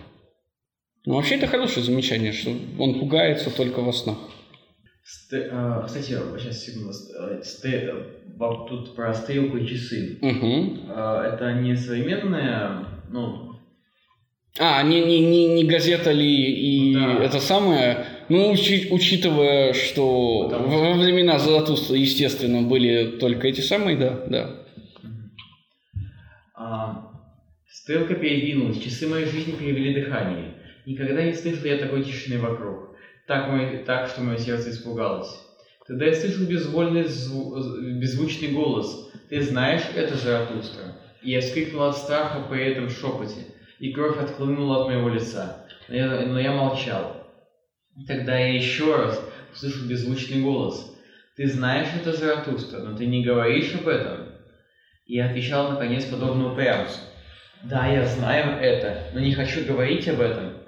Но 1.08 1.16
вообще 1.16 1.36
это 1.36 1.48
хорошее 1.48 1.86
замечание, 1.86 2.34
что 2.34 2.52
он 2.78 3.00
пугается 3.00 3.50
только 3.50 3.80
во 3.80 3.94
снах. 3.94 4.18
Сте- 5.06 5.48
а, 5.54 5.84
кстати, 5.84 6.08
сейчас 6.38 6.66
секунду. 6.66 6.92
Э, 7.18 7.42
сте- 7.42 7.90
э, 7.90 7.94
во- 8.36 8.68
тут 8.68 8.94
про 8.94 9.14
стрелку 9.14 9.56
и 9.56 9.66
часы. 9.66 10.20
Угу. 10.22 10.80
А, 10.90 11.34
это 11.34 11.54
не 11.62 11.78
современная, 11.78 12.86
ну, 13.10 13.54
А, 14.60 14.84
не, 14.84 15.02
не, 15.06 15.20
не, 15.22 15.48
не 15.54 15.64
газета 15.66 16.12
ли 16.12 16.26
и 16.90 16.94
Да. 16.96 17.24
это 17.24 17.40
самое. 17.40 18.06
Ну, 18.28 18.52
учи- 18.52 18.90
учитывая, 18.92 19.72
что 19.74 20.50
Потому 20.50 20.68
во 20.68 20.94
времена 20.96 21.40
Заратустра, 21.40 21.96
естественно, 21.96 22.64
были 22.64 23.18
только 23.20 23.48
эти 23.48 23.62
самые, 23.62 23.96
да, 23.98 24.26
да. 24.28 24.56
А, 26.56 27.12
стрелка 27.70 28.16
передвинулась, 28.16 28.82
часы 28.82 29.08
моей 29.08 29.26
жизни 29.28 29.52
перевели 29.54 30.02
дыхание. 30.04 30.56
Никогда 30.88 31.22
не 31.22 31.34
слышал 31.34 31.66
я 31.66 31.78
такой 31.80 32.02
тишины 32.02 32.40
вокруг. 32.40 32.96
Так, 33.28 33.50
мое- 33.50 33.84
так 33.84 34.08
что 34.08 34.22
мое 34.22 34.38
сердце 34.38 34.70
испугалось. 34.70 35.28
Тогда 35.86 36.06
я 36.06 36.16
слышу 36.16 36.46
безвольный, 36.48 37.04
зву- 37.04 38.00
беззвучный 38.00 38.54
голос. 38.54 39.12
Ты 39.30 39.42
знаешь, 39.42 39.82
это 39.94 40.16
Заратустра. 40.16 41.02
И 41.22 41.32
я 41.32 41.42
вскрикнул 41.42 41.82
от 41.84 41.98
страха 41.98 42.48
при 42.50 42.64
этом 42.72 42.90
шепоте, 42.90 43.48
и 43.80 43.92
кровь 43.92 44.18
отхлынула 44.18 44.84
от 44.84 44.88
моего 44.88 45.10
лица. 45.10 45.62
Но 45.90 45.96
я, 45.96 46.26
но 46.26 46.40
я 46.40 46.54
молчал. 46.54 47.22
Тогда 48.08 48.38
я 48.38 48.56
еще 48.56 48.96
раз 48.96 49.22
услышал 49.52 49.86
беззвучный 49.90 50.40
голос. 50.40 50.90
Ты 51.36 51.48
знаешь, 51.48 51.90
это 52.00 52.14
Заратустра, 52.14 52.80
но 52.80 52.96
ты 52.96 53.08
не 53.08 53.26
говоришь 53.26 53.76
об 53.76 53.90
этом. 53.90 54.30
И 55.06 55.16
я 55.16 55.26
отвечал, 55.26 55.68
наконец, 55.70 56.06
подобно 56.06 56.54
упрямцу. 56.54 57.02
Да, 57.64 57.88
я 57.88 58.06
знаю 58.06 58.58
это, 58.62 59.10
но 59.14 59.20
не 59.20 59.34
хочу 59.34 59.66
говорить 59.66 60.08
об 60.08 60.22
этом. 60.22 60.67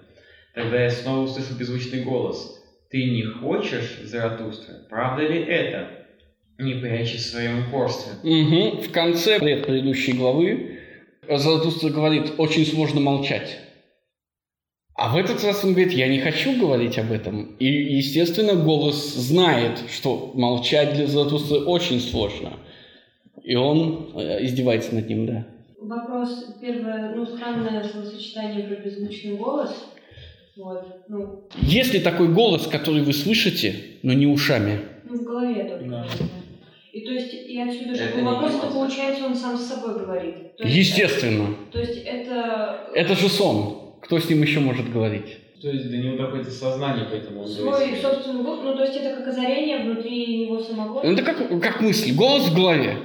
Тогда 0.59 0.83
я 0.83 0.89
снова 0.89 1.23
услышал 1.23 1.55
беззвучный 1.55 2.03
голос. 2.03 2.61
Ты 2.89 2.97
не 2.97 3.23
хочешь, 3.23 4.01
Заратустра? 4.03 4.75
Правда 4.89 5.23
ли 5.25 5.41
это? 5.41 5.87
Не 6.57 6.73
прячься 6.73 7.15
в 7.17 7.21
своем 7.21 7.65
упорстве. 7.65 8.11
Мгм. 8.23 8.81
В 8.81 8.91
конце 8.91 9.39
пред- 9.39 9.65
предыдущей 9.65 10.11
главы 10.11 10.79
Заратустра 11.29 11.89
говорит, 11.91 12.33
очень 12.37 12.65
сложно 12.65 12.99
молчать. 12.99 13.57
А 14.95 15.13
в 15.13 15.17
этот 15.17 15.41
раз 15.45 15.63
он 15.63 15.71
говорит, 15.71 15.93
я 15.93 16.09
не 16.09 16.19
хочу 16.19 16.59
говорить 16.59 16.97
об 16.99 17.13
этом. 17.13 17.55
И, 17.57 17.65
естественно, 17.65 18.55
голос 18.55 19.15
знает, 19.15 19.79
что 19.89 20.33
молчать 20.35 20.93
для 20.93 21.07
Заратустры 21.07 21.59
очень 21.59 22.01
сложно. 22.01 22.59
И 23.43 23.55
он 23.55 24.11
э, 24.13 24.43
издевается 24.43 24.93
над 24.93 25.07
ним, 25.07 25.25
да. 25.25 25.47
Вопрос, 25.79 26.47
первое, 26.59 27.15
ну, 27.15 27.25
странное 27.25 27.81
словосочетание 27.81 28.67
про 28.67 28.75
беззвучный 28.75 29.37
голос. 29.37 29.73
Вот, 30.59 31.05
ну, 31.07 31.47
Есть 31.61 31.93
ли 31.93 32.01
такой 32.01 32.27
голос, 32.27 32.67
который 32.67 33.01
вы 33.01 33.13
слышите, 33.13 33.75
но 34.03 34.11
не 34.11 34.27
ушами? 34.27 34.81
ну 35.05 35.17
в 35.17 35.23
голове 35.23 35.63
только. 35.63 35.85
Да. 35.85 36.05
И 36.91 37.01
то 37.01 37.11
есть, 37.11 37.33
и 37.33 37.61
отсюда 37.61 37.95
же 37.95 38.03
Это 38.03 38.23
вопрос, 38.23 38.55
что 38.55 38.67
получается, 38.67 39.25
он 39.25 39.35
сам 39.35 39.57
с 39.57 39.67
собой 39.67 39.97
говорит. 39.99 40.57
То 40.57 40.65
есть, 40.65 40.75
Естественно. 40.75 41.55
То 41.71 41.79
есть 41.79 42.01
это... 42.05 42.89
Это 42.93 43.15
же 43.15 43.29
сон. 43.29 43.93
Кто 44.01 44.19
с 44.19 44.29
ним 44.29 44.41
еще 44.41 44.59
может 44.59 44.91
говорить? 44.91 45.37
То 45.61 45.69
есть 45.69 45.89
до 45.89 45.97
него 45.97 46.17
доходит 46.17 46.51
сознание, 46.51 47.07
поэтому 47.09 47.43
он 47.43 47.47
Свой 47.47 47.95
собственный 48.01 48.43
голос, 48.43 48.59
ну 48.63 48.75
то 48.75 48.83
есть 48.83 48.97
это 48.97 49.15
как 49.15 49.27
озарение 49.27 49.79
внутри 49.79 50.45
него 50.45 50.59
самого. 50.59 51.01
Ну, 51.03 51.11
Это 51.13 51.21
как, 51.21 51.61
как 51.61 51.81
мысль. 51.81 52.13
Голос 52.13 52.49
в 52.49 52.55
голове. 52.55 52.97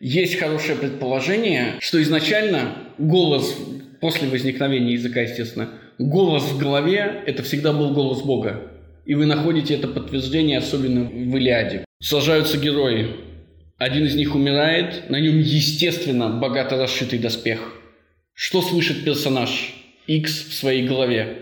Есть 0.00 0.36
хорошее 0.36 0.78
предположение, 0.78 1.74
что 1.80 2.02
изначально 2.02 2.74
голос, 2.98 3.56
после 4.00 4.28
возникновения 4.28 4.92
языка, 4.92 5.22
естественно, 5.22 5.70
голос 5.98 6.44
в 6.44 6.58
голове– 6.58 7.22
это 7.26 7.42
всегда 7.42 7.72
был 7.72 7.92
голос 7.92 8.22
Бога. 8.22 8.70
И 9.04 9.14
вы 9.14 9.26
находите 9.26 9.74
это 9.74 9.88
подтверждение, 9.88 10.58
особенно 10.58 11.04
в 11.04 11.36
Илиаде. 11.36 11.84
Сажаются 12.00 12.58
герои. 12.58 13.16
Один 13.78 14.04
из 14.04 14.14
них 14.14 14.34
умирает, 14.34 15.08
на 15.08 15.18
нем, 15.20 15.38
естественно, 15.38 16.28
богато 16.28 16.76
расшитый 16.76 17.18
доспех. 17.18 17.60
Что 18.34 18.60
слышит 18.60 19.04
персонаж 19.04 19.74
X 20.06 20.48
в 20.48 20.54
своей 20.54 20.86
голове? 20.86 21.38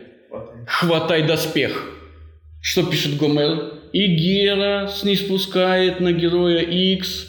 Хватай 0.66 1.26
доспех. 1.26 1.90
Что 2.60 2.84
пишет 2.84 3.16
Гомер? 3.16 3.74
И 3.92 4.06
Гера 4.14 4.90
ниспускает 5.04 6.00
на 6.00 6.12
героя 6.12 6.60
X 6.60 7.28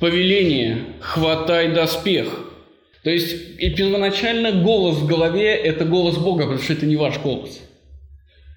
повеление 0.00 0.84
«Хватай 1.00 1.72
доспех». 1.72 2.47
То 3.08 3.12
есть 3.12 3.34
и 3.58 3.70
первоначально 3.70 4.52
голос 4.52 4.96
в 4.98 5.06
голове– 5.06 5.54
это 5.64 5.86
голос 5.86 6.18
Бога, 6.18 6.42
потому 6.42 6.58
что 6.60 6.74
это 6.74 6.84
не 6.84 6.96
ваш 6.96 7.18
голос. 7.20 7.58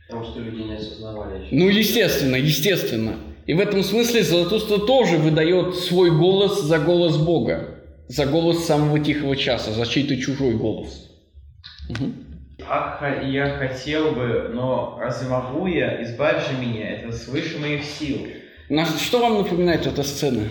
Потому 0.10 0.26
что 0.26 0.42
люди 0.42 0.64
не 0.64 0.74
осознавали 0.76 1.46
еще. 1.46 1.56
Ну, 1.56 1.70
естественно, 1.70 2.36
естественно. 2.36 3.16
И 3.46 3.54
в 3.54 3.62
этом 3.62 3.82
смысле 3.82 4.24
Заратустра 4.24 4.80
тоже 4.80 5.16
выдает 5.16 5.76
свой 5.76 6.12
голос 6.12 6.64
за 6.64 6.80
голос 6.80 7.16
Бога, 7.16 7.80
за 8.10 8.26
голос 8.26 8.66
самого 8.66 9.00
тихого 9.00 9.38
часа, 9.38 9.72
за 9.72 9.86
чей-то 9.88 10.18
чужой 10.18 10.56
голос. 10.56 11.10
Мгм. 11.88 12.14
Ах, 12.68 13.02
я 13.24 13.58
хотел 13.58 14.12
бы, 14.12 14.52
но 14.54 14.98
разве 15.00 15.30
могу 15.30 15.66
я? 15.68 16.04
Избавь 16.04 16.46
же 16.46 16.58
меня, 16.58 16.90
это 16.90 17.14
свыше 17.14 17.58
моих 17.58 17.86
сил. 17.86 18.18
На- 18.68 18.84
Что 18.86 19.20
вам 19.22 19.38
напоминает 19.38 19.88
эта 19.88 20.04
сцена? 20.04 20.44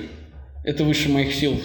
Это 0.65 0.85
выше 0.85 1.11
моих 1.11 1.35
сил. 1.35 1.61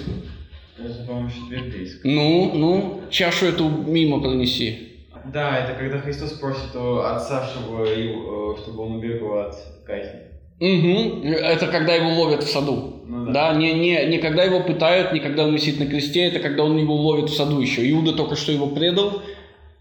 Это, 0.77 1.05
по-моему, 1.05 1.29
четвертый. 1.29 1.87
Ну, 2.03 2.51
ну, 2.53 3.01
чашу 3.09 3.45
эту 3.45 3.69
мимо 3.69 4.19
пронеси. 4.19 4.95
Да, 5.33 5.57
это 5.59 5.77
когда 5.79 5.99
Христос 5.99 6.33
просит 6.33 6.75
у 6.75 6.97
отца, 6.99 7.47
чтобы, 7.47 7.87
э, 7.87 8.61
чтобы 8.61 8.83
он 8.83 8.95
убегал 8.97 9.39
от 9.39 9.55
казни. 9.85 10.19
Угу. 10.59 11.27
Это 11.27 11.67
когда 11.67 11.95
его 11.95 12.09
ловят 12.21 12.43
в 12.43 12.49
саду. 12.49 13.03
Ну 13.07 13.31
Да, 13.31 13.53
не, 13.53 13.73
не, 13.73 14.05
не 14.05 14.17
когда 14.19 14.43
его 14.43 14.61
пытают, 14.61 15.13
не 15.13 15.19
когда 15.19 15.43
он 15.43 15.53
висит 15.53 15.79
на 15.79 15.85
кресте, 15.85 16.21
это 16.21 16.39
когда 16.39 16.63
он 16.63 16.77
его 16.77 16.95
ловит 16.95 17.29
в 17.29 17.35
саду 17.35 17.59
еще. 17.59 17.89
Иуда 17.91 18.13
только 18.13 18.35
что 18.35 18.51
его 18.51 18.67
предал, 18.67 19.21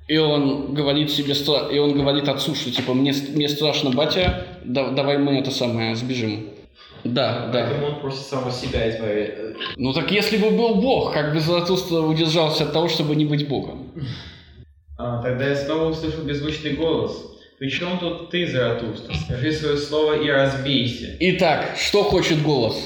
и 0.09 0.19
он 0.19 0.75
говорит 0.75 1.11
себе, 1.11 1.35
и 1.73 1.79
он 1.79 1.97
говорит 1.97 2.29
отцу, 2.29 2.55
что 2.55 2.71
типа 2.71 2.93
мне, 2.95 3.13
мне 3.35 3.49
страшно, 3.49 3.91
батя, 3.91 4.47
да- 4.65 4.91
давай 4.91 5.19
мы 5.19 5.39
это 5.39 5.51
самое 5.51 5.95
сбежим. 5.95 6.51
Да, 7.05 7.51
да. 7.53 7.67
Поэтому 7.69 7.87
он 7.87 8.01
просит 8.01 8.21
самого 8.27 8.51
себя 8.51 8.91
избавить. 8.91 9.31
Э, 9.37 9.55
Ну 9.77 9.93
так 9.93 10.11
если 10.11 10.39
бы 10.39 10.51
был 10.51 10.77
Бог, 10.77 11.13
как 11.13 11.35
бы 11.35 11.41
Заратустра 11.41 11.99
удержался 11.99 12.65
от 12.65 12.73
того, 12.73 12.89
чтобы 12.89 13.15
не 13.15 13.27
быть 13.27 13.47
Богом? 13.47 13.93
А, 14.99 15.23
тогда 15.23 15.49
я 15.49 15.57
снова 15.57 15.91
услышал 15.91 16.23
беззвучный 16.25 16.73
голос. 16.73 17.23
Причем 17.59 17.99
тут 17.99 18.31
ты, 18.31 18.47
Заратустра? 18.47 19.15
Скажи 19.15 19.53
свое 19.53 19.77
слово 19.77 20.23
и 20.23 20.31
разбейся. 20.31 21.17
Итак, 21.21 21.77
что 21.77 22.03
хочет 22.03 22.43
голос? 22.43 22.77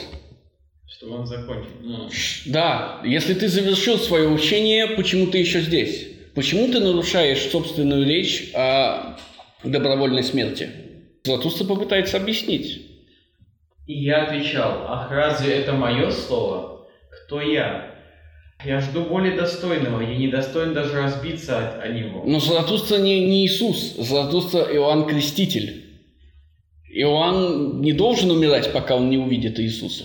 Чтобы 0.87 1.21
он 1.21 1.27
закончил. 1.27 1.71
Ну, 1.83 2.09
Да, 2.47 3.01
если 3.05 3.35
ты 3.35 3.49
завершил 3.49 3.99
свое 3.99 4.29
учение, 4.29 4.89
почему 4.89 5.27
ты 5.29 5.39
еще 5.39 5.61
здесь? 5.61 6.09
Почему 6.35 6.67
ты 6.73 6.81
нарушаешь 6.81 7.49
собственную 7.51 8.05
речь 8.07 8.51
о 8.55 9.17
добровольной 9.65 10.23
смерти? 10.25 10.71
Златуста 11.25 11.65
попытается 11.65 12.17
объяснить. 12.17 12.88
И 13.89 14.05
я 14.05 14.25
отвечал, 14.27 14.85
ах, 14.87 15.11
разве 15.11 15.55
это 15.55 15.73
мое 15.73 16.11
слово? 16.11 16.87
Кто 17.11 17.41
я? 17.41 17.95
Я 18.65 18.81
жду 18.81 19.05
более 19.05 19.35
достойного, 19.37 20.03
я 20.03 20.15
не 20.17 20.29
достоин 20.29 20.75
даже 20.75 20.93
разбиться 21.01 21.59
от- 21.59 21.83
о 21.83 21.89
него. 21.89 22.23
Но 22.27 22.39
Златуста 22.39 22.99
не, 22.99 23.27
не 23.27 23.47
Иисус, 23.47 23.95
Златуста 23.97 24.59
Иоанн 24.59 25.07
Креститель. 25.07 25.85
Иоанн 26.91 27.81
не 27.81 27.93
должен 27.95 28.31
умирать, 28.31 28.73
пока 28.73 28.95
он 28.97 29.09
не 29.09 29.17
увидит 29.19 29.59
Иисуса. 29.59 30.05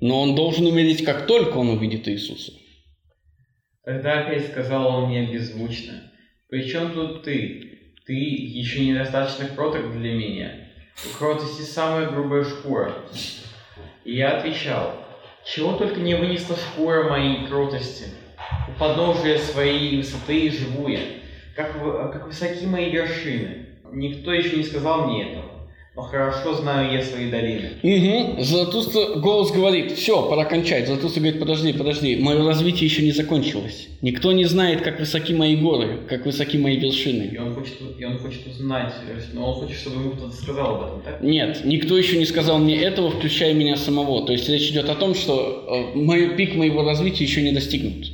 Но 0.00 0.22
он 0.22 0.36
должен 0.36 0.66
умереть, 0.66 1.04
как 1.04 1.26
только 1.26 1.56
он 1.56 1.70
увидит 1.70 2.06
Иисуса. 2.08 2.52
Тогда 3.84 4.20
опять 4.20 4.46
сказал 4.46 4.86
он 4.86 5.08
мне 5.08 5.26
беззвучно, 5.32 5.94
«При 6.48 6.68
чем 6.68 6.92
тут 6.92 7.24
ты? 7.24 7.94
Ты 8.06 8.14
еще 8.14 8.86
недостаточно 8.86 9.46
кроток 9.56 9.92
для 9.98 10.12
меня. 10.12 10.67
У 11.04 11.16
кротости 11.16 11.62
самая 11.62 12.10
грубая 12.10 12.44
шкура». 12.44 12.92
И 14.04 14.16
я 14.16 14.38
отвечал, 14.38 14.94
«Чего 15.44 15.74
только 15.74 16.00
не 16.00 16.14
вынесла 16.14 16.56
шкура 16.56 17.08
моей 17.08 17.46
кротости. 17.46 18.06
У 18.68 18.78
подножия 18.78 19.38
своей 19.38 19.96
высоты 19.96 20.50
живу 20.50 20.88
я, 20.88 21.00
как, 21.54 21.72
как 22.12 22.26
высоки 22.26 22.66
мои 22.66 22.90
вершины. 22.90 23.66
Никто 23.92 24.32
еще 24.32 24.56
не 24.56 24.64
сказал 24.64 25.06
мне 25.06 25.32
этого, 25.32 25.47
но 25.98 26.04
хорошо 26.04 26.54
знаю 26.54 26.92
я 26.92 27.02
свои 27.02 27.28
долины». 27.28 27.70
Угу. 27.82 28.42
Златуста 28.44 29.18
голос 29.18 29.50
говорит, 29.50 29.92
все, 29.92 30.28
пора 30.28 30.44
кончать. 30.44 30.86
Златуста 30.86 31.18
говорит, 31.18 31.40
подожди, 31.40 31.72
подожди, 31.72 32.16
мое 32.16 32.46
развитие 32.46 32.84
еще 32.88 33.02
не 33.02 33.10
закончилось. 33.10 33.88
Никто 34.00 34.30
не 34.30 34.44
знает, 34.44 34.82
как 34.82 35.00
высоки 35.00 35.34
мои 35.34 35.56
горы, 35.56 36.02
как 36.08 36.24
высоки 36.24 36.56
мои 36.56 36.76
И 36.76 36.80
вершины. 36.80 37.36
он 37.40 37.52
хочет, 37.52 37.74
и 37.98 38.04
он 38.04 38.18
хочет 38.18 38.46
узнать, 38.46 38.94
э, 39.08 39.20
но 39.32 39.50
он 39.50 39.54
хочет, 39.56 39.76
чтобы 39.76 40.00
ему 40.02 40.10
кто-то 40.12 40.36
сказал 40.36 40.76
об 40.76 40.82
этом, 40.86 41.02
так? 41.02 41.20
Нет, 41.20 41.62
никто 41.64 41.98
еще 41.98 42.16
не 42.16 42.26
сказал 42.26 42.58
мне 42.58 42.76
этого, 42.80 43.10
включая 43.10 43.52
меня 43.54 43.76
самого. 43.76 44.24
То 44.24 44.32
есть 44.32 44.48
речь 44.48 44.70
идет 44.70 44.88
о 44.88 44.94
том, 44.94 45.16
что 45.16 45.92
э, 45.94 45.98
мой 45.98 46.36
пик 46.36 46.54
моего 46.54 46.84
развития 46.84 47.24
еще 47.24 47.42
не 47.42 47.50
достигнут. 47.50 48.06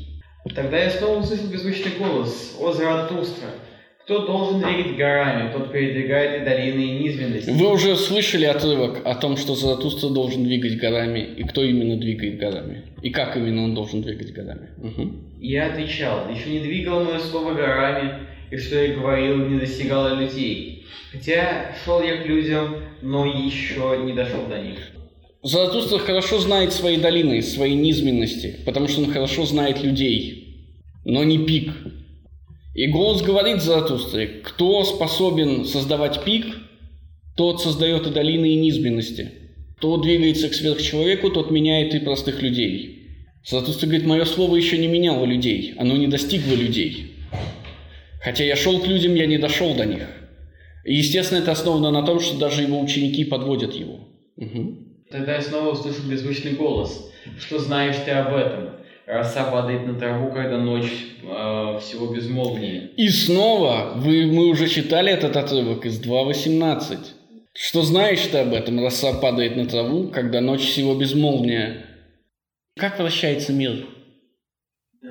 Тогда 0.55 0.79
я 0.79 0.91
снова 0.91 1.21
услышал 1.21 1.49
беззвучный 1.49 1.93
голос. 1.99 2.55
«О, 2.59 2.73
Заратустра! 2.73 3.49
Кто 4.05 4.27
должен 4.27 4.61
двигать 4.61 4.99
горами, 4.99 5.51
тот 5.51 5.73
передвигает 5.73 6.43
и 6.43 6.45
долины, 6.45 6.81
и 6.83 7.05
низменности». 7.05 7.49
Вы 7.49 7.73
уже 7.73 7.97
слышали 7.97 8.45
отрывок 8.45 9.01
о 9.03 9.15
том, 9.15 9.39
что 9.39 9.55
Заратустра 9.55 10.11
должен 10.11 10.45
двигать 10.45 10.77
горами, 10.77 11.21
и 11.21 11.43
кто 11.45 11.65
именно 11.65 11.97
двигает 11.97 12.39
горами, 12.39 12.83
и 13.01 13.09
как 13.09 13.35
именно 13.35 13.65
он 13.65 13.75
должен 13.75 14.03
двигать 14.03 14.35
горами. 14.35 14.69
И 15.41 15.53
Я 15.53 15.73
отвечал, 15.73 16.29
еще 16.29 16.51
не 16.51 16.61
двигало 16.61 17.05
мое 17.05 17.19
слово 17.19 17.55
горами, 17.55 18.27
и 18.51 18.59
что 18.59 18.83
я 18.83 18.95
говорил, 18.95 19.49
не 19.49 19.59
достигало 19.59 20.21
людей. 20.21 20.85
Хотя 21.11 21.75
шел 21.83 22.03
я 22.03 22.19
к 22.19 22.27
людям, 22.27 22.77
но 23.01 23.25
еще 23.25 24.03
не 24.05 24.13
дошел 24.13 24.47
до 24.47 24.61
них. 24.61 24.79
Заратустра 25.43 25.99
хорошо 25.99 26.41
знает 26.41 26.75
свои 26.75 26.99
долины, 26.99 27.41
свои 27.41 27.75
низменности, 27.75 28.57
потому 28.67 28.87
что 28.87 29.01
он 29.01 29.11
хорошо 29.11 29.47
знает 29.47 29.83
людей, 29.83 30.69
но 31.07 31.25
не 31.25 31.39
пик. 31.39 31.73
И 32.75 32.89
голос 32.89 33.23
говорит 33.23 33.63
Заратустре, 33.63 34.27
кто 34.27 34.85
способен 34.85 35.65
создавать 35.65 36.25
пик, 36.25 36.47
тот 37.37 37.63
создает 37.63 38.07
и 38.07 38.11
долины, 38.11 38.47
и 38.47 38.57
низменности. 38.57 39.33
Кто 39.79 39.97
двигается 39.97 40.49
к 40.49 40.55
сверхчеловеку, 40.55 41.31
тот 41.31 41.51
меняет 41.51 41.95
и 41.95 42.01
простых 42.01 42.43
людей. 42.43 43.09
Заратустра 43.45 43.87
говорит, 43.87 44.07
мое 44.07 44.25
слово 44.25 44.57
еще 44.57 44.79
не 44.79 44.89
меняло 44.89 45.25
людей, 45.25 45.75
оно 45.79 45.97
не 45.97 46.09
достигло 46.09 46.55
людей. 46.55 47.13
Хотя 48.23 48.43
я 48.45 48.57
шел 48.57 48.81
к 48.81 48.87
людям, 48.87 49.15
я 49.15 49.27
не 49.27 49.39
дошел 49.39 49.75
до 49.75 49.85
них. 49.85 50.09
И, 50.85 50.95
естественно, 50.95 51.39
это 51.39 51.53
основано 51.53 51.91
на 51.91 52.05
том, 52.05 52.21
что 52.21 52.39
даже 52.39 52.63
его 52.63 52.81
ученики 52.81 53.25
подводят 53.25 53.75
его. 53.75 54.01
Угу. 54.37 54.79
Тогда 55.11 55.37
я 55.37 55.43
снова 55.43 55.73
услышу 55.73 56.03
беззвучный 56.09 56.53
голос. 56.53 57.11
Что 57.39 57.59
знаешь 57.59 57.97
ты 58.05 58.11
об 58.11 58.35
этом? 58.35 58.84
Роса 59.07 59.45
падает 59.45 59.87
на 59.87 59.99
траву, 59.99 60.33
когда 60.33 60.57
ночь 60.57 60.91
э, 61.23 61.79
всего 61.81 62.15
безмолвнее. 62.15 62.91
И 62.97 63.09
снова, 63.09 63.93
вы, 63.97 64.27
мы 64.27 64.47
уже 64.47 64.67
читали 64.67 65.13
этот 65.13 65.37
отрывок 65.37 65.85
из 65.85 66.01
2.18. 66.03 66.99
Что 67.53 67.83
знаешь 67.83 68.27
ты 68.27 68.39
об 68.39 68.55
этом? 68.55 68.83
Роса 68.83 69.13
падает 69.13 69.57
на 69.57 69.67
траву, 69.67 70.09
когда 70.09 70.41
ночь 70.41 70.63
всего 70.63 70.95
безмолвнее. 70.95 71.85
Как 72.77 72.99
вращается 72.99 73.53
мир? 73.53 73.87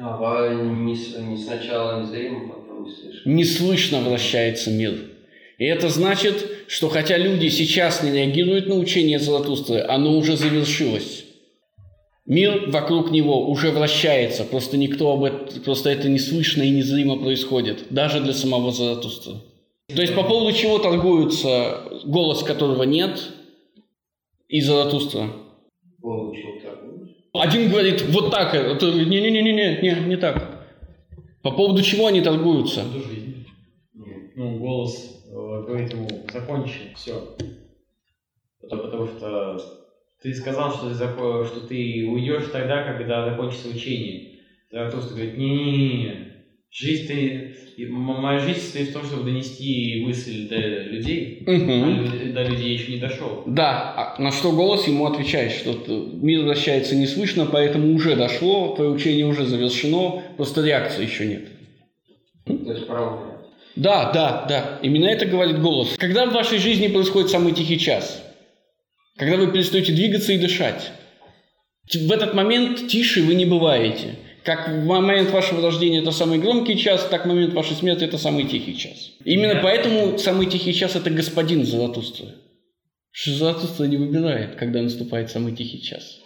А, 0.01 0.49
не, 0.49 0.93
не 0.93 1.37
сначала 1.37 2.01
незримо, 2.01 2.49
потом 2.49 2.83
не 2.83 2.91
слышно. 2.91 3.29
Не 3.29 3.45
слышно 3.45 3.99
вращается 4.01 4.71
мир. 4.71 4.95
И 5.59 5.65
это 5.65 5.87
значит, 5.89 6.65
что 6.67 6.89
хотя 6.89 7.17
люди 7.17 7.47
сейчас 7.47 8.01
не 8.01 8.11
реагируют 8.11 8.67
на 8.67 8.75
учение 8.75 9.19
Заратустры, 9.19 9.81
оно 9.81 10.17
уже 10.17 10.35
завершилось. 10.35 11.22
Мир 12.25 12.69
вокруг 12.69 13.11
него 13.11 13.49
уже 13.49 13.71
вращается, 13.71 14.45
просто 14.45 14.77
никто 14.77 15.11
об 15.11 15.25
этом, 15.25 15.61
просто 15.61 15.89
это 15.89 16.07
не 16.07 16.19
слышно 16.19 16.61
и 16.61 16.69
незримо 16.69 17.17
происходит, 17.17 17.87
даже 17.89 18.21
для 18.21 18.33
самого 18.33 18.71
Заратустры. 18.71 19.33
То 19.87 20.01
есть 20.01 20.15
по 20.15 20.23
поводу 20.23 20.55
чего 20.55 20.79
торгуются 20.79 21.83
голос 22.05 22.43
которого 22.43 22.83
нет 22.83 23.29
и 24.47 24.61
Заратустра? 24.61 25.29
Один 27.33 27.69
говорит 27.69 28.03
вот 28.09 28.31
так, 28.31 28.53
не-не-не-не, 28.53 29.81
не, 29.81 30.07
не 30.07 30.17
так. 30.17 30.65
По 31.41 31.51
поводу 31.51 31.81
чего 31.81 32.07
они 32.07 32.21
торгуются? 32.21 32.85
Ну, 34.35 34.57
голос 34.59 35.23
э, 35.27 35.31
говорит 35.31 35.93
ему, 35.93 36.07
закончи, 36.31 36.93
все. 36.95 37.21
Потому 38.61 39.07
что 39.07 39.82
ты 40.23 40.33
сказал, 40.33 40.71
что 40.73 40.89
ты, 40.89 40.95
что 40.95 41.67
ты 41.67 42.07
уйдешь 42.09 42.45
тогда, 42.51 42.83
когда 42.83 43.29
закончится 43.29 43.67
учение. 43.67 44.29
Заратустра 44.71 45.15
говорит, 45.15 45.37
не-не-не, 45.37 46.15
жизнь 46.71 47.07
ты, 47.07 47.55
моя 47.89 48.39
жизнь 48.39 48.59
состоит 48.59 48.89
в 48.89 48.93
том, 48.93 49.03
чтобы 49.03 49.23
донести 49.25 50.01
мысль 50.05 50.47
до 50.47 50.55
людей, 50.55 51.43
Угу. 51.45 51.51
а 51.51 52.33
до 52.33 52.43
людей 52.43 52.73
еще 52.73 52.93
не 52.93 52.99
дошел. 52.99 53.43
Да, 53.45 54.15
а 54.17 54.21
на 54.21 54.31
что 54.31 54.53
голос 54.53 54.87
ему 54.87 55.05
отвечает, 55.05 55.51
что 55.51 55.75
мир 56.13 56.45
вращается 56.45 56.95
не 56.95 57.05
слышно, 57.05 57.45
поэтому 57.45 57.93
уже 57.93 58.15
дошло, 58.15 58.75
твое 58.75 58.91
учение 58.91 59.25
уже 59.25 59.45
завершено, 59.45 60.23
просто 60.37 60.65
реакции 60.65 61.03
еще 61.03 61.27
нет. 61.27 61.47
То 62.45 62.71
есть 62.71 62.87
правда. 62.87 63.19
Да, 63.75 64.11
да, 64.13 64.45
да. 64.47 64.79
Именно 64.83 65.05
это 65.05 65.25
говорит 65.25 65.59
голос. 65.59 65.95
Когда 65.97 66.27
в 66.27 66.33
вашей 66.33 66.59
жизни 66.59 66.87
происходит 66.87 67.29
самый 67.29 67.53
тихий 67.53 67.77
час? 67.79 68.22
Когда 69.17 69.37
вы 69.37 69.51
перестаете 69.51 69.93
двигаться 69.93 70.33
и 70.33 70.37
дышать. 70.37 70.91
В 71.91 72.11
этот 72.11 72.33
момент 72.33 72.87
тише 72.87 73.21
вы 73.23 73.35
не 73.35 73.45
бываете. 73.45 74.15
Как 74.43 74.67
в 74.67 74.85
момент 74.85 75.31
вашего 75.31 75.61
рождения 75.61 75.99
это 75.99 76.11
самый 76.11 76.39
громкий 76.39 76.77
час, 76.77 77.07
так 77.09 77.25
в 77.25 77.27
момент 77.27 77.53
вашей 77.53 77.75
смерти 77.75 78.03
это 78.03 78.17
самый 78.17 78.45
тихий 78.45 78.77
час. 78.77 79.11
Именно 79.23 79.59
поэтому 79.61 80.17
самый 80.17 80.47
тихий 80.47 80.73
час 80.73 80.95
это 80.95 81.09
господин 81.09 81.65
Заратустра. 81.65 82.27
Что 83.11 83.31
Заратустра 83.31 83.85
не 83.85 83.97
выбирает, 83.97 84.55
когда 84.55 84.81
наступает 84.81 85.29
самый 85.29 85.55
тихий 85.55 85.81
час. 85.81 86.19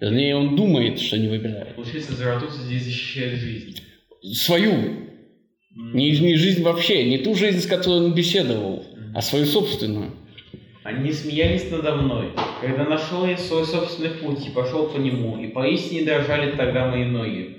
Вернее, 0.00 0.36
он 0.36 0.56
думает, 0.56 1.00
что 1.00 1.16
не 1.16 1.28
выбирает. 1.28 1.76
Получается, 1.76 2.14
Заратустра 2.14 2.62
здесь 2.62 2.84
защищает 2.84 3.38
жизнь. 3.38 3.80
Свою. 4.34 4.72
Не, 5.94 6.10
не 6.10 6.34
жизнь 6.34 6.62
вообще, 6.62 7.04
не 7.04 7.18
ту 7.18 7.34
жизнь, 7.34 7.60
с 7.60 7.66
которой 7.66 8.06
он 8.06 8.14
беседовал, 8.14 8.84
а 9.14 9.22
свою 9.22 9.46
собственную. 9.46 10.12
Они 10.86 11.10
смеялись 11.10 11.68
надо 11.68 11.96
мной, 11.96 12.28
когда 12.60 12.84
нашел 12.84 13.26
я 13.26 13.36
свой 13.36 13.64
собственный 13.64 14.10
путь 14.10 14.46
и 14.46 14.50
пошел 14.50 14.86
по 14.86 14.98
нему, 14.98 15.36
и 15.36 15.48
поистине 15.48 16.04
дрожали 16.04 16.52
тогда 16.52 16.88
мои 16.88 17.04
ноги. 17.04 17.56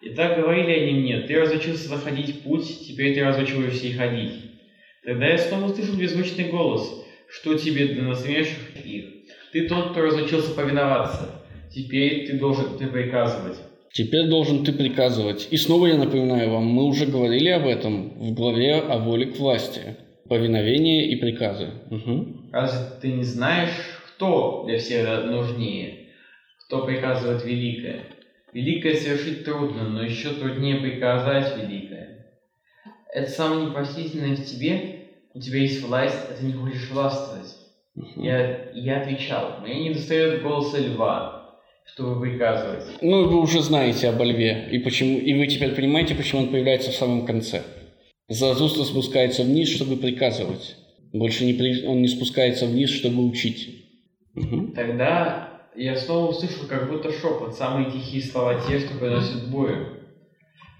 И 0.00 0.08
так 0.14 0.38
говорили 0.38 0.72
они 0.72 1.00
мне, 1.00 1.20
ты 1.20 1.38
разучился 1.38 1.88
заходить 1.88 2.40
путь, 2.40 2.86
теперь 2.88 3.14
ты 3.14 3.22
разучиваешься 3.22 3.88
и 3.88 3.92
ходить. 3.92 4.32
Тогда 5.04 5.26
я 5.26 5.36
снова 5.36 5.66
услышал 5.66 5.94
беззвучный 5.94 6.48
голос, 6.48 7.04
что 7.28 7.52
тебе 7.58 7.88
для 7.88 8.04
насмешек 8.04 8.56
их. 8.82 9.04
Ты 9.52 9.68
тот, 9.68 9.90
кто 9.90 10.00
разучился 10.00 10.54
повиноваться. 10.54 11.44
Теперь 11.70 12.26
ты 12.26 12.38
должен 12.38 12.78
ты 12.78 12.86
приказывать. 12.86 13.58
Теперь 13.92 14.26
должен 14.28 14.64
ты 14.64 14.72
приказывать. 14.72 15.48
И 15.50 15.58
снова 15.58 15.88
я 15.88 15.98
напоминаю 15.98 16.48
вам, 16.48 16.64
мы 16.64 16.84
уже 16.84 17.04
говорили 17.04 17.50
об 17.50 17.66
этом 17.66 18.08
в 18.18 18.32
главе 18.32 18.76
о 18.76 18.96
воле 19.00 19.26
к 19.26 19.36
власти. 19.36 19.96
Повиновение 20.28 21.08
и 21.08 21.16
приказы. 21.16 21.68
Угу. 21.90 22.50
Разве 22.52 22.86
ты 23.00 23.12
не 23.12 23.24
знаешь, 23.24 23.74
кто 24.08 24.64
для 24.66 24.78
всех 24.78 25.24
нужнее? 25.26 26.08
Кто 26.66 26.86
приказывает 26.86 27.44
великое? 27.44 28.06
Великое 28.52 28.94
совершить 28.94 29.44
трудно, 29.44 29.88
но 29.88 30.02
еще 30.02 30.30
труднее 30.30 30.76
приказать 30.76 31.58
великое. 31.58 32.26
Это 33.12 33.30
самое 33.30 33.66
непростительное 33.66 34.36
в 34.36 34.44
тебе. 34.44 35.00
У 35.34 35.40
тебя 35.40 35.58
есть 35.58 35.82
власть, 35.82 36.18
а 36.30 36.34
ты 36.34 36.46
не 36.46 36.52
хочешь 36.52 36.88
властвовать. 36.90 37.54
Угу. 37.96 38.22
Я, 38.22 38.70
я 38.72 39.02
отвечал, 39.02 39.60
мне 39.60 39.88
не 39.88 39.94
достает 39.94 40.42
голоса 40.42 40.78
льва, 40.78 41.60
чтобы 41.84 42.20
приказывать. 42.20 42.84
Ну, 43.02 43.28
вы 43.28 43.40
уже 43.40 43.60
знаете 43.60 44.08
об 44.08 44.22
льве, 44.22 44.68
и, 44.70 44.78
почему, 44.78 45.18
и 45.18 45.34
вы 45.34 45.46
теперь 45.46 45.74
понимаете, 45.74 46.14
почему 46.14 46.42
он 46.42 46.48
появляется 46.48 46.90
в 46.90 46.94
самом 46.94 47.26
конце. 47.26 47.62
Заратустра 48.28 48.84
спускается 48.84 49.42
вниз, 49.42 49.68
чтобы 49.68 49.96
приказывать. 49.96 50.76
Больше 51.12 51.44
не 51.44 51.52
при... 51.52 51.86
он 51.86 52.00
не 52.00 52.08
спускается 52.08 52.66
вниз, 52.66 52.90
чтобы 52.90 53.24
учить. 53.24 53.84
Угу. 54.34 54.72
Тогда 54.74 55.68
я 55.76 55.96
снова 55.96 56.30
услышал 56.30 56.66
как 56.66 56.90
будто 56.90 57.12
шепот, 57.12 57.54
самые 57.54 57.90
тихие 57.90 58.22
слова 58.22 58.60
те, 58.66 58.80
что 58.80 58.98
приносят 58.98 59.50
бою. 59.50 60.00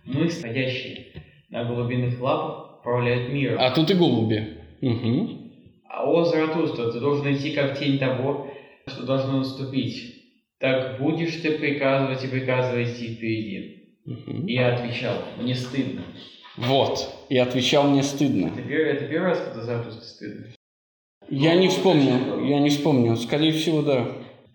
Мы, 0.05 0.29
стоящие 0.31 1.07
на 1.51 1.65
голубиных 1.65 2.21
лапах, 2.21 2.81
управляют 2.81 3.33
миром. 3.33 3.59
А 3.61 3.71
тут 3.71 3.91
и 3.91 3.95
голуби. 3.95 4.59
Угу. 4.81 5.29
А 5.89 6.11
о, 6.11 6.25
Заратустра, 6.25 6.91
ты 6.91 7.01
должен 7.01 7.33
идти 7.35 7.53
как 7.53 7.79
тень 7.79 7.99
того, 7.99 8.51
что 8.87 9.05
должно 9.05 9.39
наступить. 9.39 10.15
Так 10.59 11.01
будешь 11.01 11.37
ты 11.37 11.53
приказывать 11.53 12.25
и 12.25 12.29
приказывать 12.29 12.89
идти 12.89 13.15
впереди. 13.15 13.99
Угу. 14.07 14.47
И 14.47 14.55
я 14.55 14.75
отвечал, 14.75 15.17
мне 15.41 15.55
стыдно. 15.55 16.03
Вот. 16.57 17.24
И 17.29 17.39
отвечал, 17.39 17.85
мне 17.89 18.03
стыдно. 18.03 18.47
Это 18.49 18.63
первый, 18.63 18.93
это 18.93 19.05
первый 19.07 19.29
раз, 19.31 19.41
когда 19.41 19.63
Заратустра 19.63 20.03
стыдно. 20.03 20.47
Я 21.29 21.55
не 21.55 21.69
вспомню. 21.69 22.45
Я 22.45 22.59
не 22.61 22.71
вспомню. 22.71 23.17
Скорее 23.17 23.53
всего, 23.53 23.83
да. 23.83 24.07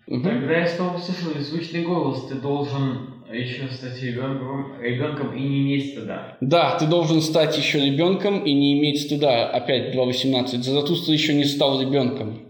Угу. 0.06 0.22
Тогда 0.22 0.58
я 0.58 0.66
снова 0.66 0.96
услышал 0.96 1.32
звучный 1.40 1.82
голос, 1.82 2.26
ты 2.26 2.34
должен 2.36 3.22
еще 3.32 3.68
стать 3.68 4.02
ребенком, 4.02 4.80
ребенком 4.80 5.36
и 5.36 5.40
не 5.40 5.62
иметь 5.62 5.92
стыда. 5.92 6.36
Да, 6.40 6.76
ты 6.78 6.86
должен 6.86 7.20
стать 7.22 7.56
еще 7.56 7.78
ребенком 7.80 8.44
и 8.44 8.52
не 8.52 8.78
иметь 8.78 9.02
стыда. 9.02 9.48
Опять 9.50 9.94
2.18. 9.94 10.46
Заратустра 10.62 11.12
еще 11.12 11.34
не 11.34 11.44
стал 11.44 11.80
ребенком. 11.80 12.40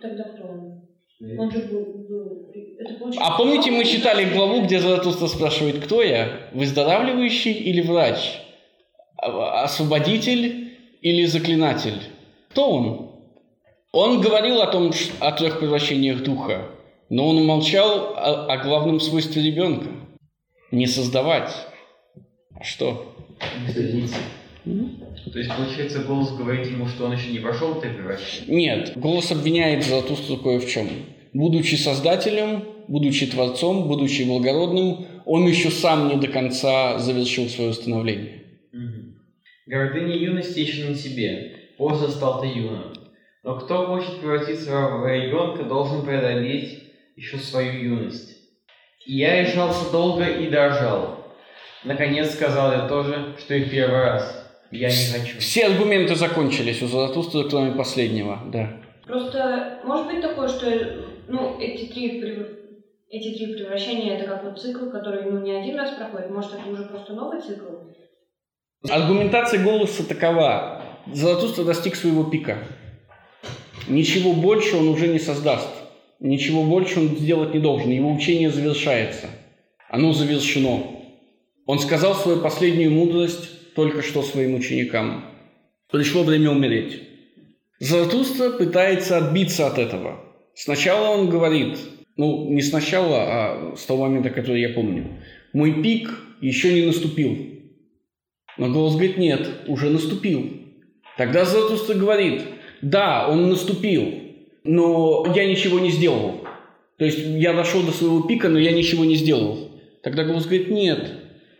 Тогда 0.00 0.24
кто 0.24 0.48
он? 0.48 0.82
Он 1.38 1.50
же 1.50 1.58
был... 1.70 1.84
был- 2.08 2.48
А 3.18 3.36
помните, 3.36 3.70
мы 3.70 3.84
читали 3.84 4.24
главу, 4.32 4.62
где 4.62 4.80
Заратустра 4.80 5.26
спрашивает, 5.26 5.78
кто 5.84 6.02
я? 6.02 6.48
Выздоравливающий 6.52 7.52
или 7.52 7.80
врач? 7.80 8.40
А- 9.22 9.62
Освободитель 9.64 10.72
или 11.00 11.24
заклинатель? 11.26 12.00
Кто 12.50 12.70
он? 12.70 13.12
Он 13.92 14.20
говорил 14.20 14.60
о 14.60 14.66
том, 14.66 14.92
о 15.20 15.32
трех 15.32 15.60
превращениях 15.60 16.22
духа, 16.22 16.68
но 17.08 17.28
он 17.28 17.38
умолчал 17.38 18.14
о, 18.16 18.46
о 18.46 18.56
главном 18.58 19.00
свойстве 19.00 19.42
ребенка. 19.42 19.88
Не 20.70 20.86
создавать. 20.86 21.52
А 22.58 22.64
что? 22.64 23.14
Стыдиться. 23.68 24.16
То 24.64 25.38
есть, 25.38 25.50
получается, 25.54 26.00
голос 26.00 26.30
говорит 26.32 26.66
ему, 26.68 26.86
что 26.86 27.06
он 27.06 27.12
еще 27.12 27.30
не 27.30 27.38
прошел 27.38 27.72
это 27.74 27.88
превращение. 27.88 28.56
Нет, 28.56 28.92
голос 28.96 29.30
обвиняет 29.30 29.84
Заратустру 29.84 30.36
кое 30.36 30.58
в 30.60 30.68
чем. 30.68 30.88
Будучи 31.32 31.74
создателем, 31.74 32.64
будучи 32.88 33.26
творцом, 33.26 33.88
будучи 33.88 34.22
благородным, 34.22 35.06
он 35.26 35.46
еще 35.46 35.70
сам 35.70 36.08
не 36.08 36.16
до 36.16 36.28
конца 36.28 36.98
завершил 36.98 37.48
свое 37.48 37.72
становление. 37.72 38.41
Гордыня 39.72 40.14
юности 40.14 40.58
еще 40.58 40.90
на 40.90 40.94
тебе. 40.94 41.56
Поздно 41.78 42.08
стал 42.08 42.42
ты 42.42 42.46
юным. 42.46 42.92
Но 43.42 43.58
кто 43.58 43.86
хочет 43.86 44.20
превратиться 44.20 44.70
в 44.70 45.06
ребенка, 45.08 45.62
должен 45.62 46.04
преодолеть 46.04 46.92
еще 47.16 47.38
свою 47.38 47.72
юность. 47.72 48.36
И 49.06 49.16
я 49.16 49.40
решался 49.40 49.90
долго 49.90 50.26
и 50.26 50.50
дрожал. 50.50 51.26
Наконец 51.84 52.34
сказал 52.34 52.70
я 52.70 52.86
тоже, 52.86 53.34
что 53.38 53.54
и 53.54 53.64
в 53.64 53.70
первый 53.70 54.02
раз. 54.02 54.46
Я 54.70 54.88
не 54.88 55.18
хочу. 55.18 55.38
Все 55.38 55.68
аргументы 55.68 56.16
закончились 56.16 56.82
у 56.82 56.86
Заратустры, 56.86 57.48
кроме 57.48 57.72
последнего, 57.72 58.40
да. 58.52 58.76
Просто 59.06 59.80
может 59.84 60.06
быть 60.06 60.20
такое, 60.20 60.48
что 60.48 60.66
ну, 61.28 61.58
эти 61.58 61.90
три, 61.90 62.20
прев- 62.20 62.58
эти 63.08 63.38
три 63.38 63.54
превращения 63.54 64.18
это 64.18 64.28
как 64.28 64.44
вот 64.44 64.60
цикл, 64.60 64.90
который 64.90 65.24
ну, 65.30 65.40
не 65.40 65.52
один 65.52 65.76
раз 65.76 65.92
проходит, 65.92 66.28
может 66.28 66.52
это 66.52 66.68
уже 66.68 66.84
просто 66.84 67.14
новый 67.14 67.40
цикл? 67.40 67.64
Аргументация 68.88 69.62
голоса 69.62 70.02
такова. 70.04 70.82
Заратустра 71.12 71.64
достиг 71.64 71.94
своего 71.94 72.24
пика. 72.24 72.58
Ничего 73.88 74.32
больше 74.32 74.76
он 74.76 74.88
уже 74.88 75.08
не 75.08 75.18
создаст. 75.18 75.68
Ничего 76.20 76.64
больше 76.64 77.00
он 77.00 77.16
сделать 77.16 77.54
не 77.54 77.60
должен. 77.60 77.90
Его 77.90 78.12
учение 78.12 78.50
завершается. 78.50 79.28
Оно 79.88 80.12
завершено. 80.12 80.84
Он 81.66 81.78
сказал 81.78 82.14
свою 82.14 82.40
последнюю 82.40 82.90
мудрость 82.90 83.74
только 83.74 84.02
что 84.02 84.22
своим 84.22 84.54
ученикам. 84.54 85.24
Пришло 85.90 86.22
время 86.22 86.50
умереть. 86.50 87.02
Заратустра 87.78 88.50
пытается 88.50 89.18
отбиться 89.18 89.66
от 89.66 89.78
этого. 89.78 90.20
Сначала 90.54 91.08
он 91.08 91.28
говорит, 91.28 91.78
ну, 92.16 92.50
не 92.50 92.62
сначала, 92.62 93.18
а 93.22 93.76
с 93.76 93.84
того 93.84 94.04
момента, 94.06 94.30
который 94.30 94.60
я 94.60 94.70
помню. 94.70 95.20
Мой 95.52 95.82
пик 95.82 96.10
еще 96.40 96.72
не 96.72 96.86
наступил. 96.86 97.51
Но 98.58 98.70
голос 98.70 98.94
говорит, 98.94 99.18
нет, 99.18 99.48
уже 99.66 99.90
наступил. 99.90 100.50
Тогда 101.16 101.44
Заратустра 101.44 101.94
говорит, 101.94 102.42
да, 102.80 103.28
он 103.28 103.48
наступил, 103.48 104.14
но 104.64 105.26
я 105.34 105.46
ничего 105.46 105.78
не 105.78 105.90
сделал. 105.90 106.42
То 106.98 107.04
есть 107.04 107.18
я 107.18 107.52
дошел 107.52 107.82
до 107.82 107.92
своего 107.92 108.22
пика, 108.22 108.48
но 108.48 108.58
я 108.58 108.72
ничего 108.72 109.04
не 109.04 109.16
сделал. 109.16 109.70
Тогда 110.02 110.24
голос 110.24 110.44
говорит, 110.44 110.70
нет, 110.70 111.12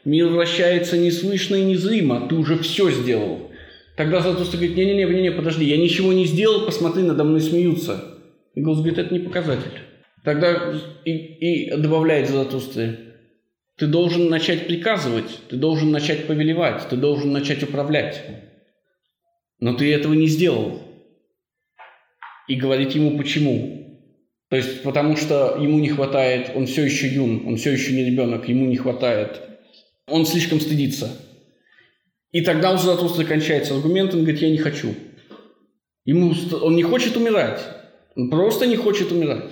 мир 0.04 0.28
вращается 0.28 0.98
неслышно 0.98 1.56
и 1.56 1.64
незримо, 1.64 2.28
ты 2.28 2.34
уже 2.34 2.58
все 2.58 2.90
сделал. 2.90 3.50
Тогда 3.96 4.20
Заратустра 4.20 4.56
говорит, 4.56 4.76
не-не-не, 4.76 5.04
не-не, 5.04 5.32
подожди, 5.32 5.64
я 5.64 5.76
ничего 5.76 6.12
не 6.12 6.24
сделал, 6.24 6.64
посмотри, 6.64 7.02
надо 7.02 7.24
мной 7.24 7.40
смеются. 7.40 8.18
И 8.54 8.60
голос 8.60 8.78
говорит, 8.78 8.98
это 8.98 9.12
не 9.12 9.20
показатель. 9.20 9.80
Тогда 10.24 10.74
и, 11.04 11.10
и 11.12 11.76
добавляет 11.76 12.28
Заратустре, 12.28 13.11
ты 13.76 13.86
должен 13.86 14.28
начать 14.28 14.66
приказывать, 14.66 15.48
ты 15.48 15.56
должен 15.56 15.90
начать 15.90 16.26
повелевать, 16.26 16.88
ты 16.88 16.96
должен 16.96 17.32
начать 17.32 17.62
управлять. 17.62 18.22
Но 19.58 19.74
ты 19.74 19.92
этого 19.92 20.14
не 20.14 20.26
сделал. 20.26 20.80
И 22.48 22.56
говорит 22.56 22.92
ему 22.92 23.16
почему. 23.16 23.82
То 24.48 24.56
есть 24.56 24.82
потому 24.82 25.16
что 25.16 25.56
ему 25.58 25.78
не 25.78 25.88
хватает, 25.88 26.50
он 26.54 26.66
все 26.66 26.84
еще 26.84 27.08
юн, 27.08 27.46
он 27.46 27.56
все 27.56 27.72
еще 27.72 27.94
не 27.94 28.04
ребенок, 28.04 28.48
ему 28.48 28.66
не 28.66 28.76
хватает. 28.76 29.40
Он 30.06 30.26
слишком 30.26 30.60
стыдится. 30.60 31.16
И 32.32 32.42
тогда 32.42 32.72
у 32.72 32.78
Заратустры 32.78 33.24
кончается 33.24 33.74
аргумент, 33.74 34.14
он 34.14 34.22
говорит, 34.22 34.42
я 34.42 34.50
не 34.50 34.58
хочу. 34.58 34.94
Ему, 36.04 36.34
он 36.60 36.76
не 36.76 36.82
хочет 36.82 37.16
умирать. 37.16 37.60
Он 38.16 38.28
просто 38.28 38.66
не 38.66 38.76
хочет 38.76 39.12
умирать. 39.12 39.50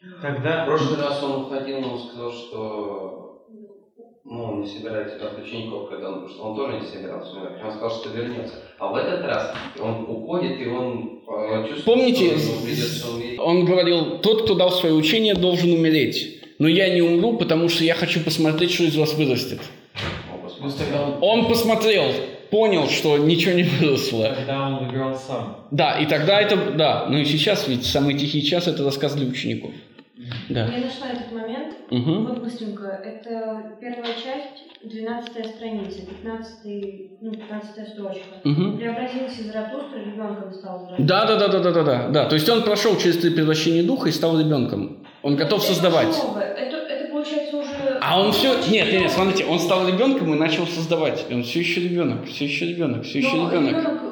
В 0.00 0.20
Тогда 0.20 0.64
прошлый 0.64 1.00
раз 1.00 1.22
он 1.22 1.42
уходил, 1.42 1.78
он 1.78 1.98
сказал, 1.98 2.32
что 2.32 3.15
ну, 4.28 4.42
он 4.42 4.60
не 4.62 4.66
собирается 4.66 5.18
брать 5.18 5.38
учеников, 5.38 5.88
когда 5.88 6.08
он, 6.08 6.14
потому 6.14 6.28
что 6.30 6.42
он 6.42 6.56
тоже 6.56 6.80
не 6.80 6.86
собирался 6.86 7.30
умирать. 7.32 7.64
Он 7.64 7.70
сказал, 7.70 7.90
что 7.90 8.08
вернется. 8.08 8.54
А 8.78 8.88
в 8.88 8.96
этот 8.96 9.24
раз 9.24 9.54
он 9.78 10.04
уходит, 10.08 10.60
и 10.60 10.66
он 10.66 11.20
э, 11.28 11.68
чувствует, 11.68 11.84
Помните, 11.84 12.36
что 12.36 12.50
ему 12.50 12.62
придется 12.64 13.10
умереть. 13.10 13.38
Он 13.38 13.64
говорил, 13.64 14.18
тот, 14.18 14.42
кто 14.42 14.54
дал 14.54 14.72
свое 14.72 14.94
учение, 14.94 15.34
должен 15.34 15.72
умереть. 15.72 16.42
Но 16.58 16.66
я 16.66 16.92
не 16.92 17.02
умру, 17.02 17.36
потому 17.36 17.68
что 17.68 17.84
я 17.84 17.94
хочу 17.94 18.20
посмотреть, 18.20 18.72
что 18.72 18.84
из 18.84 18.96
вас 18.96 19.14
вырастет. 19.14 19.60
Он 21.20 21.46
посмотрел, 21.46 22.10
понял, 22.50 22.88
что 22.88 23.18
ничего 23.18 23.52
не 23.52 23.62
выросло. 23.62 24.34
тогда 24.34 24.66
он 24.66 24.86
выбирал 24.86 25.14
сам. 25.14 25.66
Да, 25.70 26.00
и 26.00 26.06
тогда 26.06 26.40
это, 26.40 26.56
да, 26.56 27.06
ну 27.08 27.18
и 27.18 27.24
сейчас 27.24 27.68
ведь 27.68 27.84
самый 27.84 28.14
тихий 28.14 28.42
час– 28.42 28.66
это 28.68 28.82
рассказ 28.84 29.14
для 29.14 29.26
учеников. 29.28 29.70
Да. 30.48 30.60
Я 30.66 30.84
нашла 30.84 31.08
этот 31.12 31.32
момент. 31.32 31.74
Мгм. 31.90 32.26
Вот 32.26 32.42
быстренько. 32.42 32.86
Это 32.86 33.76
первая 33.80 34.14
часть, 34.14 34.82
12 34.84 35.46
страница, 35.56 36.00
15, 36.06 37.20
ну, 37.20 37.30
15 37.32 37.88
строчка. 37.88 38.24
Мгм. 38.44 38.76
Преобразился 38.78 39.42
Заратустра, 39.44 39.98
ребенком 39.98 40.52
стал 40.52 40.80
Заратустра. 40.80 41.04
Да, 41.04 41.26
да, 41.26 41.36
да, 41.36 41.48
да, 41.48 41.58
да, 41.60 41.70
да, 41.72 41.82
да, 41.84 42.08
да. 42.08 42.24
То 42.28 42.34
есть 42.34 42.48
он 42.48 42.62
прошел 42.62 42.96
через 42.96 43.18
три 43.18 43.30
превращения 43.30 43.82
духа 43.84 44.08
и 44.08 44.12
стал 44.12 44.38
ребенком. 44.38 45.04
Он 45.22 45.36
готов 45.36 45.62
Это 45.64 45.72
создавать. 45.72 46.08
новое. 46.24 46.44
Это, 46.54 46.76
это 46.76 47.10
получается 47.12 47.56
уже... 47.56 47.98
А 48.00 48.20
он 48.20 48.32
все, 48.32 48.54
нет, 48.70 48.92
нет, 48.92 49.02
нет, 49.02 49.10
смотрите, 49.10 49.44
он 49.46 49.58
стал 49.58 49.88
ребенком 49.88 50.32
и 50.34 50.38
начал 50.38 50.66
создавать. 50.66 51.26
И 51.28 51.34
он 51.34 51.42
все 51.42 51.60
еще 51.60 51.80
ребенок, 51.82 52.26
все 52.26 52.44
еще 52.44 52.66
ребенок, 52.68 53.04
все 53.04 53.18
еще 53.18 53.34
Но 53.36 53.48
ребенок. 53.50 53.70
ребенок, 53.70 54.02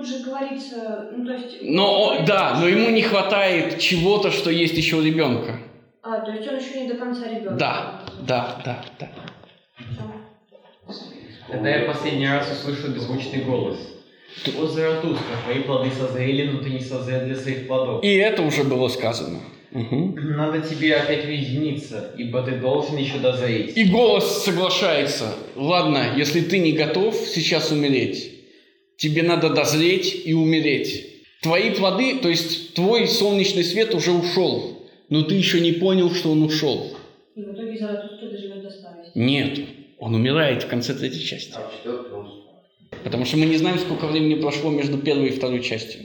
тут 0.00 0.08
же 0.08 0.24
говорится, 0.24 1.10
ну 1.14 1.26
то 1.26 1.32
есть... 1.32 1.58
Но 1.62 2.02
он- 2.02 2.24
да, 2.24 2.56
но 2.58 2.66
ему 2.68 2.90
не 2.90 3.02
хватает 3.02 3.78
чего-то, 3.78 4.30
что 4.30 4.50
есть 4.50 4.74
еще 4.76 4.96
у 4.96 5.02
ребенка. 5.02 5.60
А, 6.02 6.20
то 6.20 6.32
есть 6.32 6.48
он 6.48 6.56
еще 6.56 6.80
не 6.82 6.88
до 6.88 6.94
конца 6.96 7.28
ребенок. 7.28 7.58
Да, 7.58 8.02
да, 8.26 8.60
да, 8.64 8.84
да. 8.98 9.08
Тогда 11.50 11.68
я 11.68 11.86
последний 11.86 12.28
раз 12.28 12.50
услышал 12.50 12.90
беззвучный 12.90 13.42
голос. 13.44 13.78
О, 14.58 14.66
Заратустра, 14.66 15.36
твои 15.44 15.62
плоды 15.62 15.90
созрели, 15.90 16.50
но 16.50 16.62
ты 16.62 16.70
не 16.70 16.80
созрел 16.80 17.26
для 17.26 17.34
своих 17.36 17.66
плодов. 17.66 18.02
И 18.04 18.14
это 18.14 18.42
уже 18.42 18.62
было 18.64 18.88
сказано. 18.88 19.40
Мгм. 19.72 20.14
Надо 20.36 20.60
тебе 20.60 20.94
опять 20.96 21.24
уединиться, 21.24 22.12
ибо 22.16 22.42
ты 22.42 22.52
должен 22.52 22.96
еще 22.96 23.18
дозреть. 23.18 23.76
И 23.76 23.84
голос 23.84 24.44
соглашается. 24.44 25.34
Ладно, 25.56 26.14
если 26.16 26.40
ты 26.40 26.58
не 26.60 26.72
готов 26.72 27.14
сейчас 27.16 27.70
умереть, 27.72 28.39
тебе 29.00 29.22
надо 29.22 29.48
дозреть 29.50 30.22
и 30.26 30.34
умереть. 30.34 31.06
Твои 31.42 31.70
плоды, 31.70 32.18
то 32.18 32.28
есть 32.28 32.74
твой 32.74 33.08
солнечный 33.08 33.64
свет 33.64 33.94
уже 33.94 34.12
ушел, 34.12 34.86
но 35.08 35.22
ты 35.22 35.34
еще 35.34 35.60
не 35.60 35.72
понял, 35.72 36.14
что 36.14 36.30
он 36.30 36.42
ушел. 36.42 36.96
И 37.34 37.40
в 37.40 37.54
итоге 37.54 37.78
Заратустра 37.78 38.28
доживет 38.28 38.62
до 38.62 38.70
старости. 38.70 39.12
Нет, 39.14 39.60
он 39.98 40.14
умирает 40.14 40.64
в 40.64 40.68
конце 40.68 40.94
третьей 40.94 41.24
части. 41.24 41.54
А. 41.56 41.70
Потому 43.02 43.24
что 43.24 43.38
мы 43.38 43.46
не 43.46 43.56
знаем, 43.56 43.78
сколько 43.78 44.06
времени 44.06 44.34
прошло 44.34 44.70
между 44.70 44.98
первой 44.98 45.28
и 45.28 45.32
второй 45.32 45.62
частью. 45.62 46.02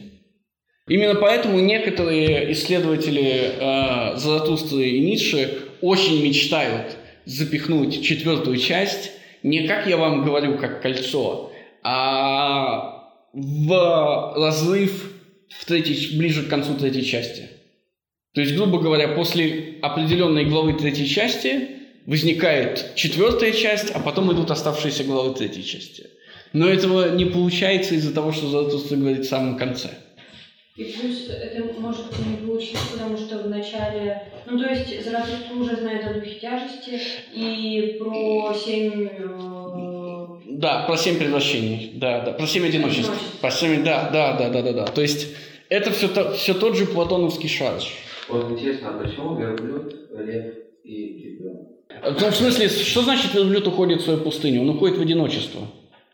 Именно 0.88 1.16
поэтому 1.16 1.60
некоторые 1.60 2.52
исследователи 2.54 3.52
э, 3.60 4.18
Заратустры 4.18 4.88
и 4.88 5.00
Ницше 5.02 5.58
очень 5.82 6.24
мечтают 6.24 6.96
запихнуть 7.26 8.04
четвертую 8.04 8.58
часть 8.58 9.12
не 9.46 9.68
как 9.68 9.86
я 9.86 9.98
вам 9.98 10.26
говорю, 10.26 10.58
как 10.58 10.82
кольцо, 10.82 11.52
а 11.88 13.12
в 13.32 14.34
разрыв 14.36 15.14
в 15.50 15.66
третьей, 15.66 16.18
ближе 16.18 16.44
к 16.44 16.50
концу 16.50 16.74
третьей 16.74 17.06
части. 17.06 17.48
То 18.34 18.42
есть, 18.42 18.56
грубо 18.56 18.80
говоря, 18.80 19.10
после 19.10 19.76
определенной 19.84 20.46
главы 20.46 20.74
третьей 20.74 21.08
части 21.08 21.70
возникает 22.08 22.96
четвертая 22.96 23.52
часть, 23.52 23.92
а 23.92 24.00
потом 24.00 24.34
идут 24.34 24.50
оставшиеся 24.50 25.04
главы 25.04 25.36
третьей 25.36 25.64
части. 25.64 26.08
Но 26.54 26.68
этого 26.68 27.16
не 27.16 27.26
получается 27.26 27.94
из-за 27.94 28.16
того, 28.16 28.32
что 28.32 28.48
Заратустра 28.48 28.96
говорит 28.96 29.26
в 29.26 29.30
самом 29.30 29.56
конце. 29.56 29.90
И 30.76 30.86
плюс 30.86 31.30
это 31.30 31.64
может 31.80 32.06
не 32.26 32.38
получиться, 32.38 32.84
потому 32.94 33.16
что 33.16 33.38
в 33.44 33.50
начале... 33.50 34.34
Ну, 34.48 34.58
то 34.58 34.70
есть 34.70 35.06
Заратустра 35.06 35.54
уже 35.54 35.76
знает 35.76 36.04
о 36.06 36.16
духе 36.16 36.40
тяжести 36.40 37.00
и 37.32 37.96
про 38.00 38.54
семь... 38.56 39.08
Да, 40.60 40.86
про 40.88 40.98
семь 40.98 41.18
превращений. 41.18 41.92
Да, 41.96 42.22
да, 42.22 42.32
про 42.32 42.48
семь 42.48 42.66
одиночеств. 42.66 43.12
Про 43.42 43.52
семь, 43.52 43.84
да, 43.84 44.10
да, 44.12 44.38
да, 44.38 44.50
да, 44.50 44.62
да, 44.62 44.74
да. 44.74 44.86
То 44.86 45.02
есть 45.02 45.28
это 45.70 45.92
все, 45.92 46.08
то, 46.08 46.32
все 46.34 46.54
тот 46.54 46.76
же 46.78 46.86
платоновский 46.86 47.50
шар. 47.50 47.74
Вот 48.30 48.52
интересно, 48.52 48.90
а 48.90 49.04
почему 49.04 49.36
верблюд, 49.38 49.94
лев 50.18 50.54
и 50.84 51.38
ребенок? 51.38 52.22
Ну, 52.22 52.32
в 52.32 52.36
смысле, 52.36 52.70
что 52.70 53.02
значит 53.02 53.34
верблюд 53.34 53.68
уходит 53.68 54.02
в 54.02 54.04
свою 54.06 54.20
пустыню? 54.20 54.62
Он 54.62 54.70
уходит 54.70 54.98
в 54.98 55.02
одиночество. 55.02 55.68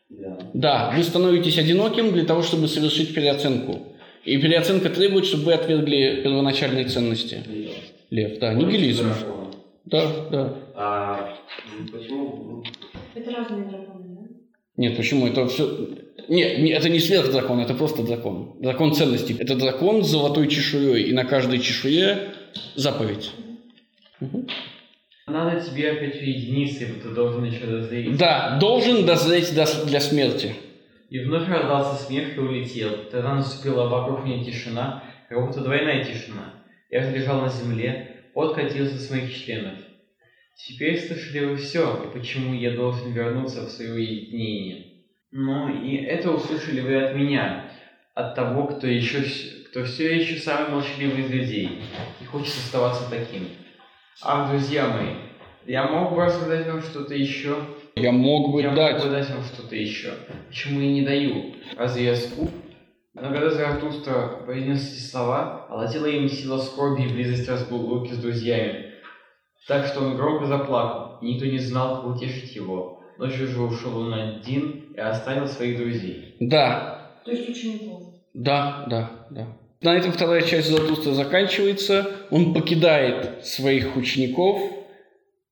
Да. 0.10 0.40
Да, 0.54 0.94
вы 0.96 1.04
становитесь 1.04 1.58
одиноким 1.58 2.12
для 2.12 2.26
того, 2.26 2.42
чтобы 2.42 2.68
совершить 2.68 3.14
переоценку. 3.14 3.80
И 4.26 4.38
переоценка 4.38 4.90
требует, 4.90 5.26
чтобы 5.26 5.46
вы 5.46 5.54
отвергли 5.54 6.22
первоначальные 6.24 6.86
ценности. 6.86 7.44
Лев. 7.48 7.72
Лев, 8.10 8.40
да, 8.40 8.54
нигилизм. 8.54 9.08
Да, 9.86 10.08
да. 10.32 10.54
А 10.76 11.38
почему? 11.92 12.64
Это 13.16 13.32
разные 13.32 13.66
драконы? 13.66 13.91
Нет, 14.82 14.98
почему? 14.98 15.28
Это 15.28 15.48
все... 15.48 15.64
Нет, 16.28 16.58
не- 16.60 16.72
это 16.72 16.90
не 16.90 17.00
сверхдракон, 17.00 17.60
это 17.60 17.76
просто 17.76 18.02
дракон. 18.02 18.56
Дракон 18.60 18.96
ценностей. 18.96 19.36
Это 19.38 19.56
дракон 19.56 20.04
с 20.04 20.08
золотой 20.10 20.48
чешуей, 20.48 21.04
и 21.04 21.14
на 21.14 21.24
каждой 21.24 21.60
чешуе 21.60 22.30
заповедь. 22.76 23.30
Надо 25.28 25.62
тебе 25.62 25.92
опять 25.92 26.16
уединиться, 26.16 26.86
ибо 26.86 26.94
ты 27.00 27.10
должен 27.10 27.44
еще 27.44 27.66
дозреть. 27.66 28.18
Да, 28.18 28.58
должен 28.60 29.06
дозреть 29.06 29.54
до- 29.54 29.86
для 29.86 30.00
смерти. 30.00 30.56
И 31.12 31.20
вновь 31.20 31.48
раздался 31.48 32.04
смех 32.04 32.36
и 32.36 32.40
улетел. 32.40 32.90
Тогда 33.12 33.36
наступила 33.36 33.88
вокруг 33.88 34.26
меня 34.26 34.44
тишина, 34.44 35.04
как 35.30 35.46
будто 35.46 35.62
двойная 35.62 36.04
тишина. 36.04 36.56
Я 36.90 37.08
лежал 37.12 37.42
на 37.42 37.50
земле, 37.50 38.16
пот 38.34 38.56
катился 38.56 38.98
с 38.98 39.12
моих 39.12 39.32
членов. 39.46 39.74
Теперь 40.68 41.00
слышали 41.00 41.46
вы 41.46 41.56
все, 41.56 42.04
и 42.06 42.18
почему 42.18 42.54
я 42.54 42.76
должен 42.76 43.12
вернуться 43.14 43.66
в 43.66 43.70
свое 43.70 43.94
уединение. 43.94 44.86
Но 45.32 45.70
и 45.70 45.96
это 45.96 46.30
услышали 46.30 46.82
вы 46.82 47.04
от 47.04 47.16
меня, 47.16 47.72
от 48.14 48.36
того, 48.36 48.68
кто 48.68 48.86
еще, 48.86 49.24
кто 49.70 49.84
все 49.86 50.16
еще 50.16 50.36
самый 50.36 50.70
молчаливый 50.70 51.24
из 51.24 51.32
людей 51.32 51.82
и 52.22 52.26
хочет 52.26 52.54
оставаться 52.54 53.10
таким. 53.10 53.48
Ах, 54.22 54.52
друзья 54.52 54.88
мои, 54.88 55.16
я 55.66 55.88
мог 55.88 56.14
бы 56.14 56.26
рассказать 56.26 56.68
вам 56.68 56.82
что-то 56.84 57.16
еще, 57.16 57.56
Я 57.96 58.12
мог 58.12 58.52
бы 58.54 58.62
я 58.62 58.76
дать. 58.76 59.00
могу 59.00 59.10
дать 59.10 59.30
вам 59.32 59.44
что-то 59.44 59.76
еще. 59.76 60.14
Почему 60.48 60.80
я 60.80 60.92
не 60.92 61.02
даю? 61.02 61.56
Разве 61.76 62.06
я 62.06 62.16
скуп? 62.16 62.52
Но 63.16 63.24
когда 63.24 63.50
Заратустра 63.50 64.44
произнес 64.46 64.94
эти 64.94 65.02
слова, 65.02 65.66
овладела 65.70 66.06
им 66.06 66.30
сила 66.30 66.60
скорби 66.60 67.04
и 67.04 67.14
близость 67.14 67.50
разлуки 67.50 68.14
с 68.14 68.18
друзьями. 68.18 68.91
Так 69.68 69.86
что 69.86 70.02
он 70.02 70.16
громко 70.16 70.46
заплакал, 70.48 71.20
и 71.22 71.34
никто 71.34 71.46
не 71.46 71.60
знал, 71.60 71.98
как 72.02 72.16
утешить 72.16 72.56
его. 72.56 73.00
Ночью 73.18 73.48
же 73.48 73.62
ушел 73.62 73.98
он 73.98 74.14
один 74.14 74.94
и 74.96 75.00
оставил 75.00 75.48
своих 75.48 75.78
друзей. 75.78 76.36
Да, 76.40 77.12
То 77.24 77.32
есть 77.32 77.48
учеников. 77.50 78.02
да, 78.34 78.86
да, 78.88 79.12
да. 79.30 79.48
На 79.82 79.96
этом 79.96 80.12
вторая 80.12 80.42
часть 80.44 80.70
Заратустра 80.70 81.12
заканчивается. 81.12 82.08
Он 82.30 82.54
покидает 82.54 83.46
своих 83.46 83.96
учеников, 83.96 84.62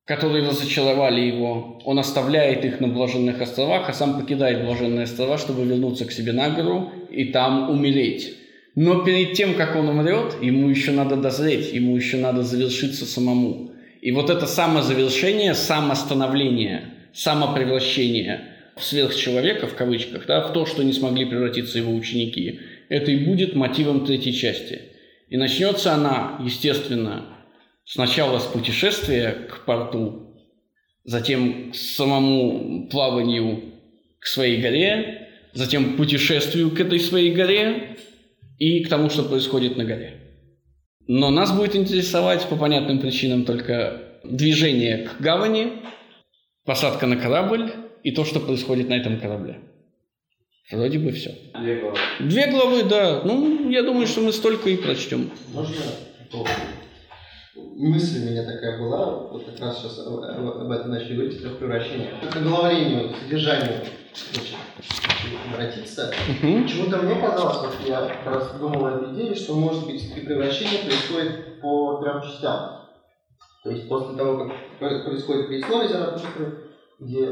которые 0.06 0.48
разочаровали 0.48 1.22
его. 1.22 1.80
Он 1.84 1.98
оставляет 1.98 2.64
их 2.64 2.80
на 2.80 2.88
Блаженных 2.88 3.42
островах, 3.42 3.90
а 3.90 3.94
сам 3.94 4.20
покидает 4.20 4.66
Блаженные 4.66 5.04
острова, 5.04 5.38
чтобы 5.40 5.66
вернуться 5.66 6.06
к 6.06 6.12
себе 6.12 6.32
на 6.32 6.50
гору 6.50 6.92
и 7.10 7.26
там 7.26 7.72
умереть. 7.72 8.36
Но 8.76 9.04
перед 9.04 9.34
тем, 9.34 9.56
как 9.56 9.76
он 9.76 9.90
умрет, 9.90 10.38
ему 10.42 10.70
еще 10.70 10.92
надо 10.92 11.16
дозреть, 11.16 11.74
ему 11.74 11.96
еще 11.96 12.18
надо 12.18 12.44
завершиться 12.44 13.06
самому. 13.06 13.69
И 14.02 14.12
вот 14.12 14.30
это 14.30 14.46
самозавершение, 14.46 15.54
самостановление, 15.54 16.94
самопревращение 17.14 18.56
в 18.76 18.84
сверхчеловека, 18.84 19.68
в 19.68 19.76
кавычках, 19.76 20.26
да, 20.26 20.48
в 20.48 20.54
то, 20.54 20.66
что 20.66 20.84
не 20.84 20.94
смогли 20.94 21.26
превратиться 21.26 21.78
его 21.78 21.94
ученики, 21.94 22.60
это 22.88 23.12
и 23.12 23.26
будет 23.26 23.56
мотивом 23.56 24.06
третьей 24.06 24.34
части. 24.34 24.82
И 25.28 25.38
начнется 25.38 25.94
она, 25.94 26.40
естественно, 26.44 27.26
сначала 27.84 28.40
с 28.40 28.46
путешествия 28.46 29.32
к 29.32 29.66
порту, 29.66 30.38
затем 31.04 31.72
к 31.72 31.76
самому 31.76 32.88
плаванию 32.90 33.64
к 34.20 34.28
своей 34.28 34.62
горе, 34.62 35.28
затем 35.54 35.98
путешествию 35.98 36.72
к 36.72 36.80
этой 36.80 37.00
своей 37.00 37.34
горе 37.34 37.98
и 38.58 38.84
к 38.84 38.90
тому, 38.90 39.10
что 39.10 39.24
происходит 39.24 39.76
на 39.76 39.84
горе. 39.84 40.19
Но 41.12 41.32
нас 41.32 41.52
будет 41.52 41.76
интересовать 41.76 42.48
по 42.50 42.56
понятным 42.56 43.00
причинам 43.00 43.44
только 43.44 44.00
движение 44.24 45.08
к 45.08 45.20
гавани, 45.20 45.82
посадка 46.66 47.08
на 47.08 47.18
корабль 47.18 47.72
и 48.04 48.12
то, 48.12 48.24
что 48.26 48.40
происходит 48.40 48.90
на 48.90 48.94
этом 48.94 49.20
корабле. 49.20 49.58
Вроде 50.72 51.00
бы 51.00 51.12
все. 51.12 51.36
Две 51.60 51.78
главы. 51.78 51.98
Две 52.20 52.52
главы, 52.52 52.84
да. 52.84 53.24
Ну, 53.24 53.72
я 53.72 53.82
думаю, 53.82 54.06
что 54.06 54.22
мы 54.22 54.32
столько 54.32 54.70
и 54.70 54.78
прочтем. 54.78 55.32
Можно 55.52 55.78
мысль 57.56 58.20
у 58.28 58.30
меня 58.30 58.44
такая 58.44 58.78
была, 58.78 59.30
вот 59.30 59.46
как 59.46 59.60
раз 59.60 59.82
сейчас 59.82 60.06
об, 60.06 60.20
этом 60.72 60.92
начали 60.92 61.16
говорить, 61.16 61.44
о 61.44 61.50
превращении. 61.50 62.10
К 62.32 62.36
оглавлению, 62.36 63.16
содержанию 63.24 63.80
обратиться. 65.54 66.12
Мгм. 66.42 66.64
Почему-то 66.64 66.98
мне 66.98 67.16
казалось, 67.16 67.58
вот 67.58 67.88
я 67.88 68.08
как 68.08 68.26
раз 68.34 68.52
думал 68.60 68.86
о 68.86 68.92
этой 68.98 69.14
идее, 69.14 69.36
что 69.36 69.56
может 69.56 69.86
быть 69.86 70.14
превращение 70.14 70.84
происходит 70.84 71.62
по 71.62 72.02
трем 72.02 72.22
частям. 72.22 72.80
То 73.64 73.72
есть 73.72 73.88
после 73.90 74.16
того, 74.18 74.38
как 74.46 74.58
про- 74.80 75.04
происходит 75.04 75.48
предисловие 75.48 75.90
Заратустры, 75.90 76.64
где 77.00 77.30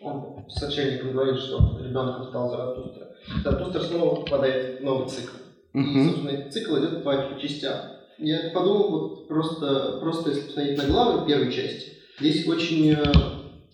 он 0.00 0.44
с 0.48 0.62
отшельником 0.62 1.12
говорит, 1.12 1.38
что 1.38 1.78
ребенком 1.80 2.24
стал 2.24 2.50
Заратустра, 2.50 3.08
Заратустра 3.44 3.80
снова 3.80 4.16
попадает 4.16 4.80
в 4.80 4.84
новый 4.84 5.08
цикл. 5.08 5.36
И, 5.74 5.78
Мгм. 5.78 6.08
собственно, 6.08 6.50
цикл 6.50 6.76
идет 6.78 7.04
по, 7.04 7.38
частям. 7.40 7.76
Я 8.18 8.50
подумал, 8.54 8.88
вот 8.90 9.28
просто, 9.28 9.98
просто 10.00 10.30
если 10.30 10.46
посмотреть 10.46 10.78
на 10.78 10.84
главы 10.86 11.26
первой 11.26 11.52
части, 11.52 11.92
здесь 12.18 12.48
очень, 12.48 12.92
э, 12.92 13.02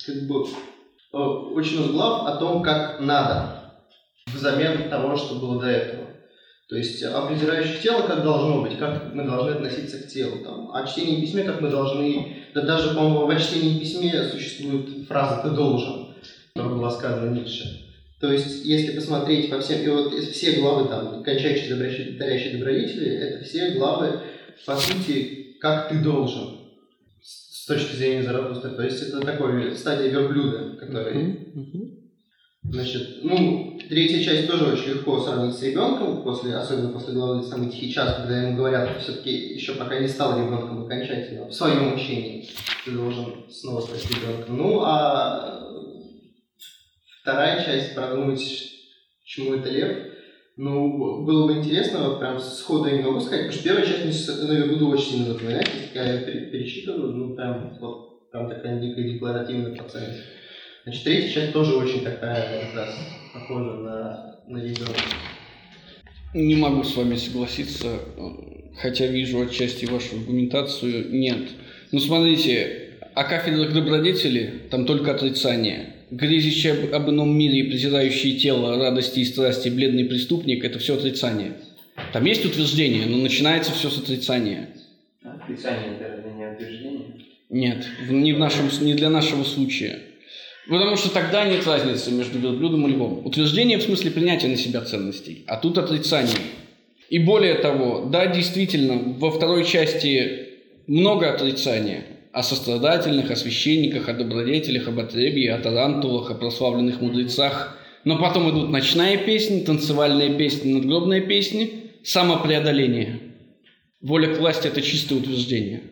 как 0.04 0.26
бы, 0.26 0.44
очень 1.12 1.78
много 1.78 1.92
глав 1.92 2.26
о 2.26 2.36
том, 2.36 2.62
как 2.62 3.00
надо, 3.00 3.72
взамен 4.32 4.88
того, 4.88 5.16
что 5.16 5.36
было 5.36 5.60
до 5.60 5.68
этого. 5.68 6.02
То 6.68 6.76
есть 6.76 7.02
о 7.02 7.26
презирающих 7.26 7.82
тело, 7.82 8.02
как 8.06 8.22
должно 8.22 8.62
быть, 8.62 8.78
как 8.78 9.12
мы 9.12 9.24
должны 9.24 9.50
относиться 9.50 9.98
к 9.98 10.08
телу. 10.08 10.42
Там, 10.42 10.74
о 10.74 10.86
чтении 10.86 11.20
письме, 11.20 11.42
как 11.42 11.60
мы 11.60 11.68
должны... 11.68 12.36
Да 12.54 12.62
даже, 12.62 12.94
по-моему, 12.94 13.26
в 13.26 13.38
чтении 13.38 13.78
письме 13.78 14.24
существует 14.24 15.06
фраза 15.06 15.42
«ты 15.42 15.50
должен», 15.50 16.14
которая 16.54 16.78
была 16.78 16.90
сказана 16.90 17.34
Ницше. 17.34 17.82
То 18.20 18.32
есть, 18.32 18.64
если 18.64 18.94
посмотреть 18.94 19.50
по 19.50 19.60
всем, 19.60 19.82
и 19.82 19.88
вот 19.88 20.14
все 20.14 20.60
главы, 20.60 20.88
там, 20.88 21.22
кончающие 21.22 21.74
добродетели, 21.74 22.16
дарящие 22.16 22.56
добродетели, 22.56 23.16
это 23.16 23.44
все 23.44 23.72
главы, 23.72 24.20
по 24.64 24.76
сути, 24.76 25.56
как 25.60 25.88
ты 25.88 25.98
должен, 25.98 26.61
с 27.62 27.64
точки 27.64 27.94
зрения 27.94 28.24
Заратустры. 28.24 28.70
То 28.70 28.82
есть, 28.82 29.00
это 29.02 29.20
такой 29.20 29.76
стадия 29.76 30.08
верблюда, 30.08 30.76
который. 30.80 31.52
Значит, 32.64 33.22
ну, 33.22 33.78
третья 33.88 34.22
часть 34.22 34.48
тоже 34.48 34.72
очень 34.72 34.94
легко 34.94 35.20
сравнить 35.20 35.54
с 35.54 35.62
ребенком, 35.62 36.22
после, 36.24 36.56
особенно 36.56 36.90
после 36.90 37.14
главы 37.14 37.42
«Самый 37.42 37.70
тихий 37.70 37.92
час», 37.92 38.16
когда 38.16 38.40
ему 38.40 38.56
говорят, 38.56 39.00
все-таки 39.00 39.30
еще 39.54 39.74
пока 39.74 39.98
не 39.98 40.08
стал 40.08 40.38
ребенком 40.38 40.84
окончательно, 40.84 41.46
в 41.46 41.52
своем 41.52 41.94
учении, 41.94 42.48
ты 42.84 42.92
должен 42.92 43.48
снова 43.48 43.80
стать 43.80 44.08
ребенком. 44.10 44.56
Ну, 44.56 44.80
а 44.82 45.68
вторая 47.20 47.64
часть, 47.64 47.94
продумать, 47.94 48.42
чему 49.24 49.54
это 49.54 49.68
лев, 49.68 50.11
ну, 50.56 51.22
было 51.24 51.46
бы 51.46 51.58
интересно, 51.58 52.16
прям 52.18 52.38
сходу 52.38 52.88
я 52.88 52.96
не 52.98 53.02
могу 53.02 53.20
сказать, 53.20 53.46
потому 53.46 53.52
что 53.52 53.64
первая 53.64 53.86
часть 53.86 54.42
мне 54.42 54.64
буду 54.66 54.88
очень 54.88 55.12
сильно 55.12 55.32
запоминать, 55.32 55.70
если 55.94 55.98
я 55.98 56.18
перечитываю, 56.50 57.12
ну, 57.12 57.34
прям, 57.34 57.76
вот, 57.80 58.30
там 58.30 58.48
такая 58.48 58.80
дикая 58.80 59.12
декларативная 59.12 59.74
пациент. 59.74 60.16
Значит, 60.84 61.04
третья 61.04 61.32
часть 61.32 61.52
тоже 61.52 61.76
очень 61.76 62.02
такая, 62.02 62.66
как 62.66 62.74
раз, 62.74 62.94
похожа 63.32 63.72
на, 63.74 64.36
на 64.48 64.58
ребенка. 64.58 65.00
Не 66.34 66.56
могу 66.56 66.82
с 66.82 66.96
вами 66.96 67.16
согласиться, 67.16 67.98
хотя 68.76 69.06
вижу 69.06 69.40
отчасти 69.42 69.84
вашу 69.84 70.16
аргументацию. 70.16 71.10
Нет. 71.10 71.50
Ну, 71.92 71.98
смотрите, 71.98 72.98
о 73.14 73.24
кафедрах 73.24 73.72
добродетели 73.74 74.62
там 74.70 74.86
только 74.86 75.14
отрицание. 75.14 75.94
Грезящий 76.12 76.72
об, 76.72 76.94
об 76.94 77.08
ином 77.08 77.34
мире 77.34 77.60
и 77.60 77.70
презирающий 77.70 78.38
тело, 78.38 78.76
радости 78.76 79.20
и 79.20 79.24
страсти, 79.24 79.70
бледный 79.70 80.04
преступник– 80.04 80.62
это 80.66 80.78
все 80.78 80.96
отрицание. 80.96 81.54
Там 82.12 82.26
есть 82.26 82.44
утверждение, 82.44 83.06
но 83.06 83.16
начинается 83.16 83.72
все 83.72 83.88
с 83.88 83.96
отрицания. 83.96 84.68
Отрицание 85.24 85.96
это 85.98 86.28
не 86.28 86.46
утверждение? 86.46 87.06
Нет, 87.48 87.86
не, 88.10 88.34
в 88.34 88.38
нашем, 88.38 88.68
не 88.82 88.92
для 88.92 89.08
нашего 89.08 89.42
случая. 89.42 90.00
Потому 90.68 90.98
что 90.98 91.08
тогда 91.08 91.46
нет 91.46 91.66
разницы 91.66 92.10
между 92.10 92.38
верблюдом 92.38 92.86
и 92.86 92.92
львом. 92.92 93.24
Утверждение 93.24 93.78
в 93.78 93.82
смысле 93.82 94.10
принятия 94.10 94.48
на 94.48 94.58
себя 94.58 94.82
ценностей, 94.82 95.44
а 95.46 95.56
тут 95.56 95.78
отрицание. 95.78 96.36
И 97.08 97.20
более 97.20 97.54
того, 97.54 98.04
да, 98.12 98.26
действительно, 98.26 99.14
во 99.18 99.30
второй 99.30 99.64
части 99.64 100.48
много 100.86 101.32
отрицания 101.32 102.04
о 102.32 102.42
сострадательных, 102.42 103.30
о 103.30 103.36
священниках, 103.36 104.08
о 104.08 104.14
добродетелях, 104.14 104.88
об 104.88 104.98
отребье, 104.98 105.54
о 105.54 105.58
тарантулах, 105.58 106.30
о 106.30 106.34
прославленных 106.34 107.00
мудрецах. 107.00 107.78
Но 108.04 108.18
потом 108.18 108.50
идут 108.50 108.70
ночная 108.70 109.18
песня, 109.18 109.64
танцевальная 109.64 110.36
песня, 110.36 110.74
надгробная 110.74 111.20
песня, 111.20 111.68
самопреодоление. 112.02 113.20
Воля 114.00 114.34
к 114.34 114.38
власти– 114.38 114.66
это 114.68 114.80
чистое 114.80 115.18
утверждение. 115.18 115.82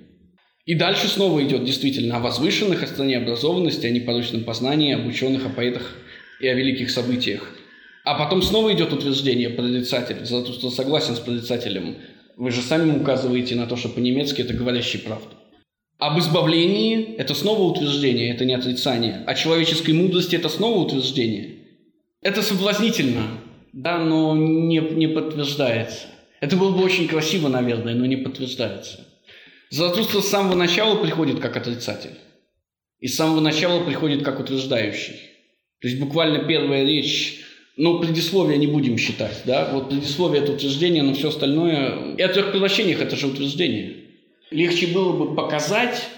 И 0.64 0.74
дальше 0.74 1.09
снова 1.09 1.43
идет 1.45 1.64
действительно 1.64 2.16
о 2.16 2.20
возвышенных, 2.20 2.82
о 2.82 2.86
стране 2.86 3.18
образованности, 3.18 3.86
о 3.86 3.91
непорочном 3.91 4.45
познании, 4.45 4.95
об 4.95 5.07
ученых, 5.07 5.47
о 5.47 5.51
поэтах 5.51 5.97
и 6.41 6.49
о 6.49 6.55
великих 6.55 6.91
событиях. 6.91 7.55
А 8.05 8.14
потом 8.14 8.43
снова 8.43 8.72
идет 8.72 8.93
утверждение 8.93 9.51
прорицателя. 9.51 10.24
Заратустра 10.24 10.70
согласен 10.70 11.14
с 11.14 11.20
прорицателем. 11.20 11.97
Вы 12.36 12.51
же 12.51 12.62
сами 12.62 12.97
указываете 12.99 13.55
на 13.57 13.66
то, 13.66 13.76
что 13.76 13.91
по-немецки 13.91 14.41
это 14.41 14.55
говорящий 14.55 15.01
правду. 15.01 15.39
Об 16.01 16.18
избавлении– 16.18 17.14
это 17.18 17.34
снова 17.34 17.62
утверждение, 17.62 18.32
это 18.32 18.46
не 18.46 18.55
отрицание. 18.55 19.22
О 19.26 19.34
человеческой 19.34 19.92
мудрости– 19.92 20.34
это 20.36 20.48
снова 20.48 20.78
утверждение. 20.78 21.57
Это 22.22 22.42
соблазнительно, 22.42 23.22
да, 23.74 23.98
но 23.98 24.34
не, 24.34 24.78
не 24.78 25.09
подтверждается. 25.09 26.07
Это 26.40 26.57
было 26.57 26.70
бы 26.70 26.82
очень 26.82 27.07
красиво, 27.07 27.48
наверное, 27.48 27.94
но 27.94 28.07
не 28.07 28.16
подтверждается. 28.16 29.07
Заратустра 29.68 30.22
с 30.22 30.28
самого 30.28 30.55
начала 30.55 30.96
приходит 30.96 31.38
как 31.38 31.59
отрицатель. 31.59 32.16
И 32.98 33.07
с 33.07 33.16
самого 33.16 33.40
начала 33.40 33.84
приходит 33.84 34.22
как 34.22 34.40
утверждающий. 34.40 35.16
То 35.82 35.88
есть 35.88 36.01
буквально 36.01 36.46
первая 36.46 36.84
речь 36.84 37.44
Но 37.76 37.98
предисловие 37.98 38.59
не 38.59 38.66
будем 38.66 38.98
считать, 38.98 39.42
да? 39.46 39.70
Вот 39.72 39.88
предисловие– 39.88 40.42
это 40.44 40.53
утверждение, 40.53 41.03
но 41.03 41.14
все 41.14 41.28
остальное… 41.28 42.14
И 42.16 42.22
о 42.22 42.28
трех 42.28 42.53
превращениях– 42.53 43.01
это 43.03 43.16
же 43.16 43.26
утверждение. 43.26 44.09
Легче 44.51 44.88
было 44.88 45.12
бы 45.12 45.34
показать 45.34 46.09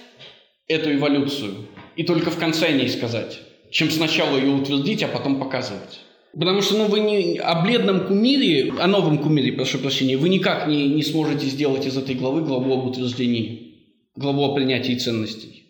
эту 0.66 0.94
эволюцию 0.94 1.66
и 1.96 2.02
только 2.02 2.30
в 2.30 2.38
конце 2.38 2.68
о 2.68 2.72
ней 2.72 2.88
сказать, 2.88 3.40
чем 3.70 3.90
сначала 3.90 4.36
ее 4.36 4.50
утвердить, 4.50 5.02
а 5.02 5.08
потом 5.08 5.38
показывать. 5.38 6.00
Потому 6.38 6.62
что 6.62 6.78
ну, 6.78 6.86
вы 6.86 7.00
не, 7.00 7.36
о 7.38 7.60
бледном 7.62 8.06
кумире, 8.06 8.72
о 8.78 8.86
новом 8.86 9.18
кумире, 9.18 9.52
прошу 9.52 9.78
прощения, 9.78 10.16
вы 10.16 10.30
никак 10.30 10.66
не, 10.66 10.88
не 10.88 11.02
сможете 11.02 11.46
сделать 11.46 11.84
из 11.86 11.96
этой 11.98 12.14
главы 12.14 12.40
главу 12.40 12.72
об 12.72 12.86
утверждении, 12.86 13.74
главу 14.16 14.44
о 14.44 14.54
принятии 14.54 14.94
ценностей. 14.94 15.64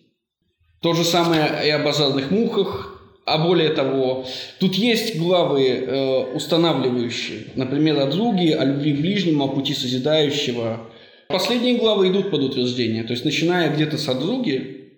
То 0.80 0.94
же 0.94 1.02
самое 1.02 1.66
и 1.66 1.70
о 1.70 1.80
базарных 1.80 2.30
мухах, 2.30 3.00
а 3.24 3.38
более 3.38 3.70
того, 3.70 4.24
тут 4.60 4.74
есть 4.74 5.16
главы 5.16 5.66
э, 5.66 6.34
устанавливающие, 6.34 7.46
например, 7.56 7.98
о 7.98 8.06
друге, 8.06 8.54
о 8.54 8.64
любви 8.64 8.92
ближнему, 8.92 9.44
о 9.44 9.48
пути 9.48 9.74
созидающего. 9.74 10.88
Последние 11.32 11.78
главы 11.78 12.08
идут 12.08 12.30
под 12.30 12.42
утверждение, 12.42 13.04
то 13.04 13.12
есть 13.12 13.24
начиная 13.24 13.74
где-то 13.74 13.98
с 13.98 14.08
о 14.08 14.14
друге, 14.14 14.90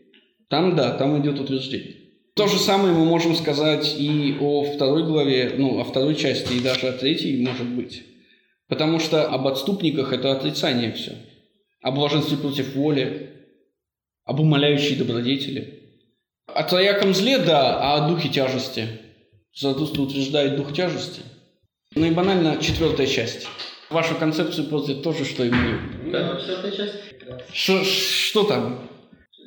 там 0.48 0.76
да, 0.76 0.92
там 0.92 1.20
идет 1.22 1.40
утверждение. 1.40 1.96
То 2.34 2.48
же 2.48 2.58
самое 2.58 2.92
мы 2.92 3.04
можем 3.04 3.36
сказать 3.36 3.94
и 3.96 4.36
о 4.40 4.64
второй 4.64 5.04
главе, 5.04 5.54
ну, 5.56 5.78
о 5.78 5.84
второй 5.84 6.16
части, 6.16 6.54
и 6.54 6.60
даже 6.60 6.88
о 6.88 6.92
третьей, 6.92 7.40
может 7.46 7.66
быть. 7.66 8.02
Потому 8.68 8.98
что 8.98 9.26
об 9.28 9.46
отступниках 9.46 10.12
это 10.12 10.32
отрицание 10.32 10.92
все. 10.92 11.12
О 11.80 11.92
блаженстве 11.92 12.36
против 12.36 12.74
воли, 12.74 13.30
об 14.24 14.40
умоляющей 14.40 14.96
добродетели. 14.96 15.80
О 16.46 16.64
трояком 16.64 17.14
зле, 17.14 17.38
да, 17.38 17.78
а 17.78 18.04
о 18.04 18.08
духе 18.08 18.28
тяжести. 18.28 18.88
Заратустра 19.54 20.02
утверждает 20.02 20.56
дух 20.56 20.74
тяжести. 20.74 21.20
Ну 21.94 22.06
и 22.06 22.10
банально 22.10 22.58
четвертая 22.60 23.06
часть. 23.06 23.46
Вашу 23.90 24.14
концепцию 24.16 24.68
против 24.68 25.02
тоже, 25.02 25.24
что 25.24 25.44
и 25.44 25.50
мою. 25.50 25.78
Да, 26.10 26.36
четвертая 26.40 26.72
часть. 26.72 26.94
Что, 27.52 27.84
что 27.84 28.44
там? 28.44 28.88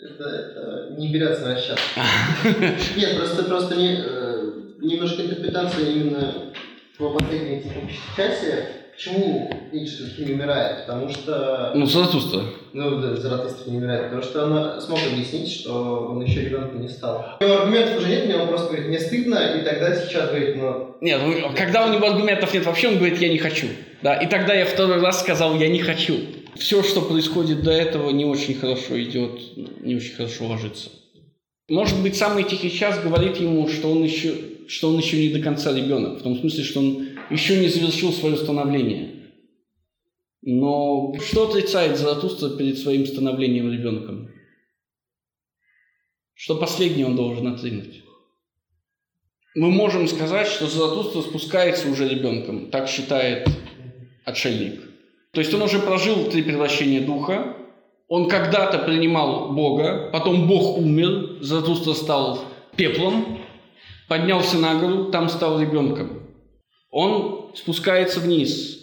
Это, 0.02 0.24
это 0.24 0.96
не 0.98 1.12
берется 1.12 1.42
на 1.42 1.56
расчет. 1.56 1.80
Нет, 2.96 3.18
просто, 3.18 3.44
просто 3.44 3.76
не, 3.76 3.98
э, 4.00 4.52
немножко 4.80 5.24
интерпретация 5.24 5.90
именно 5.90 6.54
по 6.98 7.12
последней 7.12 7.64
части. 8.16 8.77
Почему 8.98 9.48
все-таки 9.86 10.26
не 10.26 10.34
умирает? 10.34 10.88
Потому 10.88 11.08
что... 11.10 11.72
Ну, 11.76 11.86
Заратустра. 11.86 12.42
Ну, 12.74 13.00
да, 13.00 13.16
Заратустра 13.16 13.70
не 13.70 13.78
умирает. 13.78 14.06
Потому 14.06 14.24
что 14.24 14.46
она 14.46 14.82
смог 14.82 15.00
объяснить, 15.12 15.52
что 15.52 16.08
он 16.10 16.24
еще 16.24 16.46
ребенком 16.46 16.82
не 16.82 16.90
стал. 16.90 17.38
У 17.40 17.44
него 17.44 17.58
аргументов 17.58 18.00
уже 18.00 18.08
нет, 18.08 18.26
мне 18.26 18.36
он 18.38 18.48
просто 18.48 18.70
говорит, 18.70 18.88
мне 18.88 19.00
стыдно, 19.00 19.56
и 19.56 19.64
тогда 19.64 19.96
сейчас 19.96 20.30
говорит, 20.30 20.56
ну... 20.56 20.96
Нет, 21.02 21.22
ну, 21.24 21.52
когда 21.56 21.86
у 21.86 21.94
него 21.94 22.08
аргументов 22.08 22.52
нет 22.56 22.66
вообще, 22.66 22.88
он 22.88 22.98
говорит, 22.98 23.20
я 23.20 23.30
не 23.30 23.38
хочу. 23.38 23.68
Да, 24.02 24.16
и 24.16 24.28
тогда 24.28 24.56
я 24.56 24.66
второй 24.66 25.00
раз 25.00 25.20
сказал, 25.20 25.56
я 25.60 25.68
не 25.68 25.80
хочу. 25.80 26.18
Все, 26.56 26.82
что 26.82 27.02
происходит 27.02 27.62
до 27.62 27.70
этого, 27.70 28.10
не 28.10 28.26
очень 28.26 28.56
хорошо 28.56 29.00
идет, 29.00 29.40
не 29.82 29.96
очень 29.96 30.16
хорошо 30.16 30.48
ложится. 30.48 30.90
Может 31.70 32.02
быть, 32.02 32.16
самый 32.16 32.46
тихий 32.46 32.72
час 32.72 33.00
говорит 33.00 33.38
ему, 33.38 33.68
что 33.68 33.92
он 33.92 34.04
еще, 34.04 34.34
что 34.68 34.90
он 34.90 34.98
еще 34.98 35.18
не 35.18 35.30
до 35.30 35.40
конца 35.40 35.72
ребенок, 35.72 36.20
в 36.20 36.24
том 36.24 36.40
смысле, 36.40 36.64
что 36.64 36.80
он 36.80 37.07
еще 37.30 37.60
не 37.60 37.68
завершил 37.68 38.12
свое 38.12 38.38
становление. 38.38 39.18
Но 40.42 41.14
что 41.20 41.50
отрицает 41.50 41.98
Заратустра 41.98 42.52
перед 42.52 42.78
своим 42.78 43.06
становлением 43.06 43.72
ребенком? 43.72 44.30
Что 46.34 46.56
последнее 46.56 47.06
он 47.06 47.16
должен 47.16 47.48
отринуть. 47.48 48.04
Мы 49.56 49.72
можем 49.72 50.08
сказать, 50.08 50.48
что 50.48 50.68
Заратустра 50.68 51.22
спускается 51.22 51.90
уже 51.90 52.08
ребенком, 52.08 52.70
так 52.70 52.88
считает 52.88 53.50
отшельник. 54.24 54.82
То 55.32 55.42
есть 55.42 55.54
он 55.54 55.64
уже 55.64 55.80
прожил 55.80 56.30
три 56.30 56.44
превращения 56.44 57.02
духа, 57.02 57.58
он 58.08 58.30
когда-то 58.30 58.80
принимал 58.80 59.52
Бога, 59.54 60.10
потом 60.14 60.48
Бог 60.48 60.78
умер, 60.78 61.40
Заратустра 61.42 61.94
стал 61.94 62.46
пеплом, 62.76 63.40
поднялся 64.08 64.58
на 64.60 64.80
гору, 64.80 65.12
там 65.12 65.28
стал 65.28 65.60
ребенком. 65.60 66.27
Он 67.00 67.52
спускается 67.54 68.20
вниз 68.20 68.80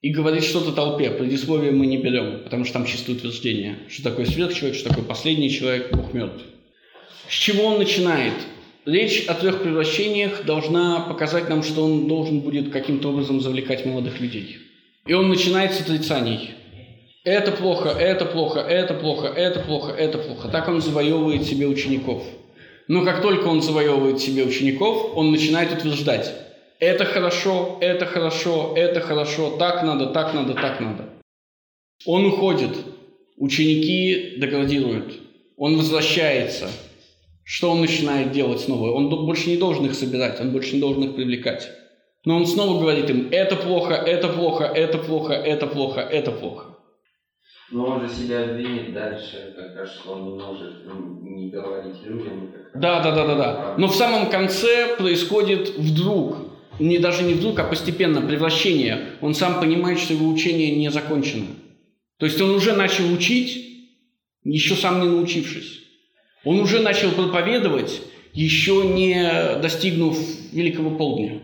и 0.00 0.10
говорит 0.10 0.42
что-то 0.42 0.72
толпе. 0.72 1.12
Предисловие 1.12 1.70
мы 1.70 1.86
не 1.86 1.96
берем, 1.96 2.40
потому 2.42 2.64
что 2.64 2.72
там 2.72 2.86
чистое 2.86 3.14
утверждение. 3.14 3.78
Что 3.88 4.02
такое 4.02 4.26
сверхчеловек, 4.26 4.74
что 4.74 4.88
такое 4.88 5.04
последний 5.04 5.48
человек, 5.48 5.92
Бог 5.92 6.12
мертв. 6.12 6.42
С 7.28 7.32
чего 7.32 7.66
он 7.66 7.78
начинает? 7.78 8.32
Речь 8.84 9.26
о 9.28 9.34
трех 9.34 9.62
превращениях 9.62 10.44
должна 10.44 11.02
показать 11.02 11.48
нам, 11.48 11.62
что 11.62 11.84
он 11.84 12.08
должен 12.08 12.40
будет 12.40 12.72
каким-то 12.72 13.10
образом 13.10 13.40
завлекать 13.40 13.86
молодых 13.86 14.20
людей. 14.20 14.56
И 15.06 15.12
он 15.12 15.28
начинает 15.28 15.72
с 15.72 15.80
отрицаний. 15.80 16.50
Это 17.22 17.52
плохо, 17.52 17.90
это 17.90 18.24
плохо, 18.24 18.58
это 18.58 18.92
плохо, 18.92 19.28
это 19.28 19.60
плохо, 19.60 19.92
это 19.92 20.18
плохо. 20.18 20.48
Так 20.48 20.66
он 20.66 20.82
завоевывает 20.82 21.44
себе 21.44 21.68
учеников. 21.68 22.24
Но 22.88 23.04
как 23.04 23.22
только 23.22 23.46
он 23.46 23.62
завоевывает 23.62 24.18
себе 24.18 24.42
учеников, 24.42 25.12
он 25.14 25.30
начинает 25.30 25.72
утверждать, 25.72 26.45
это 26.80 27.04
хорошо, 27.04 27.78
это 27.80 28.06
хорошо, 28.06 28.72
это 28.76 29.00
хорошо, 29.00 29.56
так 29.58 29.82
надо, 29.82 30.06
так 30.06 30.34
надо, 30.34 30.54
так 30.54 30.80
надо. 30.80 31.08
Он 32.04 32.26
уходит, 32.26 32.76
ученики 33.36 34.36
деградируют, 34.38 35.20
он 35.56 35.76
возвращается. 35.76 36.68
Что 37.48 37.70
он 37.70 37.80
начинает 37.80 38.32
делать 38.32 38.60
снова? 38.60 38.90
Он 38.90 39.08
больше 39.08 39.50
не 39.50 39.56
должен 39.56 39.86
их 39.86 39.94
собирать, 39.94 40.40
он 40.40 40.50
больше 40.50 40.74
не 40.74 40.80
должен 40.80 41.04
их 41.04 41.14
привлекать. 41.14 41.70
Но 42.24 42.36
он 42.36 42.46
снова 42.46 42.80
говорит 42.80 43.08
им, 43.08 43.28
это 43.30 43.54
плохо, 43.54 43.94
это 43.94 44.28
плохо, 44.28 44.64
это 44.64 44.98
плохо, 44.98 45.32
это 45.32 45.68
плохо, 45.68 46.00
это 46.00 46.32
плохо. 46.32 46.76
Но 47.70 47.86
он 47.86 48.08
же 48.08 48.14
себя 48.14 48.44
двинет 48.46 48.92
дальше, 48.92 49.54
как 49.56 49.76
раз, 49.76 49.94
что 49.94 50.12
он 50.12 50.24
не 50.24 50.34
может 50.34 50.84
не 51.22 51.50
говорить 51.50 52.02
людям. 52.04 52.52
Да, 52.74 53.00
да, 53.00 53.12
да, 53.12 53.26
да, 53.26 53.34
да. 53.34 53.74
Но 53.78 53.86
в 53.86 53.94
самом 53.94 54.28
конце 54.28 54.96
происходит 54.96 55.70
вдруг, 55.76 56.36
не 56.78 56.98
даже 56.98 57.22
не 57.22 57.34
вдруг, 57.34 57.58
а 57.58 57.64
постепенно 57.64 58.20
превращение. 58.20 59.12
Он 59.20 59.34
сам 59.34 59.60
понимает, 59.60 59.98
что 59.98 60.14
его 60.14 60.28
учение 60.28 60.76
не 60.76 60.90
закончено. 60.90 61.46
То 62.18 62.26
есть 62.26 62.40
он 62.40 62.50
уже 62.50 62.72
начал 62.72 63.12
учить, 63.12 63.64
еще 64.44 64.74
сам 64.74 65.00
не 65.00 65.08
научившись. 65.08 65.80
Он 66.44 66.60
уже 66.60 66.80
начал 66.80 67.10
проповедовать, 67.10 68.00
еще 68.32 68.84
не 68.86 69.60
достигнув 69.60 70.18
великого 70.52 70.90
полдня. 70.90 71.40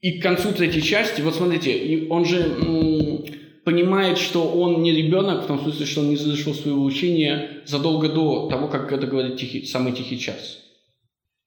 И 0.00 0.18
к 0.18 0.22
концу 0.22 0.52
третьей 0.52 0.82
части, 0.82 1.20
вот 1.20 1.34
смотрите, 1.34 2.06
он 2.10 2.24
же 2.24 2.56
понимает, 3.64 4.18
что 4.18 4.48
он 4.48 4.82
не 4.82 4.92
ребенок, 4.92 5.44
в 5.44 5.46
том 5.46 5.60
смысле, 5.60 5.86
что 5.86 6.00
он 6.00 6.10
не 6.10 6.16
завершил 6.16 6.54
своего 6.54 6.82
учения 6.82 7.62
задолго 7.66 8.08
до 8.08 8.48
того, 8.48 8.68
как 8.68 8.92
это 8.92 9.06
говорит 9.06 9.36
тихий, 9.36 9.64
самый 9.64 9.92
тихий 9.92 10.18
час. 10.18 10.61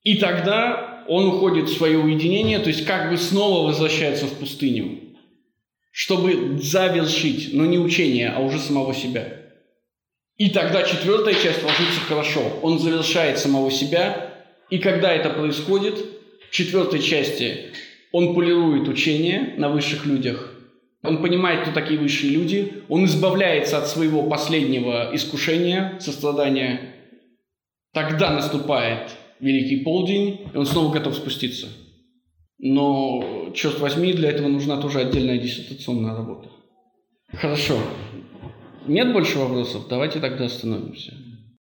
И 0.06 0.18
тогда 0.18 1.04
он 1.08 1.26
уходит 1.26 1.68
в 1.68 1.76
свое 1.76 1.98
уединение, 1.98 2.60
то 2.60 2.70
есть 2.70 2.86
как 2.86 3.10
бы 3.10 3.18
снова 3.18 3.68
возвращается 3.68 4.28
в 4.28 4.34
пустыню, 4.34 5.00
чтобы 5.92 6.60
завершить, 6.62 7.54
но 7.54 7.66
не 7.66 7.80
учение, 7.80 8.30
а 8.30 8.40
уже 8.40 8.60
самого 8.60 8.94
себя. 8.94 9.42
И 10.38 10.52
тогда 10.52 10.84
четвертая 10.84 11.34
часть 11.34 11.64
ложится 11.64 12.00
хорошо. 12.08 12.42
Он 12.62 12.78
завершает 12.78 13.40
самого 13.40 13.72
себя, 13.72 14.32
и 14.70 14.78
когда 14.78 15.12
это 15.12 15.32
происходит, 15.32 15.98
в 16.50 16.52
четвертой 16.52 17.02
части 17.02 17.72
он 18.12 18.36
полирует 18.36 18.88
учение 18.88 19.56
на 19.58 19.70
высших 19.70 20.06
людях. 20.06 20.52
Он 21.02 21.22
понимает, 21.22 21.64
кто 21.64 21.72
такие 21.72 22.00
высшие 22.00 22.32
люди. 22.32 22.84
Он 22.90 23.06
избавляется 23.06 23.80
от 23.80 23.88
своего 23.88 24.24
последнего 24.24 25.10
искушения, 25.14 25.98
сострадания. 26.00 26.94
Тогда 27.94 28.32
наступает 28.32 29.12
Великий 29.46 29.84
Полдень, 29.84 30.48
и 30.54 30.58
он 30.58 30.66
снова 30.66 30.92
готов 30.92 31.16
спуститься. 31.16 31.68
Но, 32.58 33.52
черт 33.54 33.80
возьми, 33.80 34.12
для 34.14 34.32
этого 34.32 34.48
нужна 34.48 34.78
тоже 34.78 35.02
отдельная 35.02 35.38
диссертационная 35.38 36.16
работа. 36.16 36.50
Хорошо. 37.32 37.78
Нет 38.88 39.14
больше 39.14 39.38
вопросов? 39.38 39.88
Давайте 39.88 40.20
тогда 40.20 40.46
остановимся. 40.46 41.14